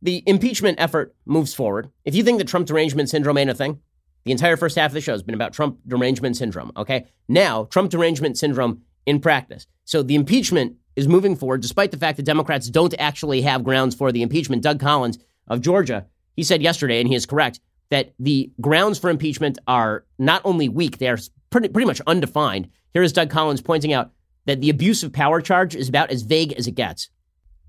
the 0.00 0.22
impeachment 0.26 0.80
effort 0.80 1.14
moves 1.24 1.54
forward. 1.54 1.90
If 2.04 2.14
you 2.14 2.24
think 2.24 2.38
that 2.38 2.48
Trump 2.48 2.66
derangement 2.66 3.08
syndrome 3.08 3.38
ain't 3.38 3.50
a 3.50 3.54
thing, 3.54 3.80
the 4.24 4.32
entire 4.32 4.56
first 4.56 4.76
half 4.76 4.90
of 4.90 4.94
the 4.94 5.00
show 5.00 5.12
has 5.12 5.22
been 5.22 5.34
about 5.34 5.52
Trump 5.52 5.78
derangement 5.86 6.36
syndrome. 6.36 6.72
Okay. 6.76 7.06
Now, 7.28 7.64
Trump 7.64 7.90
derangement 7.90 8.38
syndrome 8.38 8.82
in 9.06 9.20
practice. 9.20 9.66
So 9.84 10.02
the 10.02 10.14
impeachment 10.14 10.76
is 10.94 11.08
moving 11.08 11.36
forward, 11.36 11.60
despite 11.60 11.90
the 11.90 11.96
fact 11.96 12.16
that 12.16 12.24
Democrats 12.24 12.68
don't 12.68 12.94
actually 12.98 13.42
have 13.42 13.64
grounds 13.64 13.94
for 13.94 14.12
the 14.12 14.22
impeachment. 14.22 14.62
Doug 14.62 14.78
Collins 14.78 15.18
of 15.48 15.60
Georgia, 15.60 16.06
he 16.36 16.42
said 16.42 16.62
yesterday, 16.62 17.00
and 17.00 17.08
he 17.08 17.14
is 17.14 17.26
correct, 17.26 17.60
that 17.90 18.12
the 18.18 18.50
grounds 18.60 18.98
for 18.98 19.10
impeachment 19.10 19.58
are 19.66 20.04
not 20.18 20.42
only 20.44 20.68
weak, 20.68 20.98
they 20.98 21.08
are 21.08 21.18
pretty, 21.50 21.68
pretty 21.68 21.86
much 21.86 22.00
undefined. 22.06 22.68
Here 22.92 23.02
is 23.02 23.12
Doug 23.12 23.30
Collins 23.30 23.60
pointing 23.60 23.92
out 23.92 24.12
that 24.46 24.60
the 24.60 24.70
abuse 24.70 25.02
of 25.02 25.12
power 25.12 25.40
charge 25.40 25.74
is 25.74 25.88
about 25.88 26.10
as 26.10 26.22
vague 26.22 26.52
as 26.52 26.66
it 26.66 26.72
gets. 26.72 27.08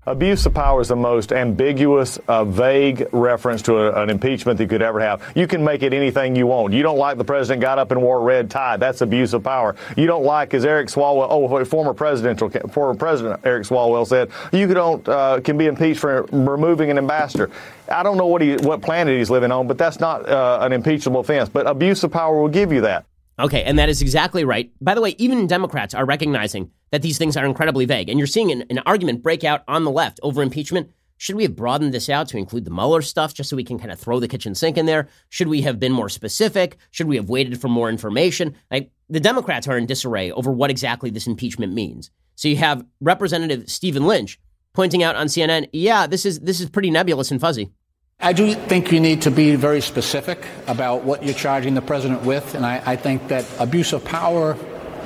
Abuse 0.06 0.44
of 0.44 0.52
power 0.52 0.82
is 0.82 0.88
the 0.88 0.96
most 0.96 1.32
ambiguous, 1.32 2.18
uh, 2.28 2.44
vague 2.44 3.08
reference 3.12 3.62
to 3.62 3.78
a, 3.78 4.02
an 4.02 4.10
impeachment 4.10 4.58
that 4.58 4.64
you 4.64 4.68
could 4.68 4.82
ever 4.82 5.00
have. 5.00 5.22
You 5.34 5.46
can 5.46 5.64
make 5.64 5.82
it 5.82 5.94
anything 5.94 6.36
you 6.36 6.46
want. 6.46 6.74
You 6.74 6.82
don't 6.82 6.98
like 6.98 7.16
the 7.16 7.24
president 7.24 7.62
got 7.62 7.78
up 7.78 7.90
and 7.90 8.02
wore 8.02 8.18
a 8.18 8.22
red 8.22 8.50
tie. 8.50 8.76
That's 8.76 9.00
abuse 9.00 9.32
of 9.32 9.42
power. 9.42 9.76
You 9.96 10.06
don't 10.06 10.24
like, 10.24 10.52
as 10.52 10.66
Eric 10.66 10.88
Swalwell, 10.88 11.28
oh, 11.30 11.64
former 11.64 11.94
presidential, 11.94 12.50
former 12.70 12.94
president 12.94 13.40
Eric 13.44 13.64
Swalwell 13.64 14.06
said, 14.06 14.30
you 14.52 14.66
don't 14.66 15.08
uh, 15.08 15.40
can 15.40 15.56
be 15.56 15.68
impeached 15.68 16.00
for 16.00 16.24
removing 16.32 16.90
an 16.90 16.98
ambassador. 16.98 17.50
I 17.90 18.02
don't 18.02 18.18
know 18.18 18.26
what 18.26 18.42
he, 18.42 18.56
what 18.56 18.82
planet 18.82 19.16
he's 19.16 19.30
living 19.30 19.52
on, 19.52 19.66
but 19.66 19.78
that's 19.78 20.00
not 20.00 20.28
uh, 20.28 20.58
an 20.60 20.74
impeachable 20.74 21.20
offense. 21.20 21.48
But 21.48 21.66
abuse 21.66 22.04
of 22.04 22.12
power 22.12 22.38
will 22.38 22.48
give 22.48 22.72
you 22.72 22.82
that. 22.82 23.06
Okay, 23.38 23.64
and 23.64 23.78
that 23.78 23.88
is 23.88 24.00
exactly 24.00 24.44
right. 24.44 24.70
By 24.80 24.94
the 24.94 25.00
way, 25.00 25.16
even 25.18 25.46
Democrats 25.46 25.94
are 25.94 26.04
recognizing 26.04 26.70
that 26.92 27.02
these 27.02 27.18
things 27.18 27.36
are 27.36 27.44
incredibly 27.44 27.84
vague. 27.84 28.08
And 28.08 28.18
you're 28.18 28.26
seeing 28.28 28.52
an, 28.52 28.64
an, 28.70 28.78
argument 28.86 29.22
break 29.22 29.42
out 29.42 29.62
on 29.66 29.82
the 29.82 29.90
left 29.90 30.20
over 30.22 30.40
impeachment. 30.42 30.90
Should 31.16 31.34
we 31.34 31.42
have 31.42 31.56
broadened 31.56 31.92
this 31.92 32.08
out 32.08 32.28
to 32.28 32.36
include 32.36 32.64
the 32.64 32.70
Mueller 32.70 33.02
stuff 33.02 33.34
just 33.34 33.50
so 33.50 33.56
we 33.56 33.64
can 33.64 33.78
kind 33.78 33.90
of 33.90 33.98
throw 33.98 34.20
the 34.20 34.28
kitchen 34.28 34.54
sink 34.54 34.76
in 34.76 34.86
there? 34.86 35.08
Should 35.30 35.48
we 35.48 35.62
have 35.62 35.80
been 35.80 35.92
more 35.92 36.08
specific? 36.08 36.76
Should 36.92 37.08
we 37.08 37.16
have 37.16 37.28
waited 37.28 37.60
for 37.60 37.68
more 37.68 37.88
information? 37.88 38.54
Like, 38.70 38.92
the 39.08 39.20
Democrats 39.20 39.66
are 39.66 39.76
in 39.76 39.86
disarray 39.86 40.30
over 40.30 40.52
what 40.52 40.70
exactly 40.70 41.10
this 41.10 41.26
impeachment 41.26 41.72
means. 41.72 42.10
So 42.36 42.48
you 42.48 42.56
have 42.56 42.84
Representative 43.00 43.68
Stephen 43.68 44.06
Lynch 44.06 44.38
pointing 44.74 45.02
out 45.02 45.16
on 45.16 45.26
CNN, 45.28 45.68
yeah, 45.72 46.06
this 46.06 46.26
is 46.26 46.40
this 46.40 46.60
is 46.60 46.68
pretty 46.68 46.90
nebulous 46.90 47.30
and 47.30 47.40
fuzzy. 47.40 47.72
I 48.20 48.32
do 48.32 48.54
think 48.54 48.90
you 48.90 49.00
need 49.00 49.22
to 49.22 49.30
be 49.30 49.54
very 49.56 49.82
specific 49.82 50.46
about 50.66 51.04
what 51.04 51.22
you're 51.22 51.34
charging 51.34 51.74
the 51.74 51.82
president 51.82 52.22
with, 52.22 52.54
and 52.54 52.64
I, 52.64 52.82
I 52.84 52.96
think 52.96 53.28
that 53.28 53.44
abuse 53.58 53.92
of 53.92 54.02
power 54.04 54.56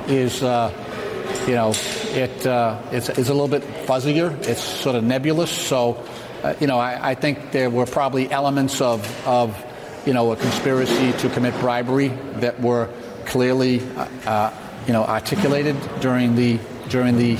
is, 0.07 0.41
uh, 0.41 0.71
you 1.45 1.55
know, 1.55 1.73
it 2.15 2.47
uh, 2.47 2.81
it's, 2.91 3.09
it's, 3.09 3.29
a 3.29 3.33
little 3.33 3.49
bit 3.49 3.63
fuzzier. 3.85 4.31
It's 4.47 4.63
sort 4.63 4.95
of 4.95 5.03
nebulous. 5.03 5.51
So 5.51 6.01
uh, 6.43 6.55
you 6.61 6.67
know, 6.67 6.79
I, 6.79 7.09
I, 7.09 7.15
think 7.15 7.51
there 7.51 7.69
were 7.69 7.85
probably 7.85 8.31
elements 8.31 8.79
of, 8.79 9.27
of, 9.27 9.61
you 10.05 10.13
know, 10.13 10.31
a 10.31 10.37
conspiracy 10.37 11.11
to 11.19 11.29
commit 11.29 11.53
bribery 11.59 12.07
that 12.35 12.61
were 12.61 12.89
clearly, 13.25 13.81
uh, 13.97 14.07
uh 14.25 14.53
you 14.87 14.93
know, 14.93 15.03
articulated 15.03 15.75
during 15.99 16.35
the 16.35 16.57
during 16.87 17.17
the 17.17 17.37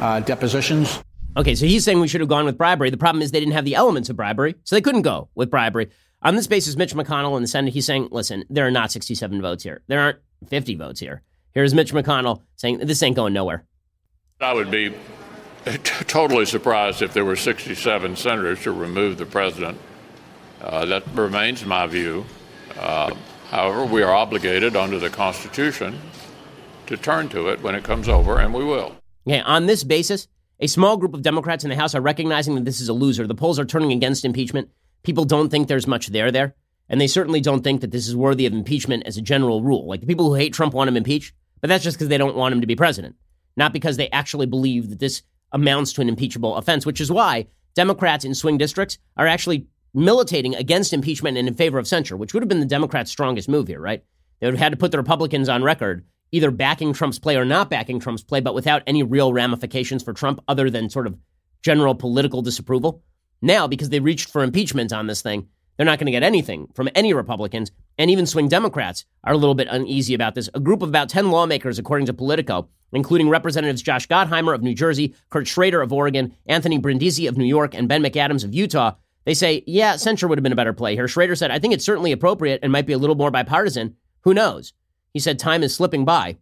uh, 0.00 0.20
depositions. 0.20 1.02
Okay, 1.34 1.54
so 1.54 1.64
he's 1.64 1.84
saying 1.84 1.98
we 2.00 2.08
should 2.08 2.20
have 2.20 2.28
gone 2.28 2.44
with 2.44 2.58
bribery. 2.58 2.90
The 2.90 2.98
problem 2.98 3.22
is 3.22 3.30
they 3.30 3.40
didn't 3.40 3.54
have 3.54 3.64
the 3.64 3.74
elements 3.74 4.10
of 4.10 4.16
bribery, 4.16 4.54
so 4.64 4.76
they 4.76 4.82
couldn't 4.82 5.02
go 5.02 5.28
with 5.34 5.50
bribery. 5.50 5.88
On 6.20 6.36
this 6.36 6.46
basis, 6.46 6.76
Mitch 6.76 6.94
McConnell 6.94 7.36
in 7.36 7.42
the 7.42 7.48
Senate, 7.48 7.72
he's 7.72 7.86
saying, 7.86 8.08
listen, 8.10 8.44
there 8.50 8.66
are 8.66 8.70
not 8.70 8.92
67 8.92 9.40
votes 9.40 9.64
here. 9.64 9.82
There 9.86 9.98
aren't 9.98 10.18
50 10.48 10.74
votes 10.74 11.00
here. 11.00 11.22
Here's 11.52 11.72
Mitch 11.72 11.92
McConnell 11.92 12.42
saying, 12.56 12.78
this 12.78 13.02
ain't 13.02 13.16
going 13.16 13.32
nowhere. 13.32 13.64
I 14.40 14.52
would 14.52 14.70
be 14.70 14.94
totally 15.84 16.44
surprised 16.44 17.00
if 17.00 17.14
there 17.14 17.24
were 17.24 17.36
67 17.36 18.16
senators 18.16 18.62
to 18.64 18.72
remove 18.72 19.16
the 19.16 19.26
president. 19.26 19.78
Uh, 20.60 20.84
that 20.84 21.06
remains 21.14 21.64
my 21.64 21.86
view. 21.86 22.26
Uh, 22.78 23.14
however, 23.50 23.86
we 23.86 24.02
are 24.02 24.14
obligated 24.14 24.76
under 24.76 24.98
the 24.98 25.10
Constitution 25.10 25.98
to 26.86 26.96
turn 26.96 27.28
to 27.30 27.48
it 27.48 27.62
when 27.62 27.74
it 27.74 27.84
comes 27.84 28.08
over, 28.08 28.38
and 28.38 28.52
we 28.52 28.64
will. 28.64 28.96
Okay, 29.26 29.40
on 29.40 29.66
this 29.66 29.82
basis, 29.82 30.28
a 30.62 30.68
small 30.68 30.96
group 30.96 31.12
of 31.12 31.22
Democrats 31.22 31.64
in 31.64 31.70
the 31.70 31.76
House 31.76 31.92
are 31.94 32.00
recognizing 32.00 32.54
that 32.54 32.64
this 32.64 32.80
is 32.80 32.88
a 32.88 32.92
loser. 32.92 33.26
The 33.26 33.34
polls 33.34 33.58
are 33.58 33.64
turning 33.64 33.90
against 33.90 34.24
impeachment. 34.24 34.70
People 35.02 35.24
don't 35.24 35.48
think 35.48 35.66
there's 35.66 35.88
much 35.88 36.06
there 36.06 36.30
there. 36.30 36.54
And 36.88 37.00
they 37.00 37.08
certainly 37.08 37.40
don't 37.40 37.64
think 37.64 37.80
that 37.80 37.90
this 37.90 38.06
is 38.06 38.14
worthy 38.14 38.46
of 38.46 38.52
impeachment 38.52 39.02
as 39.04 39.16
a 39.16 39.22
general 39.22 39.62
rule. 39.62 39.88
Like 39.88 40.00
the 40.00 40.06
people 40.06 40.28
who 40.28 40.34
hate 40.34 40.54
Trump 40.54 40.72
want 40.72 40.86
him 40.86 40.96
impeached, 40.96 41.34
but 41.60 41.66
that's 41.66 41.82
just 41.82 41.96
because 41.96 42.08
they 42.08 42.18
don't 42.18 42.36
want 42.36 42.54
him 42.54 42.60
to 42.60 42.66
be 42.66 42.76
president, 42.76 43.16
not 43.56 43.72
because 43.72 43.96
they 43.96 44.08
actually 44.10 44.46
believe 44.46 44.88
that 44.90 45.00
this 45.00 45.22
amounts 45.50 45.92
to 45.94 46.00
an 46.00 46.08
impeachable 46.08 46.54
offense, 46.54 46.86
which 46.86 47.00
is 47.00 47.10
why 47.10 47.48
Democrats 47.74 48.24
in 48.24 48.34
swing 48.34 48.56
districts 48.56 48.98
are 49.16 49.26
actually 49.26 49.66
militating 49.94 50.54
against 50.54 50.92
impeachment 50.92 51.36
and 51.36 51.48
in 51.48 51.54
favor 51.54 51.78
of 51.78 51.88
censure, 51.88 52.16
which 52.16 52.34
would 52.34 52.42
have 52.42 52.48
been 52.48 52.60
the 52.60 52.66
Democrats' 52.66 53.10
strongest 53.10 53.48
move 53.48 53.66
here, 53.66 53.80
right? 53.80 54.04
They 54.38 54.46
would 54.46 54.54
have 54.54 54.62
had 54.62 54.72
to 54.72 54.78
put 54.78 54.92
the 54.92 54.98
Republicans 54.98 55.48
on 55.48 55.64
record 55.64 56.04
either 56.32 56.50
backing 56.50 56.92
Trump's 56.92 57.18
play 57.18 57.36
or 57.36 57.44
not 57.44 57.70
backing 57.70 58.00
Trump's 58.00 58.24
play, 58.24 58.40
but 58.40 58.54
without 58.54 58.82
any 58.86 59.02
real 59.02 59.32
ramifications 59.32 60.02
for 60.02 60.12
Trump 60.12 60.40
other 60.48 60.68
than 60.70 60.90
sort 60.90 61.06
of 61.06 61.16
general 61.62 61.94
political 61.94 62.42
disapproval. 62.42 63.02
Now, 63.40 63.66
because 63.66 63.90
they 63.90 64.00
reached 64.00 64.30
for 64.30 64.42
impeachment 64.42 64.92
on 64.92 65.06
this 65.06 65.22
thing, 65.22 65.48
they're 65.76 65.86
not 65.86 65.98
going 65.98 66.06
to 66.06 66.12
get 66.12 66.22
anything 66.22 66.68
from 66.74 66.88
any 66.94 67.14
Republicans, 67.14 67.70
and 67.98 68.10
even 68.10 68.26
swing 68.26 68.48
Democrats 68.48 69.04
are 69.24 69.32
a 69.32 69.36
little 69.36 69.54
bit 69.54 69.68
uneasy 69.70 70.14
about 70.14 70.34
this. 70.34 70.48
A 70.54 70.60
group 70.60 70.82
of 70.82 70.88
about 70.88 71.08
10 71.08 71.30
lawmakers, 71.30 71.78
according 71.78 72.06
to 72.06 72.12
Politico, 72.12 72.68
including 72.92 73.28
Representatives 73.28 73.82
Josh 73.82 74.06
Gottheimer 74.06 74.54
of 74.54 74.62
New 74.62 74.74
Jersey, 74.74 75.14
Kurt 75.30 75.46
Schrader 75.46 75.80
of 75.80 75.92
Oregon, 75.92 76.36
Anthony 76.46 76.78
Brindisi 76.78 77.26
of 77.26 77.38
New 77.38 77.44
York, 77.44 77.74
and 77.74 77.88
Ben 77.88 78.02
McAdams 78.02 78.44
of 78.44 78.54
Utah, 78.54 78.92
they 79.24 79.34
say, 79.34 79.62
yeah, 79.66 79.96
censure 79.96 80.28
would 80.28 80.38
have 80.38 80.42
been 80.42 80.52
a 80.52 80.56
better 80.56 80.72
play 80.72 80.94
here. 80.94 81.08
Schrader 81.08 81.36
said, 81.36 81.50
I 81.50 81.58
think 81.58 81.72
it's 81.72 81.84
certainly 81.84 82.12
appropriate 82.12 82.60
and 82.62 82.72
might 82.72 82.86
be 82.86 82.92
a 82.92 82.98
little 82.98 83.16
more 83.16 83.30
bipartisan. 83.30 83.96
Who 84.22 84.34
knows? 84.34 84.72
He 85.12 85.20
said, 85.20 85.38
time 85.38 85.62
is 85.62 85.74
slipping 85.74 86.04
by. 86.04 86.36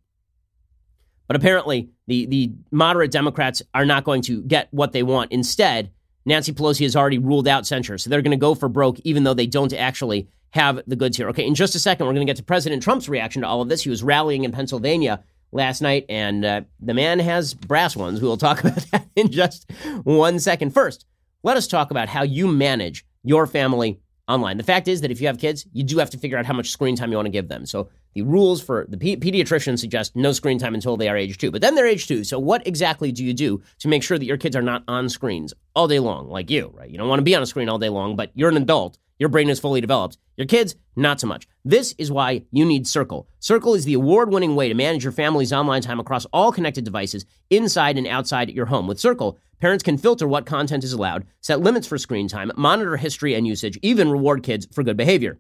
But 1.27 1.37
apparently, 1.37 1.91
the, 2.07 2.27
the 2.27 2.53
moderate 2.71 3.13
Democrats 3.13 3.63
are 3.73 3.85
not 3.85 4.05
going 4.05 4.23
to 4.23 4.43
get 4.43 4.69
what 4.73 4.93
they 4.93 5.03
want. 5.03 5.31
Instead, 5.31 5.91
Nancy 6.25 6.53
Pelosi 6.53 6.83
has 6.83 6.97
already 6.97 7.19
ruled 7.19 7.49
out 7.49 7.67
censure. 7.67 7.99
So 7.99 8.11
they're 8.11 8.23
going 8.23 8.33
to 8.33 8.37
go 8.37 8.55
for 8.55 8.69
broke, 8.69 8.99
even 9.01 9.25
though 9.25 9.35
they 9.35 9.47
don't 9.47 9.73
actually 9.73 10.29
have 10.51 10.81
the 10.87 10.97
goods 10.97 11.17
here. 11.17 11.29
Okay, 11.29 11.47
in 11.47 11.55
just 11.55 11.75
a 11.75 11.79
second, 11.79 12.07
we're 12.07 12.13
going 12.13 12.27
to 12.27 12.31
get 12.31 12.37
to 12.37 12.43
President 12.43 12.83
Trump's 12.83 13.09
reaction 13.09 13.43
to 13.43 13.49
all 13.49 13.63
of 13.63 13.69
this. 13.69 13.83
He 13.83 13.91
was 13.91 14.03
rallying 14.03 14.45
in 14.45 14.53
Pennsylvania 14.53 15.23
last 15.53 15.81
night, 15.81 16.07
and 16.09 16.45
uh, 16.45 16.63
the 16.81 16.95
man 16.95 17.19
has 17.21 17.55
brass 17.55 17.97
ones. 17.97 18.21
We 18.21 18.29
will 18.29 18.37
talk 18.37 18.61
about 18.65 18.85
that 18.91 19.07
in 19.17 19.31
just 19.31 19.71
one 20.03 20.39
second. 20.39 20.75
First, 20.75 21.07
let 21.43 21.57
us 21.57 21.67
talk 21.67 21.91
about 21.91 22.09
how 22.09 22.23
you 22.23 22.49
manage 22.49 23.07
your 23.23 23.47
family 23.47 24.01
online. 24.31 24.57
The 24.57 24.63
fact 24.63 24.89
is 24.89 25.01
that 25.01 25.11
if 25.11 25.21
you 25.21 25.27
have 25.27 25.39
kids, 25.39 25.67
you 25.73 25.83
do 25.83 25.99
have 25.99 26.11
to 26.11 26.19
figure 26.19 26.39
out 26.39 26.47
how 26.47 26.55
much 26.55 26.71
screen 26.71 26.97
time 26.97 27.11
you 27.11 27.17
want 27.17 27.27
to 27.27 27.31
give 27.31 27.49
them. 27.49 27.67
So 27.67 27.89
the 28.15 28.23
rules 28.23 28.63
for 28.63 28.87
the 28.89 28.97
pediatrician 28.97 29.79
suggest 29.79 30.17
no 30.17 30.33
screen 30.33 30.59
time 30.59 30.75
until 30.75 30.97
they 30.97 31.09
are 31.09 31.17
age 31.17 31.39
two, 31.39 31.51
but 31.51 31.61
then 31.61 31.75
they're 31.75 31.87
age 31.87 32.07
two. 32.07 32.25
So 32.25 32.39
what 32.39 32.67
exactly 32.67 33.13
do 33.13 33.25
you 33.25 33.35
do 33.35 33.63
to 33.81 33.89
make 33.89 34.03
sure 34.03 34.19
that 34.19 34.25
your 34.25 34.37
kids 34.37 34.57
are 34.57 34.63
not 34.63 34.85
on 34.89 35.09
screens 35.09 35.53
all 35.75 35.89
day 35.89 35.99
long, 35.99 36.29
like 36.29 36.51
you, 36.51 36.73
right? 36.75 36.89
You 36.89 36.99
don't 36.99 37.09
want 37.09 37.19
to 37.19 37.25
be 37.25 37.35
on 37.35 37.43
a 37.43 37.47
screen 37.47 37.69
all 37.69 37.79
day 37.79 37.89
long, 37.89 38.17
but 38.17 38.31
you're 38.35 38.49
an 38.49 38.57
adult. 38.57 38.99
Your 39.19 39.29
brain 39.29 39.51
is 39.51 39.61
fully 39.61 39.83
developed. 39.83 40.17
Your 40.39 40.47
kids, 40.47 40.75
not 40.97 41.21
so 41.21 41.27
much. 41.27 41.47
This 41.63 41.95
is 41.99 42.11
why 42.11 42.45
you 42.53 42.65
need 42.65 42.87
Circle. 42.87 43.29
Circle 43.39 43.75
is 43.75 43.85
the 43.85 43.93
award 43.93 44.33
winning 44.33 44.57
way 44.57 44.69
to 44.69 44.75
manage 44.75 45.05
your 45.05 45.13
family's 45.13 45.53
online 45.53 45.83
time 45.83 46.01
across 46.01 46.25
all 46.33 46.51
connected 46.53 46.85
devices 46.85 47.27
inside 47.51 47.99
and 47.99 48.07
outside 48.07 48.49
your 48.49 48.65
home. 48.65 48.87
With 48.87 48.99
Circle, 48.99 49.39
parents 49.61 49.85
can 49.85 49.99
filter 49.99 50.27
what 50.27 50.47
content 50.47 50.85
is 50.85 50.93
allowed, 50.93 51.27
set 51.41 51.61
limits 51.61 51.87
for 51.87 51.99
screen 51.99 52.29
time, 52.29 52.51
monitor 52.57 52.97
history 52.97 53.35
and 53.35 53.47
usage, 53.47 53.79
even 53.83 54.11
reward 54.11 54.43
kids 54.43 54.67
for 54.73 54.83
good 54.83 54.97
behavior. 54.97 55.39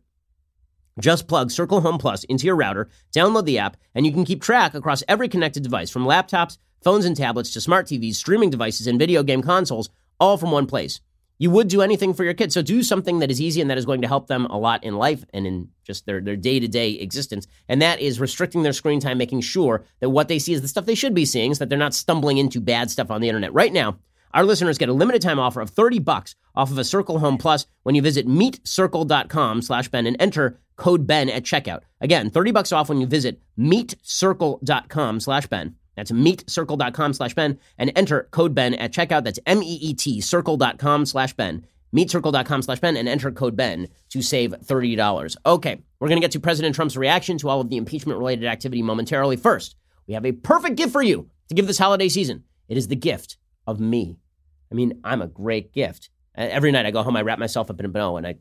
Just 1.00 1.28
plug 1.28 1.50
Circle 1.50 1.80
Home 1.80 1.98
Plus 1.98 2.24
into 2.24 2.46
your 2.46 2.56
router, 2.56 2.90
download 3.14 3.44
the 3.46 3.58
app, 3.58 3.76
and 3.94 4.04
you 4.04 4.12
can 4.12 4.24
keep 4.24 4.42
track 4.42 4.74
across 4.74 5.02
every 5.08 5.28
connected 5.28 5.62
device 5.62 5.90
from 5.90 6.04
laptops, 6.04 6.58
phones, 6.82 7.04
and 7.04 7.16
tablets 7.16 7.52
to 7.52 7.60
smart 7.60 7.86
TVs, 7.86 8.16
streaming 8.16 8.50
devices, 8.50 8.86
and 8.86 8.98
video 8.98 9.22
game 9.22 9.42
consoles, 9.42 9.88
all 10.18 10.36
from 10.36 10.50
one 10.50 10.66
place. 10.66 11.00
You 11.38 11.50
would 11.52 11.68
do 11.68 11.80
anything 11.80 12.12
for 12.12 12.22
your 12.22 12.34
kids, 12.34 12.52
so 12.52 12.60
do 12.60 12.82
something 12.82 13.20
that 13.20 13.30
is 13.30 13.40
easy 13.40 13.62
and 13.62 13.70
that 13.70 13.78
is 13.78 13.86
going 13.86 14.02
to 14.02 14.08
help 14.08 14.26
them 14.26 14.44
a 14.46 14.58
lot 14.58 14.84
in 14.84 14.96
life 14.98 15.24
and 15.32 15.46
in 15.46 15.70
just 15.84 16.04
their, 16.04 16.20
their 16.20 16.36
day-to-day 16.36 16.92
existence. 16.92 17.46
And 17.66 17.80
that 17.80 17.98
is 17.98 18.20
restricting 18.20 18.62
their 18.62 18.74
screen 18.74 19.00
time, 19.00 19.16
making 19.16 19.40
sure 19.40 19.84
that 20.00 20.10
what 20.10 20.28
they 20.28 20.38
see 20.38 20.52
is 20.52 20.60
the 20.60 20.68
stuff 20.68 20.84
they 20.84 20.94
should 20.94 21.14
be 21.14 21.24
seeing 21.24 21.54
so 21.54 21.60
that 21.60 21.70
they're 21.70 21.78
not 21.78 21.94
stumbling 21.94 22.36
into 22.36 22.60
bad 22.60 22.90
stuff 22.90 23.10
on 23.10 23.22
the 23.22 23.28
internet. 23.30 23.54
Right 23.54 23.72
now, 23.72 23.96
our 24.32 24.44
listeners 24.44 24.78
get 24.78 24.88
a 24.88 24.92
limited 24.92 25.22
time 25.22 25.38
offer 25.38 25.60
of 25.60 25.70
30 25.70 25.98
bucks 26.00 26.34
off 26.54 26.70
of 26.70 26.78
a 26.78 26.84
Circle 26.84 27.18
Home 27.18 27.38
Plus 27.38 27.66
when 27.82 27.94
you 27.94 28.02
visit 28.02 28.26
meetcircle.com 28.26 29.62
slash 29.62 29.88
Ben 29.88 30.06
and 30.06 30.16
enter 30.20 30.60
code 30.76 31.06
Ben 31.06 31.28
at 31.28 31.42
checkout. 31.44 31.82
Again, 32.00 32.30
30 32.30 32.52
bucks 32.52 32.72
off 32.72 32.88
when 32.88 33.00
you 33.00 33.06
visit 33.06 33.40
meetcircle.com 33.58 35.20
slash 35.20 35.46
Ben. 35.46 35.76
That's 35.96 36.12
meetcircle.com 36.12 37.12
slash 37.12 37.34
Ben 37.34 37.58
and 37.76 37.92
enter 37.94 38.28
code 38.30 38.54
Ben 38.54 38.74
at 38.74 38.92
checkout. 38.92 39.24
That's 39.24 39.38
M-E-E-T 39.46 40.20
circle.com 40.20 41.06
slash 41.06 41.34
Ben. 41.34 41.66
Meetcircle.com 41.94 42.62
slash 42.62 42.80
Ben 42.80 42.96
and 42.96 43.08
enter 43.08 43.32
code 43.32 43.56
Ben 43.56 43.88
to 44.10 44.22
save 44.22 44.52
$30. 44.52 45.36
Okay, 45.44 45.82
we're 45.98 46.08
going 46.08 46.20
to 46.20 46.24
get 46.24 46.30
to 46.32 46.40
President 46.40 46.74
Trump's 46.74 46.96
reaction 46.96 47.36
to 47.38 47.48
all 47.48 47.60
of 47.60 47.68
the 47.68 47.76
impeachment 47.76 48.18
related 48.18 48.46
activity 48.46 48.80
momentarily. 48.82 49.36
First, 49.36 49.76
we 50.06 50.14
have 50.14 50.24
a 50.24 50.32
perfect 50.32 50.76
gift 50.76 50.92
for 50.92 51.02
you 51.02 51.28
to 51.48 51.54
give 51.54 51.66
this 51.66 51.78
holiday 51.78 52.08
season. 52.08 52.44
It 52.68 52.78
is 52.78 52.88
the 52.88 52.96
gift 52.96 53.36
of 53.66 53.80
me. 53.80 54.18
I 54.70 54.74
mean, 54.74 55.00
I'm 55.04 55.22
a 55.22 55.26
great 55.26 55.72
gift. 55.72 56.10
Every 56.34 56.70
night 56.72 56.86
I 56.86 56.90
go 56.90 57.02
home, 57.02 57.16
I 57.16 57.22
wrap 57.22 57.38
myself 57.38 57.70
up 57.70 57.80
in 57.80 57.86
a 57.86 57.88
bow 57.88 58.16
and 58.16 58.26
I, 58.26 58.36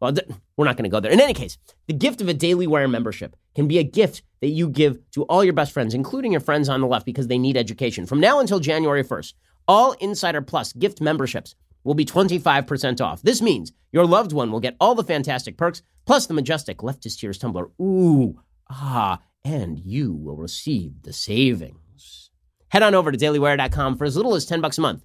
well, 0.00 0.14
we're 0.56 0.66
not 0.66 0.76
going 0.76 0.84
to 0.84 0.90
go 0.90 1.00
there. 1.00 1.10
In 1.10 1.20
any 1.20 1.32
case, 1.32 1.56
the 1.86 1.94
gift 1.94 2.20
of 2.20 2.28
a 2.28 2.34
Daily 2.34 2.66
Wire 2.66 2.88
membership 2.88 3.34
can 3.54 3.66
be 3.66 3.78
a 3.78 3.82
gift 3.82 4.22
that 4.40 4.48
you 4.48 4.68
give 4.68 4.98
to 5.12 5.22
all 5.24 5.42
your 5.42 5.54
best 5.54 5.72
friends, 5.72 5.94
including 5.94 6.32
your 6.32 6.42
friends 6.42 6.68
on 6.68 6.82
the 6.82 6.86
left, 6.86 7.06
because 7.06 7.28
they 7.28 7.38
need 7.38 7.56
education. 7.56 8.04
From 8.04 8.20
now 8.20 8.38
until 8.38 8.60
January 8.60 9.02
1st, 9.02 9.32
all 9.66 9.92
Insider 9.92 10.42
Plus 10.42 10.74
gift 10.74 11.00
memberships 11.00 11.54
will 11.82 11.94
be 11.94 12.04
25% 12.04 13.00
off. 13.00 13.22
This 13.22 13.40
means 13.40 13.72
your 13.92 14.04
loved 14.04 14.32
one 14.32 14.52
will 14.52 14.60
get 14.60 14.76
all 14.78 14.94
the 14.94 15.02
fantastic 15.02 15.56
perks, 15.56 15.82
plus 16.04 16.26
the 16.26 16.34
majestic 16.34 16.78
leftist 16.78 17.18
tears 17.18 17.38
tumbler. 17.38 17.70
Ooh, 17.80 18.38
ah, 18.68 19.20
and 19.44 19.78
you 19.78 20.12
will 20.12 20.36
receive 20.36 21.02
the 21.02 21.12
savings. 21.14 21.78
Head 22.68 22.82
on 22.82 22.94
over 22.94 23.12
to 23.12 23.18
dailywire.com 23.18 23.96
for 23.96 24.04
as 24.04 24.16
little 24.16 24.34
as 24.34 24.46
10 24.46 24.60
bucks 24.60 24.78
a 24.78 24.80
month. 24.80 25.04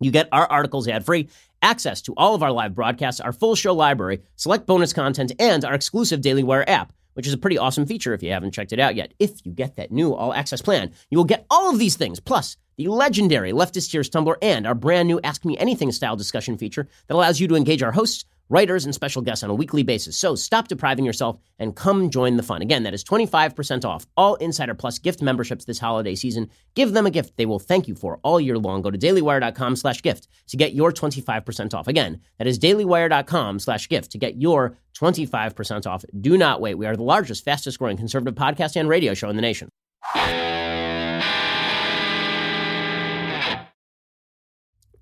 You 0.00 0.10
get 0.10 0.28
our 0.32 0.46
articles 0.46 0.88
ad 0.88 1.04
free, 1.04 1.28
access 1.60 2.00
to 2.02 2.14
all 2.16 2.34
of 2.34 2.42
our 2.42 2.52
live 2.52 2.74
broadcasts, 2.74 3.20
our 3.20 3.32
full 3.32 3.54
show 3.54 3.74
library, 3.74 4.22
select 4.36 4.66
bonus 4.66 4.92
content, 4.94 5.32
and 5.38 5.64
our 5.64 5.74
exclusive 5.74 6.22
Daily 6.22 6.42
Wire 6.42 6.64
app, 6.66 6.92
which 7.14 7.26
is 7.26 7.34
a 7.34 7.38
pretty 7.38 7.58
awesome 7.58 7.84
feature 7.84 8.14
if 8.14 8.22
you 8.22 8.32
haven't 8.32 8.52
checked 8.52 8.72
it 8.72 8.80
out 8.80 8.94
yet. 8.94 9.12
If 9.18 9.44
you 9.44 9.52
get 9.52 9.76
that 9.76 9.92
new 9.92 10.14
all 10.14 10.32
access 10.32 10.62
plan, 10.62 10.92
you 11.10 11.18
will 11.18 11.24
get 11.24 11.44
all 11.50 11.70
of 11.70 11.78
these 11.78 11.96
things, 11.96 12.18
plus 12.18 12.56
the 12.78 12.88
legendary 12.88 13.52
Leftist 13.52 13.90
Tears 13.90 14.08
Tumbler 14.08 14.38
and 14.40 14.66
our 14.66 14.74
brand 14.74 15.06
new 15.06 15.20
Ask 15.22 15.44
Me 15.44 15.58
Anything 15.58 15.92
style 15.92 16.16
discussion 16.16 16.56
feature 16.56 16.88
that 17.06 17.14
allows 17.14 17.38
you 17.38 17.46
to 17.48 17.56
engage 17.56 17.82
our 17.82 17.92
hosts 17.92 18.24
writers, 18.50 18.84
and 18.84 18.94
special 18.94 19.22
guests 19.22 19.42
on 19.42 19.48
a 19.48 19.54
weekly 19.54 19.82
basis. 19.82 20.18
So 20.18 20.34
stop 20.34 20.68
depriving 20.68 21.06
yourself 21.06 21.38
and 21.58 21.74
come 21.74 22.10
join 22.10 22.36
the 22.36 22.42
fun. 22.42 22.60
Again, 22.60 22.82
that 22.82 22.92
is 22.92 23.02
25% 23.04 23.84
off 23.84 24.06
all 24.16 24.34
Insider 24.34 24.74
Plus 24.74 24.98
gift 24.98 25.22
memberships 25.22 25.64
this 25.64 25.78
holiday 25.78 26.14
season. 26.14 26.50
Give 26.74 26.92
them 26.92 27.06
a 27.06 27.10
gift 27.10 27.36
they 27.36 27.46
will 27.46 27.58
thank 27.58 27.88
you 27.88 27.94
for 27.94 28.18
all 28.22 28.40
year 28.40 28.58
long. 28.58 28.82
Go 28.82 28.90
to 28.90 28.98
dailywire.com 28.98 29.76
slash 29.76 30.02
gift 30.02 30.28
to 30.48 30.56
get 30.56 30.74
your 30.74 30.92
25% 30.92 31.72
off. 31.72 31.88
Again, 31.88 32.20
that 32.38 32.46
is 32.46 32.58
dailywire.com 32.58 33.60
slash 33.60 33.88
gift 33.88 34.10
to 34.12 34.18
get 34.18 34.36
your 34.36 34.76
25% 34.98 35.86
off. 35.86 36.04
Do 36.20 36.36
not 36.36 36.60
wait. 36.60 36.74
We 36.74 36.86
are 36.86 36.96
the 36.96 37.02
largest, 37.02 37.44
fastest 37.44 37.78
growing 37.78 37.96
conservative 37.96 38.34
podcast 38.34 38.76
and 38.76 38.88
radio 38.88 39.14
show 39.14 39.30
in 39.30 39.36
the 39.36 39.42
nation. 39.42 39.68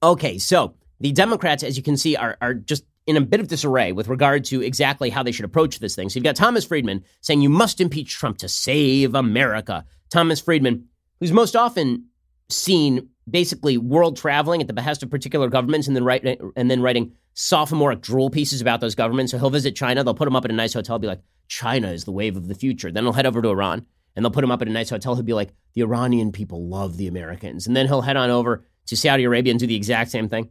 Okay, 0.00 0.38
so 0.38 0.74
the 1.00 1.10
Democrats, 1.10 1.64
as 1.64 1.76
you 1.76 1.82
can 1.82 1.96
see, 1.96 2.14
are, 2.14 2.36
are 2.40 2.54
just 2.54 2.84
in 3.08 3.16
a 3.16 3.22
bit 3.22 3.40
of 3.40 3.48
disarray 3.48 3.90
with 3.90 4.06
regard 4.06 4.44
to 4.44 4.60
exactly 4.62 5.08
how 5.08 5.22
they 5.22 5.32
should 5.32 5.46
approach 5.46 5.78
this 5.78 5.96
thing. 5.96 6.10
So 6.10 6.18
you've 6.18 6.24
got 6.24 6.36
Thomas 6.36 6.66
Friedman 6.66 7.02
saying 7.22 7.40
you 7.40 7.48
must 7.48 7.80
impeach 7.80 8.14
Trump 8.14 8.36
to 8.38 8.50
save 8.50 9.14
America. 9.14 9.86
Thomas 10.10 10.42
Friedman, 10.42 10.84
who's 11.18 11.32
most 11.32 11.56
often 11.56 12.04
seen 12.50 13.08
basically 13.28 13.78
world 13.78 14.18
traveling 14.18 14.60
at 14.60 14.66
the 14.66 14.74
behest 14.74 15.02
of 15.02 15.10
particular 15.10 15.48
governments 15.48 15.86
and 15.86 15.96
then 15.96 16.04
write, 16.04 16.22
and 16.54 16.70
then 16.70 16.82
writing 16.82 17.12
sophomoric 17.32 18.02
drool 18.02 18.28
pieces 18.28 18.60
about 18.60 18.82
those 18.82 18.94
governments. 18.94 19.32
So 19.32 19.38
he'll 19.38 19.48
visit 19.48 19.74
China. 19.74 20.04
They'll 20.04 20.12
put 20.12 20.28
him 20.28 20.36
up 20.36 20.44
at 20.44 20.50
a 20.50 20.54
nice 20.54 20.74
hotel. 20.74 20.98
Be 20.98 21.06
like, 21.06 21.22
China 21.48 21.90
is 21.90 22.04
the 22.04 22.12
wave 22.12 22.36
of 22.36 22.46
the 22.46 22.54
future. 22.54 22.92
Then 22.92 23.04
he'll 23.04 23.14
head 23.14 23.24
over 23.24 23.40
to 23.40 23.48
Iran 23.48 23.86
and 24.16 24.24
they'll 24.24 24.30
put 24.30 24.44
him 24.44 24.50
up 24.50 24.60
at 24.60 24.68
a 24.68 24.72
nice 24.72 24.90
hotel. 24.90 25.14
He'll 25.14 25.24
be 25.24 25.32
like, 25.32 25.54
the 25.72 25.80
Iranian 25.80 26.30
people 26.30 26.68
love 26.68 26.98
the 26.98 27.06
Americans. 27.06 27.66
And 27.66 27.74
then 27.74 27.86
he'll 27.86 28.02
head 28.02 28.18
on 28.18 28.28
over 28.28 28.66
to 28.84 28.96
Saudi 28.98 29.24
Arabia 29.24 29.52
and 29.52 29.60
do 29.60 29.66
the 29.66 29.76
exact 29.76 30.10
same 30.10 30.28
thing. 30.28 30.50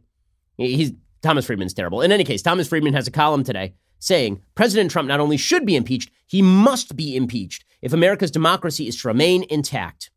He's 0.56 0.90
Thomas 1.22 1.46
Friedman's 1.46 1.74
terrible. 1.74 2.00
In 2.02 2.12
any 2.12 2.24
case, 2.24 2.42
Thomas 2.42 2.68
Friedman 2.68 2.94
has 2.94 3.06
a 3.06 3.12
column 3.12 3.44
today 3.44 3.74
saying 3.98 4.42
President 4.54 4.90
Trump 4.90 5.08
not 5.08 5.20
only 5.20 5.36
should 5.36 5.66
be 5.66 5.76
impeached, 5.76 6.10
he 6.26 6.42
must 6.42 6.96
be 6.96 7.16
impeached 7.16 7.64
if 7.82 7.92
America's 7.92 8.30
democracy 8.30 8.86
is 8.86 9.00
to 9.00 9.08
remain 9.08 9.44
intact. 9.50 10.10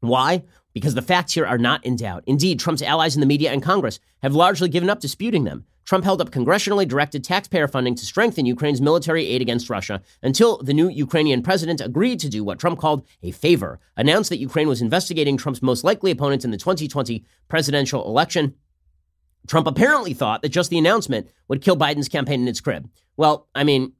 Why? 0.00 0.42
Because 0.72 0.94
the 0.94 1.02
facts 1.02 1.34
here 1.34 1.46
are 1.46 1.58
not 1.58 1.84
in 1.84 1.96
doubt. 1.96 2.24
Indeed, 2.26 2.58
Trump's 2.58 2.82
allies 2.82 3.14
in 3.14 3.20
the 3.20 3.26
media 3.26 3.52
and 3.52 3.62
Congress 3.62 4.00
have 4.22 4.34
largely 4.34 4.68
given 4.68 4.90
up 4.90 5.00
disputing 5.00 5.44
them. 5.44 5.64
Trump 5.84 6.04
held 6.04 6.20
up 6.20 6.30
congressionally 6.30 6.86
directed 6.86 7.24
taxpayer 7.24 7.68
funding 7.68 7.94
to 7.94 8.06
strengthen 8.06 8.46
Ukraine's 8.46 8.80
military 8.80 9.26
aid 9.26 9.42
against 9.42 9.68
Russia 9.68 10.00
until 10.22 10.58
the 10.58 10.72
new 10.72 10.88
Ukrainian 10.88 11.42
president 11.42 11.80
agreed 11.80 12.20
to 12.20 12.28
do 12.28 12.44
what 12.44 12.58
Trump 12.58 12.78
called 12.78 13.04
a 13.22 13.30
favor, 13.32 13.80
announced 13.96 14.30
that 14.30 14.38
Ukraine 14.38 14.68
was 14.68 14.80
investigating 14.80 15.36
Trump's 15.36 15.62
most 15.62 15.84
likely 15.84 16.10
opponent 16.10 16.44
in 16.44 16.50
the 16.50 16.56
2020 16.56 17.24
presidential 17.48 18.06
election. 18.06 18.54
Trump 19.46 19.66
apparently 19.66 20.14
thought 20.14 20.42
that 20.42 20.50
just 20.50 20.70
the 20.70 20.78
announcement 20.78 21.28
would 21.48 21.62
kill 21.62 21.76
Biden's 21.76 22.08
campaign 22.08 22.42
in 22.42 22.48
its 22.48 22.60
crib. 22.60 22.88
Well, 23.16 23.48
I 23.54 23.64
mean, 23.64 23.92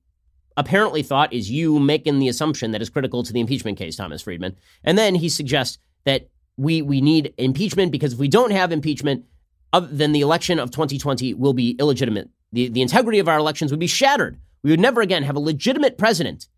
apparently 0.57 1.03
thought 1.03 1.33
is 1.33 1.51
you 1.51 1.79
making 1.79 2.19
the 2.19 2.29
assumption 2.29 2.73
that 2.73 2.83
is 2.83 2.91
critical 2.91 3.23
to 3.23 3.33
the 3.33 3.41
impeachment 3.41 3.79
case, 3.79 3.97
Thomas 3.97 4.23
Friedman. 4.23 4.57
And 4.85 4.97
then 4.97 5.15
he 5.15 5.29
suggests 5.29 5.79
that 6.05 6.29
we 6.57 6.83
we 6.83 7.01
need 7.01 7.33
impeachment 7.39 7.93
because 7.93 8.13
if 8.13 8.19
we 8.19 8.29
don't 8.29 8.51
have 8.51 8.73
impeachment, 8.73 9.25
then 9.73 10.13
the 10.13 10.21
election 10.21 10.59
of 10.59 10.71
2020 10.71 11.35
will 11.35 11.55
be 11.55 11.71
illegitimate. 11.79 12.29
The, 12.53 12.69
the 12.69 12.83
integrity 12.83 13.19
of 13.19 13.29
our 13.29 13.39
elections 13.39 13.71
would 13.71 13.81
be 13.81 13.87
shattered. 13.87 14.39
We 14.63 14.71
would 14.71 14.81
never 14.81 15.01
again 15.01 15.23
have 15.23 15.37
a 15.37 15.41
legitimate 15.41 15.97
president, 15.97 16.49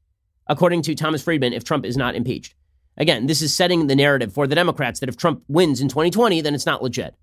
according 0.49 0.83
to 0.83 0.95
Thomas 0.95 1.23
Friedman, 1.23 1.53
if 1.53 1.65
Trump 1.65 1.85
is 1.85 1.97
not 1.97 2.17
impeached. 2.17 2.55
Again, 2.97 3.27
this 3.27 3.43
is 3.43 3.55
setting 3.55 3.87
the 3.87 3.97
narrative 3.97 4.33
for 4.33 4.47
the 4.47 4.55
Democrats 4.55 5.01
that 5.01 5.09
if 5.09 5.17
Trump 5.17 5.43
wins 5.49 5.81
in 5.81 5.89
2020, 5.89 6.41
then 6.41 6.55
it's 6.55 6.67
not 6.67 6.83
legit. 6.83 7.15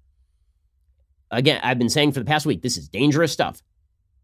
Again, 1.32 1.60
I've 1.64 1.80
been 1.80 1.90
saying 1.90 2.12
for 2.12 2.20
the 2.20 2.26
past 2.26 2.46
week, 2.46 2.62
this 2.62 2.78
is 2.78 2.90
dangerous 2.90 3.32
stuff. 3.32 3.62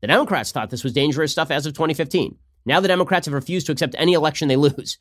The 0.02 0.08
Democrats 0.08 0.52
thought 0.52 0.70
this 0.70 0.84
was 0.84 0.94
dangerous 0.94 1.32
stuff 1.32 1.50
as 1.50 1.66
of 1.66 1.74
2015. 1.74 2.38
Now 2.66 2.80
the 2.80 2.88
Democrats 2.88 3.26
have 3.26 3.34
refused 3.34 3.66
to 3.68 3.72
accept 3.72 3.96
any 3.98 4.14
election 4.14 4.48
they 4.48 4.58
lose. 4.58 4.98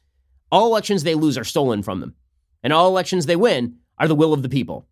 All 0.50 0.66
elections 0.66 1.02
they 1.02 1.14
lose 1.14 1.36
are 1.36 1.44
stolen 1.44 1.82
from 1.82 2.00
them. 2.00 2.14
And 2.62 2.72
all 2.72 2.88
elections 2.88 3.26
they 3.26 3.36
win 3.36 3.78
are 3.98 4.08
the 4.08 4.14
will 4.14 4.32
of 4.32 4.42
the 4.42 4.48
people. 4.48 4.86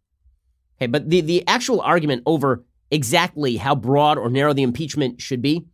Okay, 0.77 0.89
but 0.89 1.09
the, 1.09 1.21
the 1.21 1.47
actual 1.47 1.81
argument 1.81 2.25
over 2.27 2.65
exactly 2.91 3.57
how 3.57 3.75
broad 3.75 4.19
or 4.19 4.29
narrow 4.29 4.53
the 4.53 4.63
impeachment 4.63 5.21
should 5.21 5.41
be 5.41 5.67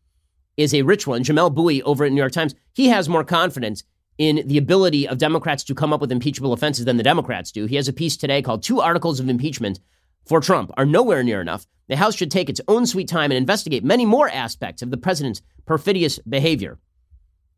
is 0.56 0.74
a 0.74 0.82
rich 0.82 1.06
one. 1.06 1.24
Jamelle 1.24 1.54
Bouie 1.54 1.82
over 1.82 2.04
at 2.04 2.12
New 2.12 2.18
York 2.18 2.32
Times, 2.32 2.54
he 2.74 2.88
has 2.88 3.08
more 3.08 3.24
confidence 3.24 3.82
in 4.18 4.46
the 4.46 4.58
ability 4.58 5.08
of 5.08 5.16
Democrats 5.16 5.64
to 5.64 5.74
come 5.74 5.92
up 5.92 6.00
with 6.02 6.12
impeachable 6.12 6.52
offenses 6.52 6.84
than 6.84 6.98
the 6.98 7.02
Democrats 7.02 7.50
do. 7.50 7.64
He 7.64 7.76
has 7.76 7.88
a 7.88 7.92
piece 7.92 8.18
today 8.18 8.42
called 8.42 8.62
Two 8.62 8.80
Articles 8.80 9.18
of 9.18 9.28
Impeachment 9.30 9.80
for 10.26 10.40
Trump 10.40 10.70
Are 10.76 10.86
Nowhere 10.86 11.22
Near 11.22 11.40
Enough. 11.40 11.66
The 11.88 11.96
House 11.96 12.14
should 12.14 12.30
take 12.30 12.48
its 12.48 12.60
own 12.68 12.86
sweet 12.86 13.08
time 13.08 13.30
and 13.30 13.38
investigate 13.38 13.82
many 13.82 14.06
more 14.06 14.28
aspects 14.28 14.82
of 14.82 14.90
the 14.90 14.96
president's 14.96 15.42
perfidious 15.66 16.18
behavior. 16.20 16.78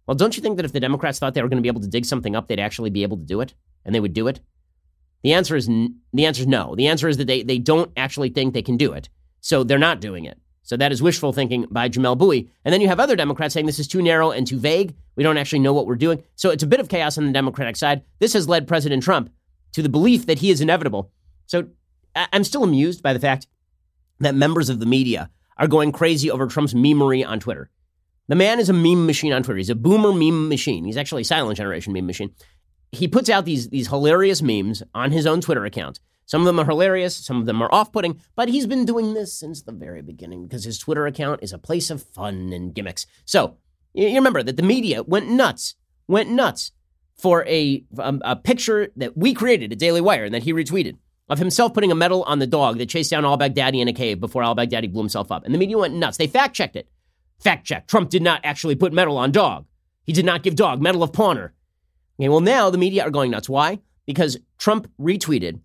Well, 0.07 0.15
don't 0.15 0.37
you 0.37 0.43
think 0.43 0.57
that 0.57 0.65
if 0.65 0.73
the 0.73 0.81
Democrats 0.81 1.19
thought 1.19 1.35
they 1.35 1.43
were 1.43 1.49
going 1.49 1.59
to 1.59 1.63
be 1.63 1.69
able 1.69 1.83
to 1.83 1.89
dig 1.89 2.05
something 2.05 2.35
up, 2.35 2.49
they'd 2.49 2.59
actually 2.59 2.91
be 2.91 3.03
able 3.03 3.19
to 3.19 3.25
do 3.25 3.41
it? 3.41 3.55
And 3.85 3.95
they 3.95 4.01
would 4.01 4.15
do 4.15 4.29
it? 4.29 4.41
The 5.23 5.35
answer 5.35 5.55
is 5.55 5.69
n- 5.69 6.01
the 6.13 6.27
answer 6.27 6.43
is 6.43 6.47
no. 6.49 6.75
The 6.75 6.89
answer 6.89 7.09
is 7.09 7.17
that 7.19 7.27
they, 7.27 7.43
they 7.43 7.59
don't 7.59 7.93
actually 7.97 8.31
think 8.31 8.53
they 8.55 8.63
can 8.63 8.77
do 8.77 8.93
it. 8.93 9.09
So 9.41 9.65
they're 9.65 9.79
not 9.79 10.01
doing 10.01 10.25
it. 10.25 10.39
So 10.63 10.77
that 10.77 10.93
is 10.93 11.03
wishful 11.03 11.33
thinking 11.33 11.67
by 11.71 11.89
Jamelle 11.89 12.17
Bouie. 12.17 12.49
And 12.65 12.73
then 12.73 12.81
you 12.81 12.89
have 12.89 13.01
other 13.01 13.17
Democrats 13.17 13.55
saying 13.55 13.67
this 13.67 13.79
is 13.79 13.89
too 13.89 14.03
narrow 14.03 14.31
and 14.31 14.47
too 14.47 14.59
vague. 14.59 14.95
We 15.17 15.23
don't 15.23 15.37
actually 15.37 15.59
know 15.59 15.73
what 15.73 15.87
we're 15.87 15.97
doing. 15.97 16.23
So 16.37 16.51
it's 16.51 16.63
a 16.63 16.69
bit 16.69 16.81
of 16.81 16.89
chaos 16.89 17.19
on 17.19 17.27
the 17.27 17.33
Democratic 17.33 17.77
side. 17.77 18.03
This 18.19 18.33
has 18.33 18.49
led 18.49 18.69
President 18.69 19.03
Trump 19.03 19.31
to 19.73 19.83
the 19.83 19.89
belief 19.89 20.27
that 20.27 20.39
he 20.39 20.51
is 20.51 20.61
inevitable. 20.61 21.11
So 21.47 21.67
I'm 22.15 22.45
still 22.45 22.65
amused 22.65 23.03
by 23.03 23.13
the 23.13 23.21
fact 23.21 23.47
that 24.21 24.35
members 24.35 24.69
of 24.69 24.81
the 24.81 24.87
media 24.87 25.31
are 25.57 25.69
going 25.69 25.93
crazy 25.93 26.31
over 26.31 26.47
Trump's 26.47 26.75
memery 26.75 27.27
on 27.27 27.41
Twitter. 27.41 27.71
The 28.29 28.35
man 28.37 28.61
is 28.61 28.69
a 28.69 28.73
meme 28.73 29.07
machine 29.07 29.33
on 29.33 29.43
Twitter. 29.43 29.59
He's 29.59 29.71
a 29.71 29.75
boomer 29.75 30.13
meme 30.13 30.49
machine. 30.49 30.85
He's 30.85 30.97
actually 30.97 31.23
a 31.23 31.27
silent 31.27 31.57
generation 31.57 31.93
meme 31.93 32.07
machine 32.07 32.33
he 32.93 33.09
puts 33.09 33.31
out 33.31 33.47
these 33.47 33.71
these 33.71 33.89
hilarious 33.89 34.43
memes 34.43 34.83
on 34.95 35.11
his 35.11 35.27
own 35.27 35.41
Twitter 35.41 35.65
account. 35.65 35.99
Some 36.27 36.43
of 36.43 36.47
them 36.47 36.61
are 36.61 36.65
hilarious, 36.65 37.17
some 37.17 37.41
of 37.41 37.47
them 37.47 37.61
are 37.61 37.75
off-putting, 37.75 38.21
but 38.37 38.49
he's 38.49 38.67
been 38.67 38.85
doing 38.85 39.13
this 39.13 39.35
since 39.35 39.63
the 39.63 39.73
very 39.73 40.03
beginning 40.03 40.47
because 40.47 40.65
his 40.65 40.79
Twitter 40.79 41.07
account 41.07 41.43
is 41.43 41.53
a 41.53 41.59
place 41.59 41.91
of 41.91 42.03
fun 42.03 42.53
and 42.53 42.73
gimmicks. 42.73 43.07
So, 43.25 43.57
you 43.93 44.15
remember 44.15 44.43
that 44.43 44.57
the 44.57 44.63
media 44.63 45.03
went 45.03 45.29
nuts, 45.29 45.75
went 46.07 46.31
nuts 46.31 46.71
for 47.17 47.45
a, 47.47 47.85
a, 47.99 48.19
a 48.23 48.37
picture 48.37 48.93
that 48.97 49.17
we 49.17 49.35
created 49.35 49.73
at 49.73 49.79
Daily 49.79 50.01
Wire 50.01 50.25
and 50.25 50.35
that 50.35 50.45
he 50.45 50.53
retweeted 50.53 50.97
of 51.29 51.39
himself 51.39 51.73
putting 51.73 51.93
a 51.93 51.95
medal 51.95 52.23
on 52.25 52.39
the 52.39 52.47
dog 52.47 52.79
that 52.79 52.89
chased 52.89 53.11
down 53.11 53.25
al 53.25 53.39
Baghdadi 53.39 53.81
in 53.81 53.89
a 53.89 53.93
cave 53.93 54.21
before 54.21 54.43
al 54.43 54.57
Baghdadi 54.57 54.93
blew 54.93 55.03
himself 55.03 55.33
up. 55.33 55.45
And 55.45 55.55
the 55.55 55.59
media 55.59 55.79
went 55.79 55.95
nuts. 55.95 56.19
They 56.19 56.27
fact 56.27 56.55
checked 56.55 56.77
it. 56.77 56.89
Fact 57.41 57.67
check. 57.67 57.87
Trump 57.87 58.11
did 58.11 58.23
not 58.23 58.41
actually 58.45 58.75
put 58.75 58.93
medal 58.93 59.17
on 59.19 59.33
dog. 59.33 59.67
He 60.05 60.13
did 60.13 60.25
not 60.25 60.43
give 60.43 60.57
dog 60.57 60.81
medal 60.83 61.03
of 61.03 61.13
pawner. 61.13 61.51
Okay, 62.21 62.29
well, 62.29 62.41
now 62.41 62.71
the 62.71 62.79
media 62.79 63.05
are 63.05 63.11
going 63.11 63.31
nuts. 63.31 63.49
Why? 63.49 63.81
Because 64.07 64.39
Trump 64.59 64.91
retweeted 65.01 65.61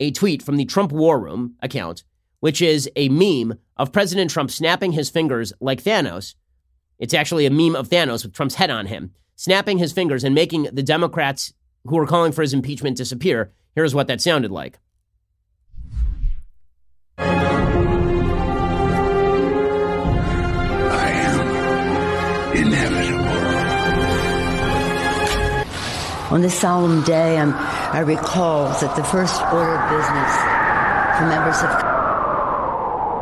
a 0.00 0.10
tweet 0.10 0.42
from 0.42 0.56
the 0.56 0.64
Trump 0.64 0.92
War 0.92 1.20
Room 1.20 1.54
account, 1.60 2.04
which 2.40 2.60
is 2.60 2.90
a 2.96 3.08
meme 3.08 3.58
of 3.76 3.92
President 3.92 4.30
Trump 4.30 4.50
snapping 4.50 4.92
his 4.92 5.10
fingers 5.10 5.52
like 5.60 5.82
Thanos. 5.82 6.34
It's 6.98 7.14
actually 7.14 7.46
a 7.46 7.50
meme 7.50 7.76
of 7.76 7.88
Thanos 7.88 8.24
with 8.24 8.32
Trump's 8.34 8.56
head 8.56 8.70
on 8.70 8.86
him, 8.86 9.12
snapping 9.36 9.78
his 9.78 9.92
fingers 9.92 10.24
and 10.24 10.34
making 10.34 10.64
the 10.72 10.82
Democrats 10.82 11.52
who 11.84 11.96
were 11.96 12.06
calling 12.06 12.32
for 12.32 12.42
his 12.42 12.54
impeachment 12.54 12.96
disappear. 12.96 13.52
Here's 13.74 13.94
what 13.94 14.06
that 14.08 14.20
sounded 14.20 14.50
like. 14.50 14.78
I 17.18 17.24
am 21.14 22.56
inevitable. 22.56 23.28
On 26.34 26.40
this 26.40 26.58
solemn 26.58 27.02
day, 27.02 27.38
I'm, 27.38 27.52
I 27.54 28.00
recall 28.00 28.68
that 28.68 28.96
the 28.96 29.04
first 29.04 29.40
order 29.52 29.76
of 29.76 29.90
business 29.90 30.36
for 31.18 31.26
members 31.26 31.62
of. 31.62 31.70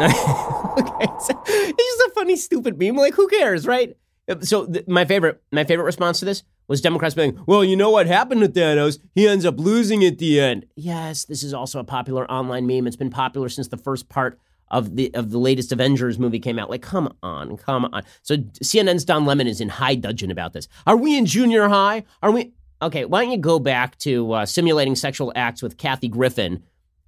okay, 0.81 1.07
so 1.21 1.43
it's 1.47 1.99
just 1.99 2.01
a 2.09 2.11
funny, 2.15 2.37
stupid 2.37 2.79
meme. 2.79 2.97
Like, 2.97 3.15
who 3.15 3.29
cares, 3.29 3.67
right? 3.67 3.97
So 4.43 4.67
th- 4.67 4.87
my 4.87 5.05
favorite, 5.05 5.43
my 5.51 5.65
favorite 5.65 5.87
response 5.87 6.21
to 6.21 6.25
this 6.25 6.45
was 6.71 6.81
Democrats 6.81 7.17
being, 7.17 7.39
"Well, 7.47 7.65
you 7.65 7.77
know 7.77 7.91
what 7.91 8.07
happened 8.07 8.41
with 8.41 8.55
Thanos? 8.55 9.01
He 9.15 9.27
ends 9.27 9.45
up 9.45 9.59
losing 9.59 10.05
at 10.05 10.19
the 10.19 10.41
end." 10.41 10.67
Yes, 10.77 11.25
this 11.25 11.43
is 11.43 11.53
also 11.53 11.81
a 11.81 11.85
popular 11.85 12.31
online 12.31 12.67
meme. 12.67 12.87
It's 12.87 12.97
been 12.97 13.11
popular 13.11 13.49
since 13.49 13.69
the 13.69 13.77
first 13.77 14.09
part 14.09 14.39
of 14.71 14.95
the 14.95 15.13
of 15.15 15.31
the 15.31 15.39
latest 15.39 15.73
Avengers 15.73 16.19
movie 16.19 16.39
came 16.39 16.59
out. 16.59 16.71
Like, 16.71 16.83
come 16.83 17.13
on, 17.23 17.57
come 17.57 17.87
on. 17.87 18.05
So 18.23 18.37
CNN's 18.37 19.05
Don 19.05 19.27
Lemon 19.27 19.49
is 19.49 19.61
in 19.61 19.69
high 19.69 19.97
dudgeon 19.97 20.31
about 20.31 20.53
this. 20.53 20.69
Are 20.87 20.97
we 20.97 21.19
in 21.19 21.27
junior 21.27 21.69
high? 21.69 22.05
Are 22.23 22.31
we? 22.31 22.53
Okay, 22.81 23.05
why 23.05 23.25
don't 23.25 23.33
you 23.33 23.39
go 23.39 23.59
back 23.59 23.99
to 23.99 24.33
uh, 24.33 24.47
simulating 24.47 24.95
sexual 24.95 25.33
acts 25.35 25.63
with 25.63 25.77
Kathy 25.77 26.09
Griffin 26.09 26.63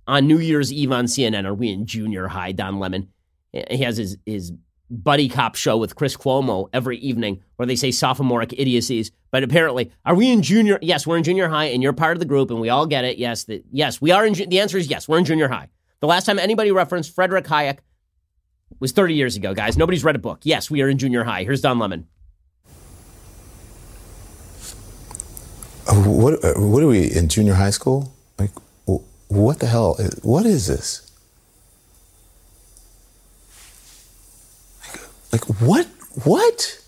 on 0.06 0.26
New 0.26 0.38
Year's 0.38 0.72
Eve 0.72 0.92
on 0.92 1.06
CNN? 1.06 1.46
Are 1.46 1.54
we 1.54 1.70
in 1.70 1.86
junior 1.86 2.28
high, 2.28 2.52
Don 2.52 2.78
Lemon? 2.78 3.08
He 3.52 3.82
has 3.82 3.96
his, 3.96 4.18
his 4.26 4.52
buddy 4.92 5.28
cop 5.28 5.54
show 5.54 5.76
with 5.78 5.96
Chris 5.96 6.16
Cuomo 6.16 6.68
every 6.72 6.98
evening 6.98 7.42
where 7.56 7.66
they 7.66 7.76
say 7.76 7.90
sophomoric 7.90 8.52
idiocies. 8.52 9.10
But 9.30 9.42
apparently, 9.42 9.90
are 10.04 10.14
we 10.14 10.30
in 10.30 10.42
junior? 10.42 10.78
Yes, 10.82 11.06
we're 11.06 11.16
in 11.16 11.24
junior 11.24 11.48
high, 11.48 11.66
and 11.66 11.82
you're 11.82 11.94
part 11.94 12.16
of 12.16 12.18
the 12.20 12.26
group, 12.26 12.50
and 12.50 12.60
we 12.60 12.68
all 12.68 12.86
get 12.86 13.04
it. 13.04 13.18
Yes, 13.18 13.44
the, 13.44 13.64
yes, 13.72 14.00
we 14.00 14.10
are 14.10 14.26
in. 14.26 14.34
The 14.34 14.60
answer 14.60 14.76
is 14.76 14.88
yes, 14.88 15.08
we're 15.08 15.18
in 15.18 15.24
junior 15.24 15.48
high. 15.48 15.68
The 16.00 16.06
last 16.06 16.26
time 16.26 16.38
anybody 16.38 16.70
referenced 16.70 17.14
Frederick 17.14 17.46
Hayek 17.46 17.78
was 18.80 18.92
30 18.92 19.14
years 19.14 19.36
ago, 19.36 19.54
guys. 19.54 19.78
Nobody's 19.78 20.04
read 20.04 20.16
a 20.16 20.18
book. 20.18 20.40
Yes, 20.42 20.70
we 20.70 20.82
are 20.82 20.88
in 20.88 20.98
junior 20.98 21.24
high. 21.24 21.44
Here's 21.44 21.60
Don 21.60 21.78
Lemon. 21.78 22.06
Uh, 25.88 25.94
what 26.04 26.44
uh, 26.44 26.54
what 26.56 26.82
are 26.82 26.86
we 26.86 27.10
in 27.10 27.28
junior 27.28 27.54
high 27.54 27.70
school? 27.70 28.12
Like, 28.38 28.50
what 29.28 29.60
the 29.60 29.66
hell? 29.66 29.96
What 30.22 30.44
is 30.44 30.66
this? 30.66 31.11
Like, 35.32 35.44
what? 35.62 35.86
What? 36.24 36.78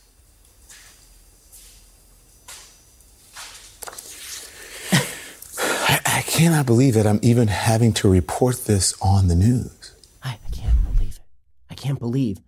I, 5.57 6.01
I, 6.05 6.23
cannot 6.27 6.67
believe 6.67 6.93
that 6.93 7.07
I'm 7.07 7.21
even 7.23 7.49
having 7.49 7.95
to 7.95 8.09
report 8.11 8.67
this 8.67 8.95
on 9.01 9.29
the 9.29 9.35
news. 9.35 9.95
I, 10.23 10.39
I 10.47 10.51
can't 10.51 10.77
believe 10.95 11.17
it. 11.17 11.23
I 11.71 11.75
can't 11.75 11.99
believe 11.99 12.39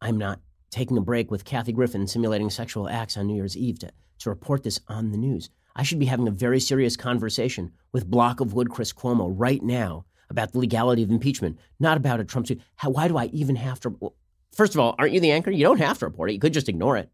I'm 0.00 0.18
not 0.18 0.40
taking 0.72 0.98
a 0.98 1.00
break 1.00 1.30
with 1.30 1.44
Kathy 1.44 1.70
Griffin 1.70 2.08
simulating 2.08 2.50
sexual 2.50 2.88
acts 2.88 3.16
on 3.16 3.28
New 3.28 3.36
Year's 3.36 3.56
Eve 3.56 3.78
to, 3.78 3.92
to 4.18 4.30
report 4.30 4.64
this 4.64 4.80
on 4.88 5.12
the 5.12 5.16
news. 5.16 5.50
I 5.76 5.84
should 5.84 6.00
be 6.00 6.06
having 6.06 6.26
a 6.26 6.32
very 6.32 6.58
serious 6.58 6.96
conversation 6.96 7.70
with 7.92 8.10
Block 8.10 8.40
of 8.40 8.54
Wood 8.54 8.70
Chris 8.70 8.92
Cuomo 8.92 9.32
right 9.36 9.62
now 9.62 10.04
about 10.30 10.50
the 10.50 10.58
legality 10.58 11.04
of 11.04 11.10
impeachment, 11.10 11.60
not 11.78 11.96
about 11.96 12.18
a 12.18 12.24
Trump 12.24 12.48
suit. 12.48 12.60
How, 12.74 12.90
why 12.90 13.06
do 13.06 13.16
I 13.16 13.26
even 13.26 13.54
have 13.54 13.78
to? 13.80 14.12
First 14.54 14.74
of 14.74 14.80
all, 14.80 14.94
aren't 14.98 15.12
you 15.12 15.20
the 15.20 15.32
anchor? 15.32 15.50
You 15.50 15.64
don't 15.64 15.80
have 15.80 15.98
to 15.98 16.06
report 16.06 16.30
it. 16.30 16.34
You 16.34 16.40
could 16.40 16.52
just 16.52 16.68
ignore 16.68 16.96
it. 16.96 17.10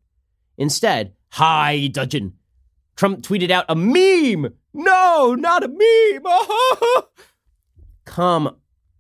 Instead, 0.59 1.15
high, 1.31 1.87
Dudgeon. 1.87 2.35
Trump 2.97 3.23
tweeted 3.23 3.51
out 3.51 3.65
a 3.69 3.75
meme. 3.75 4.53
No, 4.75 5.35
not 5.35 5.65
a 5.65 5.69
meme. 5.69 7.05
Come 8.05 8.57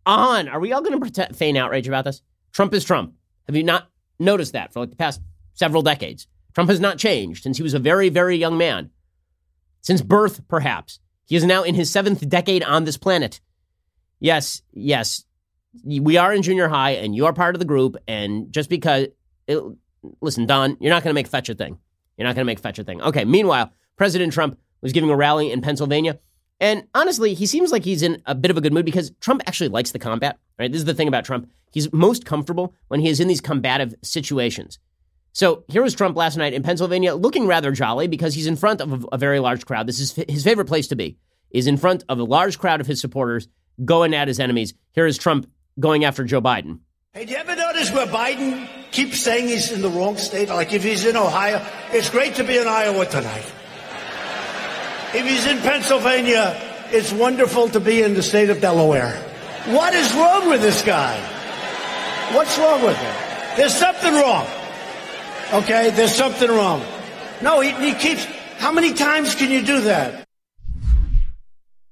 on. 0.06 0.48
Are 0.48 0.60
we 0.60 0.72
all 0.72 0.80
going 0.80 0.98
to 1.00 1.34
feign 1.34 1.56
outrage 1.56 1.86
about 1.86 2.04
this? 2.04 2.22
Trump 2.52 2.72
is 2.72 2.84
Trump. 2.84 3.14
Have 3.46 3.56
you 3.56 3.62
not 3.62 3.90
noticed 4.18 4.54
that 4.54 4.72
for 4.72 4.80
like 4.80 4.90
the 4.90 4.96
past 4.96 5.20
several 5.52 5.82
decades? 5.82 6.26
Trump 6.54 6.70
has 6.70 6.80
not 6.80 6.98
changed 6.98 7.42
since 7.42 7.58
he 7.58 7.62
was 7.62 7.74
a 7.74 7.78
very, 7.78 8.08
very 8.08 8.36
young 8.36 8.56
man. 8.56 8.90
Since 9.82 10.02
birth, 10.02 10.46
perhaps. 10.48 10.98
He 11.26 11.36
is 11.36 11.44
now 11.44 11.62
in 11.62 11.74
his 11.74 11.90
seventh 11.90 12.28
decade 12.28 12.62
on 12.64 12.84
this 12.84 12.96
planet. 12.96 13.40
Yes, 14.18 14.62
yes, 14.72 15.24
we 15.84 16.16
are 16.16 16.32
in 16.32 16.42
junior 16.42 16.68
high 16.68 16.92
and 16.92 17.14
you 17.14 17.26
are 17.26 17.32
part 17.32 17.54
of 17.54 17.58
the 17.58 17.64
group. 17.64 17.96
And 18.08 18.52
just 18.52 18.68
because, 18.68 19.08
it, 19.46 19.62
listen, 20.20 20.46
Don, 20.46 20.76
you're 20.80 20.92
not 20.92 21.02
going 21.02 21.10
to 21.10 21.14
make 21.14 21.28
fetch 21.28 21.48
a 21.48 21.54
thing. 21.54 21.78
You're 22.16 22.26
not 22.26 22.34
going 22.34 22.44
to 22.44 22.50
make 22.50 22.60
fetch 22.60 22.78
a 22.78 22.84
thing. 22.84 23.00
Okay, 23.02 23.24
meanwhile, 23.24 23.72
President 23.96 24.32
Trump 24.32 24.58
was 24.80 24.92
giving 24.92 25.10
a 25.10 25.16
rally 25.16 25.50
in 25.52 25.60
Pennsylvania. 25.60 26.18
And 26.58 26.86
honestly, 26.94 27.32
he 27.34 27.46
seems 27.46 27.72
like 27.72 27.84
he's 27.84 28.02
in 28.02 28.22
a 28.26 28.34
bit 28.34 28.50
of 28.50 28.58
a 28.58 28.60
good 28.60 28.72
mood 28.72 28.84
because 28.84 29.12
Trump 29.20 29.42
actually 29.46 29.68
likes 29.68 29.92
the 29.92 29.98
combat, 29.98 30.38
right? 30.58 30.70
This 30.70 30.80
is 30.80 30.84
the 30.84 30.94
thing 30.94 31.08
about 31.08 31.24
Trump. 31.24 31.50
He's 31.72 31.90
most 31.92 32.26
comfortable 32.26 32.74
when 32.88 33.00
he 33.00 33.08
is 33.08 33.20
in 33.20 33.28
these 33.28 33.40
combative 33.40 33.94
situations. 34.02 34.78
So 35.32 35.64
here 35.68 35.82
was 35.82 35.94
Trump 35.94 36.16
last 36.16 36.36
night 36.36 36.52
in 36.52 36.62
Pennsylvania 36.62 37.14
looking 37.14 37.46
rather 37.46 37.72
jolly 37.72 38.08
because 38.08 38.34
he's 38.34 38.48
in 38.48 38.56
front 38.56 38.80
of 38.80 39.04
a, 39.04 39.06
a 39.12 39.18
very 39.18 39.38
large 39.38 39.64
crowd. 39.64 39.86
This 39.86 40.00
is 40.00 40.12
his 40.28 40.44
favorite 40.44 40.66
place 40.66 40.88
to 40.88 40.96
be, 40.96 41.16
is 41.50 41.66
in 41.66 41.76
front 41.76 42.04
of 42.08 42.18
a 42.18 42.24
large 42.24 42.58
crowd 42.58 42.80
of 42.80 42.86
his 42.86 43.00
supporters 43.00 43.48
going 43.84 44.14
at 44.14 44.28
his 44.28 44.40
enemies. 44.40 44.74
Here 44.92 45.06
is 45.06 45.16
Trump 45.16 45.48
going 45.78 46.04
after 46.04 46.24
Joe 46.24 46.40
Biden. 46.40 46.80
Hey, 47.12 47.24
do 47.24 47.32
you 47.32 47.38
ever 47.38 47.56
notice 47.56 47.90
where 47.90 48.06
Biden 48.06 48.68
keeps 48.92 49.20
saying 49.20 49.48
he's 49.48 49.72
in 49.72 49.82
the 49.82 49.90
wrong 49.90 50.16
state? 50.16 50.48
Like 50.48 50.72
if 50.72 50.82
he's 50.82 51.04
in 51.04 51.16
Ohio, 51.16 51.64
it's 51.92 52.08
great 52.08 52.36
to 52.36 52.44
be 52.44 52.56
in 52.56 52.68
Iowa 52.68 53.04
tonight. 53.06 53.46
If 55.12 55.26
he's 55.26 55.46
in 55.46 55.58
Pennsylvania, 55.58 56.56
it's 56.92 57.12
wonderful 57.12 57.68
to 57.70 57.80
be 57.80 58.02
in 58.02 58.14
the 58.14 58.22
state 58.22 58.48
of 58.48 58.60
Delaware. 58.60 59.12
What 59.66 59.92
is 59.92 60.14
wrong 60.14 60.48
with 60.48 60.62
this 60.62 60.82
guy? 60.82 61.18
What's 62.32 62.56
wrong 62.58 62.82
with 62.84 62.96
him? 62.96 63.56
There's 63.56 63.74
something 63.74 64.14
wrong. 64.14 64.46
Okay, 65.52 65.90
there's 65.90 66.14
something 66.14 66.48
wrong. 66.48 66.80
No, 67.42 67.60
he, 67.60 67.72
he 67.72 67.94
keeps. 67.94 68.24
How 68.58 68.70
many 68.70 68.94
times 68.94 69.34
can 69.34 69.50
you 69.50 69.62
do 69.62 69.80
that? 69.82 70.28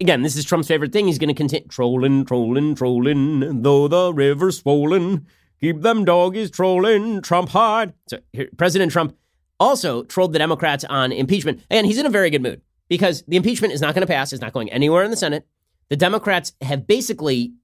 Again, 0.01 0.23
this 0.23 0.37
is 0.37 0.45
Trump's 0.45 0.69
favorite 0.69 0.93
thing. 0.93 1.07
He's 1.07 1.19
going 1.19 1.29
to 1.29 1.35
continue 1.35 1.67
trolling, 1.69 2.25
trolling, 2.25 2.77
trolling. 2.77 3.63
Though 3.63 3.89
the 3.89 4.13
river's 4.15 4.59
swollen, 4.59 5.27
keep 5.61 5.81
them 5.81 6.05
doggies 6.05 6.51
trolling. 6.53 7.21
Trump 7.21 7.49
hard. 7.49 7.95
So 8.07 8.19
here, 8.33 8.49
President 8.57 8.93
Trump 8.93 9.17
also 9.59 10.05
trolled 10.05 10.33
the 10.33 10.39
Democrats 10.39 10.85
on 10.85 11.11
impeachment. 11.11 11.63
And 11.69 11.85
he's 11.85 11.99
in 11.99 12.07
a 12.07 12.11
very 12.11 12.31
good 12.31 12.43
mood 12.43 12.63
because 12.89 13.25
the 13.27 13.37
impeachment 13.37 13.75
is 13.75 13.81
not 13.81 13.95
going 13.95 14.07
to 14.07 14.13
pass. 14.13 14.33
It's 14.33 14.41
not 14.41 14.53
going 14.53 14.71
anywhere 14.71 15.03
in 15.03 15.11
the 15.11 15.17
Senate. 15.17 15.47
The 15.89 15.97
Democrats 15.97 16.53
have 16.61 16.87
basically 16.87 17.55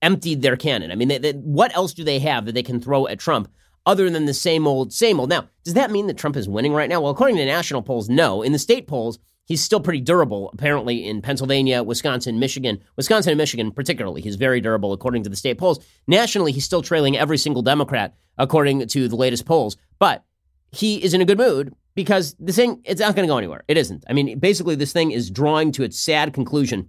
emptied 0.00 0.42
their 0.42 0.56
cannon. 0.56 0.90
I 0.90 0.96
mean, 0.96 1.06
they, 1.06 1.18
they, 1.18 1.32
what 1.32 1.74
else 1.76 1.94
do 1.94 2.02
they 2.02 2.18
have 2.18 2.46
that 2.46 2.52
they 2.52 2.64
can 2.64 2.80
throw 2.80 3.06
at 3.06 3.20
Trump 3.20 3.48
other 3.86 4.10
than 4.10 4.24
the 4.24 4.34
same 4.34 4.66
old, 4.66 4.92
same 4.92 5.20
old? 5.20 5.30
Now, 5.30 5.48
does 5.62 5.74
that 5.74 5.92
mean 5.92 6.08
that 6.08 6.18
Trump 6.18 6.36
is 6.36 6.48
winning 6.48 6.72
right 6.72 6.88
now? 6.88 7.00
Well, 7.00 7.12
according 7.12 7.36
to 7.36 7.44
national 7.44 7.82
polls, 7.82 8.08
no. 8.08 8.42
In 8.42 8.50
the 8.50 8.58
state 8.58 8.88
polls, 8.88 9.20
he's 9.44 9.62
still 9.62 9.80
pretty 9.80 10.00
durable, 10.00 10.50
apparently, 10.52 11.06
in 11.06 11.22
Pennsylvania, 11.22 11.82
Wisconsin, 11.82 12.38
Michigan. 12.38 12.80
Wisconsin 12.96 13.32
and 13.32 13.38
Michigan, 13.38 13.72
particularly, 13.72 14.20
he's 14.20 14.36
very 14.36 14.60
durable, 14.60 14.92
according 14.92 15.22
to 15.24 15.30
the 15.30 15.36
state 15.36 15.58
polls. 15.58 15.84
Nationally, 16.06 16.52
he's 16.52 16.64
still 16.64 16.82
trailing 16.82 17.16
every 17.16 17.38
single 17.38 17.62
Democrat, 17.62 18.14
according 18.38 18.86
to 18.86 19.08
the 19.08 19.16
latest 19.16 19.44
polls. 19.44 19.76
But 19.98 20.24
he 20.70 21.02
is 21.02 21.14
in 21.14 21.20
a 21.20 21.24
good 21.24 21.38
mood 21.38 21.74
because 21.94 22.34
this 22.38 22.56
thing, 22.56 22.80
it's 22.84 23.00
not 23.00 23.14
going 23.14 23.26
to 23.26 23.32
go 23.32 23.38
anywhere. 23.38 23.64
It 23.68 23.76
isn't. 23.76 24.04
I 24.08 24.12
mean, 24.12 24.38
basically, 24.38 24.74
this 24.74 24.92
thing 24.92 25.10
is 25.10 25.30
drawing 25.30 25.72
to 25.72 25.82
its 25.82 25.98
sad 25.98 26.32
conclusion. 26.32 26.88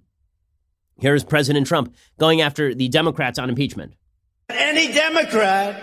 Here 0.99 1.15
is 1.15 1.23
President 1.23 1.67
Trump 1.67 1.95
going 2.19 2.41
after 2.41 2.73
the 2.73 2.87
Democrats 2.87 3.39
on 3.39 3.49
impeachment. 3.49 3.93
Any 4.49 4.93
Democrat 4.93 5.81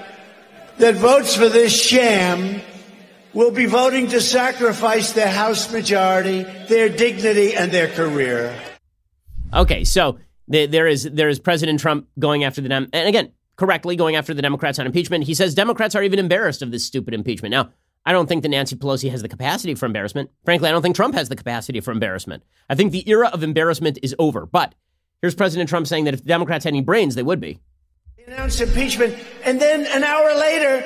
that 0.78 0.94
votes 0.94 1.34
for 1.34 1.48
this 1.48 1.78
sham 1.78 2.62
will 3.32 3.50
be 3.50 3.66
voting 3.66 4.08
to 4.08 4.20
sacrifice 4.20 5.12
their 5.12 5.30
House 5.30 5.72
majority, 5.72 6.42
their 6.68 6.88
dignity, 6.88 7.54
and 7.54 7.70
their 7.70 7.88
career. 7.88 8.54
Okay, 9.52 9.84
so 9.84 10.18
there 10.48 10.86
is 10.86 11.04
there 11.04 11.28
is 11.28 11.38
President 11.38 11.80
Trump 11.80 12.08
going 12.18 12.44
after 12.44 12.60
the 12.60 12.68
Dem, 12.68 12.88
and 12.92 13.08
again, 13.08 13.32
correctly 13.56 13.96
going 13.96 14.16
after 14.16 14.34
the 14.34 14.42
Democrats 14.42 14.78
on 14.78 14.86
impeachment. 14.86 15.24
He 15.24 15.34
says 15.34 15.54
Democrats 15.54 15.94
are 15.94 16.02
even 16.02 16.18
embarrassed 16.18 16.62
of 16.62 16.70
this 16.70 16.84
stupid 16.84 17.14
impeachment. 17.14 17.52
Now, 17.52 17.70
I 18.04 18.12
don't 18.12 18.26
think 18.26 18.42
that 18.42 18.48
Nancy 18.48 18.76
Pelosi 18.76 19.10
has 19.10 19.22
the 19.22 19.28
capacity 19.28 19.74
for 19.74 19.86
embarrassment. 19.86 20.30
Frankly, 20.44 20.68
I 20.68 20.72
don't 20.72 20.82
think 20.82 20.96
Trump 20.96 21.14
has 21.14 21.28
the 21.28 21.36
capacity 21.36 21.80
for 21.80 21.92
embarrassment. 21.92 22.42
I 22.68 22.74
think 22.74 22.92
the 22.92 23.08
era 23.08 23.28
of 23.28 23.42
embarrassment 23.42 23.98
is 24.02 24.14
over. 24.18 24.46
But 24.46 24.74
here's 25.20 25.34
President 25.34 25.68
Trump 25.68 25.86
saying 25.86 26.04
that 26.04 26.14
if 26.14 26.22
the 26.22 26.28
Democrats 26.28 26.64
had 26.64 26.72
any 26.72 26.80
brains, 26.80 27.14
they 27.14 27.22
would 27.22 27.40
be. 27.40 27.60
Announced 28.26 28.60
impeachment, 28.60 29.16
and 29.44 29.60
then 29.60 29.86
an 29.86 30.04
hour 30.04 30.34
later, 30.34 30.84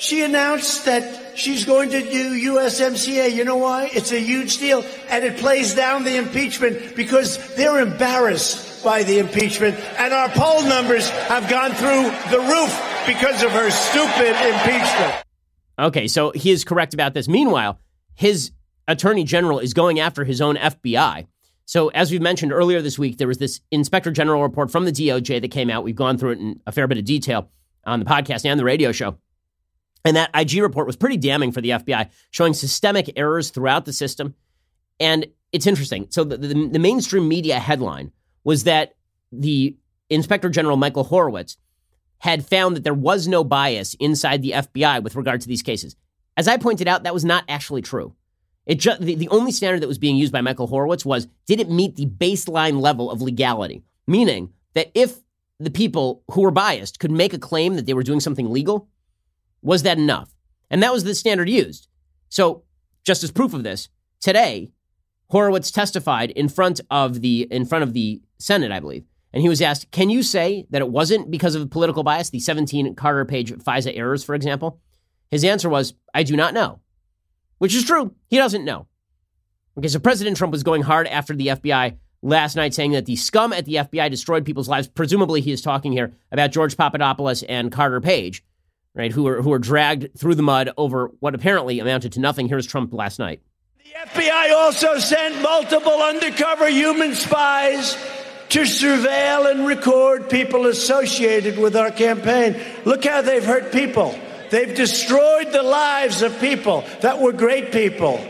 she 0.00 0.22
announced 0.22 0.86
that 0.86 1.36
she's 1.38 1.66
going 1.66 1.90
to 1.90 2.00
do 2.00 2.54
USMCA. 2.54 3.34
You 3.34 3.44
know 3.44 3.58
why? 3.58 3.90
It's 3.92 4.12
a 4.12 4.18
huge 4.18 4.56
deal, 4.56 4.82
and 5.10 5.24
it 5.24 5.36
plays 5.36 5.74
down 5.74 6.04
the 6.04 6.16
impeachment 6.16 6.96
because 6.96 7.54
they're 7.54 7.80
embarrassed 7.80 8.82
by 8.82 9.02
the 9.02 9.18
impeachment, 9.18 9.78
and 9.98 10.14
our 10.14 10.30
poll 10.30 10.62
numbers 10.62 11.10
have 11.10 11.50
gone 11.50 11.72
through 11.72 12.04
the 12.30 12.40
roof 12.40 13.06
because 13.06 13.42
of 13.42 13.50
her 13.50 13.70
stupid 13.70 14.28
impeachment. 14.28 15.24
Okay, 15.78 16.08
so 16.08 16.30
he 16.30 16.50
is 16.50 16.64
correct 16.64 16.94
about 16.94 17.12
this. 17.12 17.28
Meanwhile, 17.28 17.78
his 18.14 18.52
attorney 18.88 19.24
general 19.24 19.58
is 19.58 19.74
going 19.74 20.00
after 20.00 20.24
his 20.24 20.40
own 20.40 20.56
FBI. 20.56 21.26
So, 21.66 21.88
as 21.88 22.10
we've 22.10 22.22
mentioned 22.22 22.52
earlier 22.52 22.80
this 22.80 22.98
week, 22.98 23.18
there 23.18 23.28
was 23.28 23.38
this 23.38 23.60
inspector 23.70 24.10
general 24.10 24.42
report 24.42 24.70
from 24.70 24.86
the 24.86 24.92
DOJ 24.92 25.42
that 25.42 25.50
came 25.50 25.68
out. 25.68 25.84
We've 25.84 25.94
gone 25.94 26.16
through 26.16 26.32
it 26.32 26.38
in 26.38 26.60
a 26.66 26.72
fair 26.72 26.88
bit 26.88 26.96
of 26.96 27.04
detail 27.04 27.50
on 27.84 28.00
the 28.00 28.06
podcast 28.06 28.46
and 28.46 28.58
the 28.58 28.64
radio 28.64 28.92
show. 28.92 29.18
And 30.04 30.16
that 30.16 30.30
IG 30.34 30.62
report 30.62 30.86
was 30.86 30.96
pretty 30.96 31.16
damning 31.16 31.52
for 31.52 31.60
the 31.60 31.70
FBI, 31.70 32.10
showing 32.30 32.54
systemic 32.54 33.12
errors 33.16 33.50
throughout 33.50 33.84
the 33.84 33.92
system. 33.92 34.34
And 34.98 35.26
it's 35.52 35.66
interesting. 35.66 36.06
So, 36.10 36.24
the, 36.24 36.36
the, 36.36 36.68
the 36.68 36.78
mainstream 36.78 37.28
media 37.28 37.58
headline 37.58 38.12
was 38.44 38.64
that 38.64 38.94
the 39.30 39.76
inspector 40.08 40.48
general, 40.48 40.76
Michael 40.76 41.04
Horowitz, 41.04 41.56
had 42.18 42.46
found 42.46 42.76
that 42.76 42.84
there 42.84 42.94
was 42.94 43.28
no 43.28 43.44
bias 43.44 43.94
inside 43.94 44.42
the 44.42 44.52
FBI 44.52 45.02
with 45.02 45.16
regard 45.16 45.40
to 45.40 45.48
these 45.48 45.62
cases. 45.62 45.96
As 46.36 46.48
I 46.48 46.56
pointed 46.56 46.88
out, 46.88 47.02
that 47.02 47.14
was 47.14 47.24
not 47.24 47.44
actually 47.48 47.82
true. 47.82 48.14
It 48.66 48.76
just, 48.76 49.00
the, 49.00 49.14
the 49.14 49.28
only 49.28 49.52
standard 49.52 49.82
that 49.82 49.88
was 49.88 49.98
being 49.98 50.16
used 50.16 50.32
by 50.32 50.42
Michael 50.42 50.66
Horowitz 50.66 51.04
was 51.04 51.26
did 51.46 51.60
it 51.60 51.70
meet 51.70 51.96
the 51.96 52.06
baseline 52.06 52.80
level 52.80 53.10
of 53.10 53.22
legality? 53.22 53.82
Meaning 54.06 54.52
that 54.74 54.90
if 54.94 55.18
the 55.58 55.70
people 55.70 56.22
who 56.30 56.42
were 56.42 56.50
biased 56.50 57.00
could 57.00 57.10
make 57.10 57.32
a 57.32 57.38
claim 57.38 57.76
that 57.76 57.86
they 57.86 57.94
were 57.94 58.02
doing 58.02 58.20
something 58.20 58.50
legal, 58.50 58.88
was 59.62 59.82
that 59.82 59.98
enough? 59.98 60.34
And 60.70 60.82
that 60.82 60.92
was 60.92 61.04
the 61.04 61.14
standard 61.14 61.48
used. 61.48 61.88
So, 62.28 62.64
just 63.04 63.24
as 63.24 63.30
proof 63.30 63.54
of 63.54 63.62
this, 63.62 63.88
today 64.20 64.70
Horowitz 65.30 65.70
testified 65.70 66.30
in 66.30 66.48
front 66.48 66.80
of 66.90 67.20
the 67.20 67.46
in 67.50 67.64
front 67.64 67.82
of 67.82 67.92
the 67.92 68.22
Senate, 68.38 68.72
I 68.72 68.80
believe, 68.80 69.04
and 69.32 69.42
he 69.42 69.48
was 69.48 69.62
asked, 69.62 69.90
Can 69.90 70.10
you 70.10 70.22
say 70.22 70.66
that 70.70 70.82
it 70.82 70.90
wasn't 70.90 71.30
because 71.30 71.54
of 71.54 71.70
political 71.70 72.02
bias, 72.02 72.30
the 72.30 72.40
17 72.40 72.94
Carter 72.94 73.24
page 73.24 73.52
FISA 73.52 73.96
errors, 73.96 74.24
for 74.24 74.34
example? 74.34 74.80
His 75.30 75.44
answer 75.44 75.68
was, 75.68 75.94
I 76.12 76.24
do 76.24 76.36
not 76.36 76.54
know, 76.54 76.80
which 77.58 77.74
is 77.74 77.84
true. 77.84 78.14
He 78.28 78.36
doesn't 78.36 78.64
know. 78.64 78.88
Okay, 79.78 79.88
so 79.88 80.00
President 80.00 80.36
Trump 80.36 80.50
was 80.50 80.64
going 80.64 80.82
hard 80.82 81.06
after 81.06 81.34
the 81.34 81.48
FBI 81.48 81.96
last 82.22 82.56
night, 82.56 82.74
saying 82.74 82.90
that 82.92 83.06
the 83.06 83.14
scum 83.14 83.52
at 83.52 83.64
the 83.64 83.76
FBI 83.76 84.10
destroyed 84.10 84.44
people's 84.44 84.68
lives. 84.68 84.88
Presumably, 84.88 85.40
he 85.40 85.52
is 85.52 85.62
talking 85.62 85.92
here 85.92 86.12
about 86.32 86.50
George 86.50 86.76
Papadopoulos 86.76 87.44
and 87.44 87.70
Carter 87.70 88.00
Page, 88.00 88.44
right, 88.94 89.12
who 89.12 89.24
were, 89.24 89.42
who 89.42 89.50
were 89.50 89.58
dragged 89.58 90.18
through 90.18 90.34
the 90.34 90.42
mud 90.42 90.70
over 90.76 91.10
what 91.20 91.34
apparently 91.34 91.80
amounted 91.80 92.12
to 92.12 92.20
nothing. 92.20 92.48
Here's 92.48 92.66
Trump 92.66 92.92
last 92.92 93.18
night. 93.18 93.40
The 93.78 94.10
FBI 94.10 94.52
also 94.52 94.98
sent 94.98 95.40
multiple 95.42 96.02
undercover 96.02 96.68
human 96.68 97.14
spies 97.14 97.96
to 98.50 98.60
surveil 98.60 99.50
and 99.50 99.66
record 99.66 100.28
people 100.28 100.66
associated 100.66 101.58
with 101.58 101.76
our 101.76 101.90
campaign. 101.90 102.60
Look 102.84 103.04
how 103.04 103.22
they've 103.22 103.44
hurt 103.44 103.72
people. 103.72 104.18
They've 104.50 104.74
destroyed 104.74 105.52
the 105.52 105.62
lives 105.62 106.22
of 106.22 106.38
people 106.40 106.84
that 107.00 107.20
were 107.20 107.32
great 107.32 107.70
people, 107.70 108.20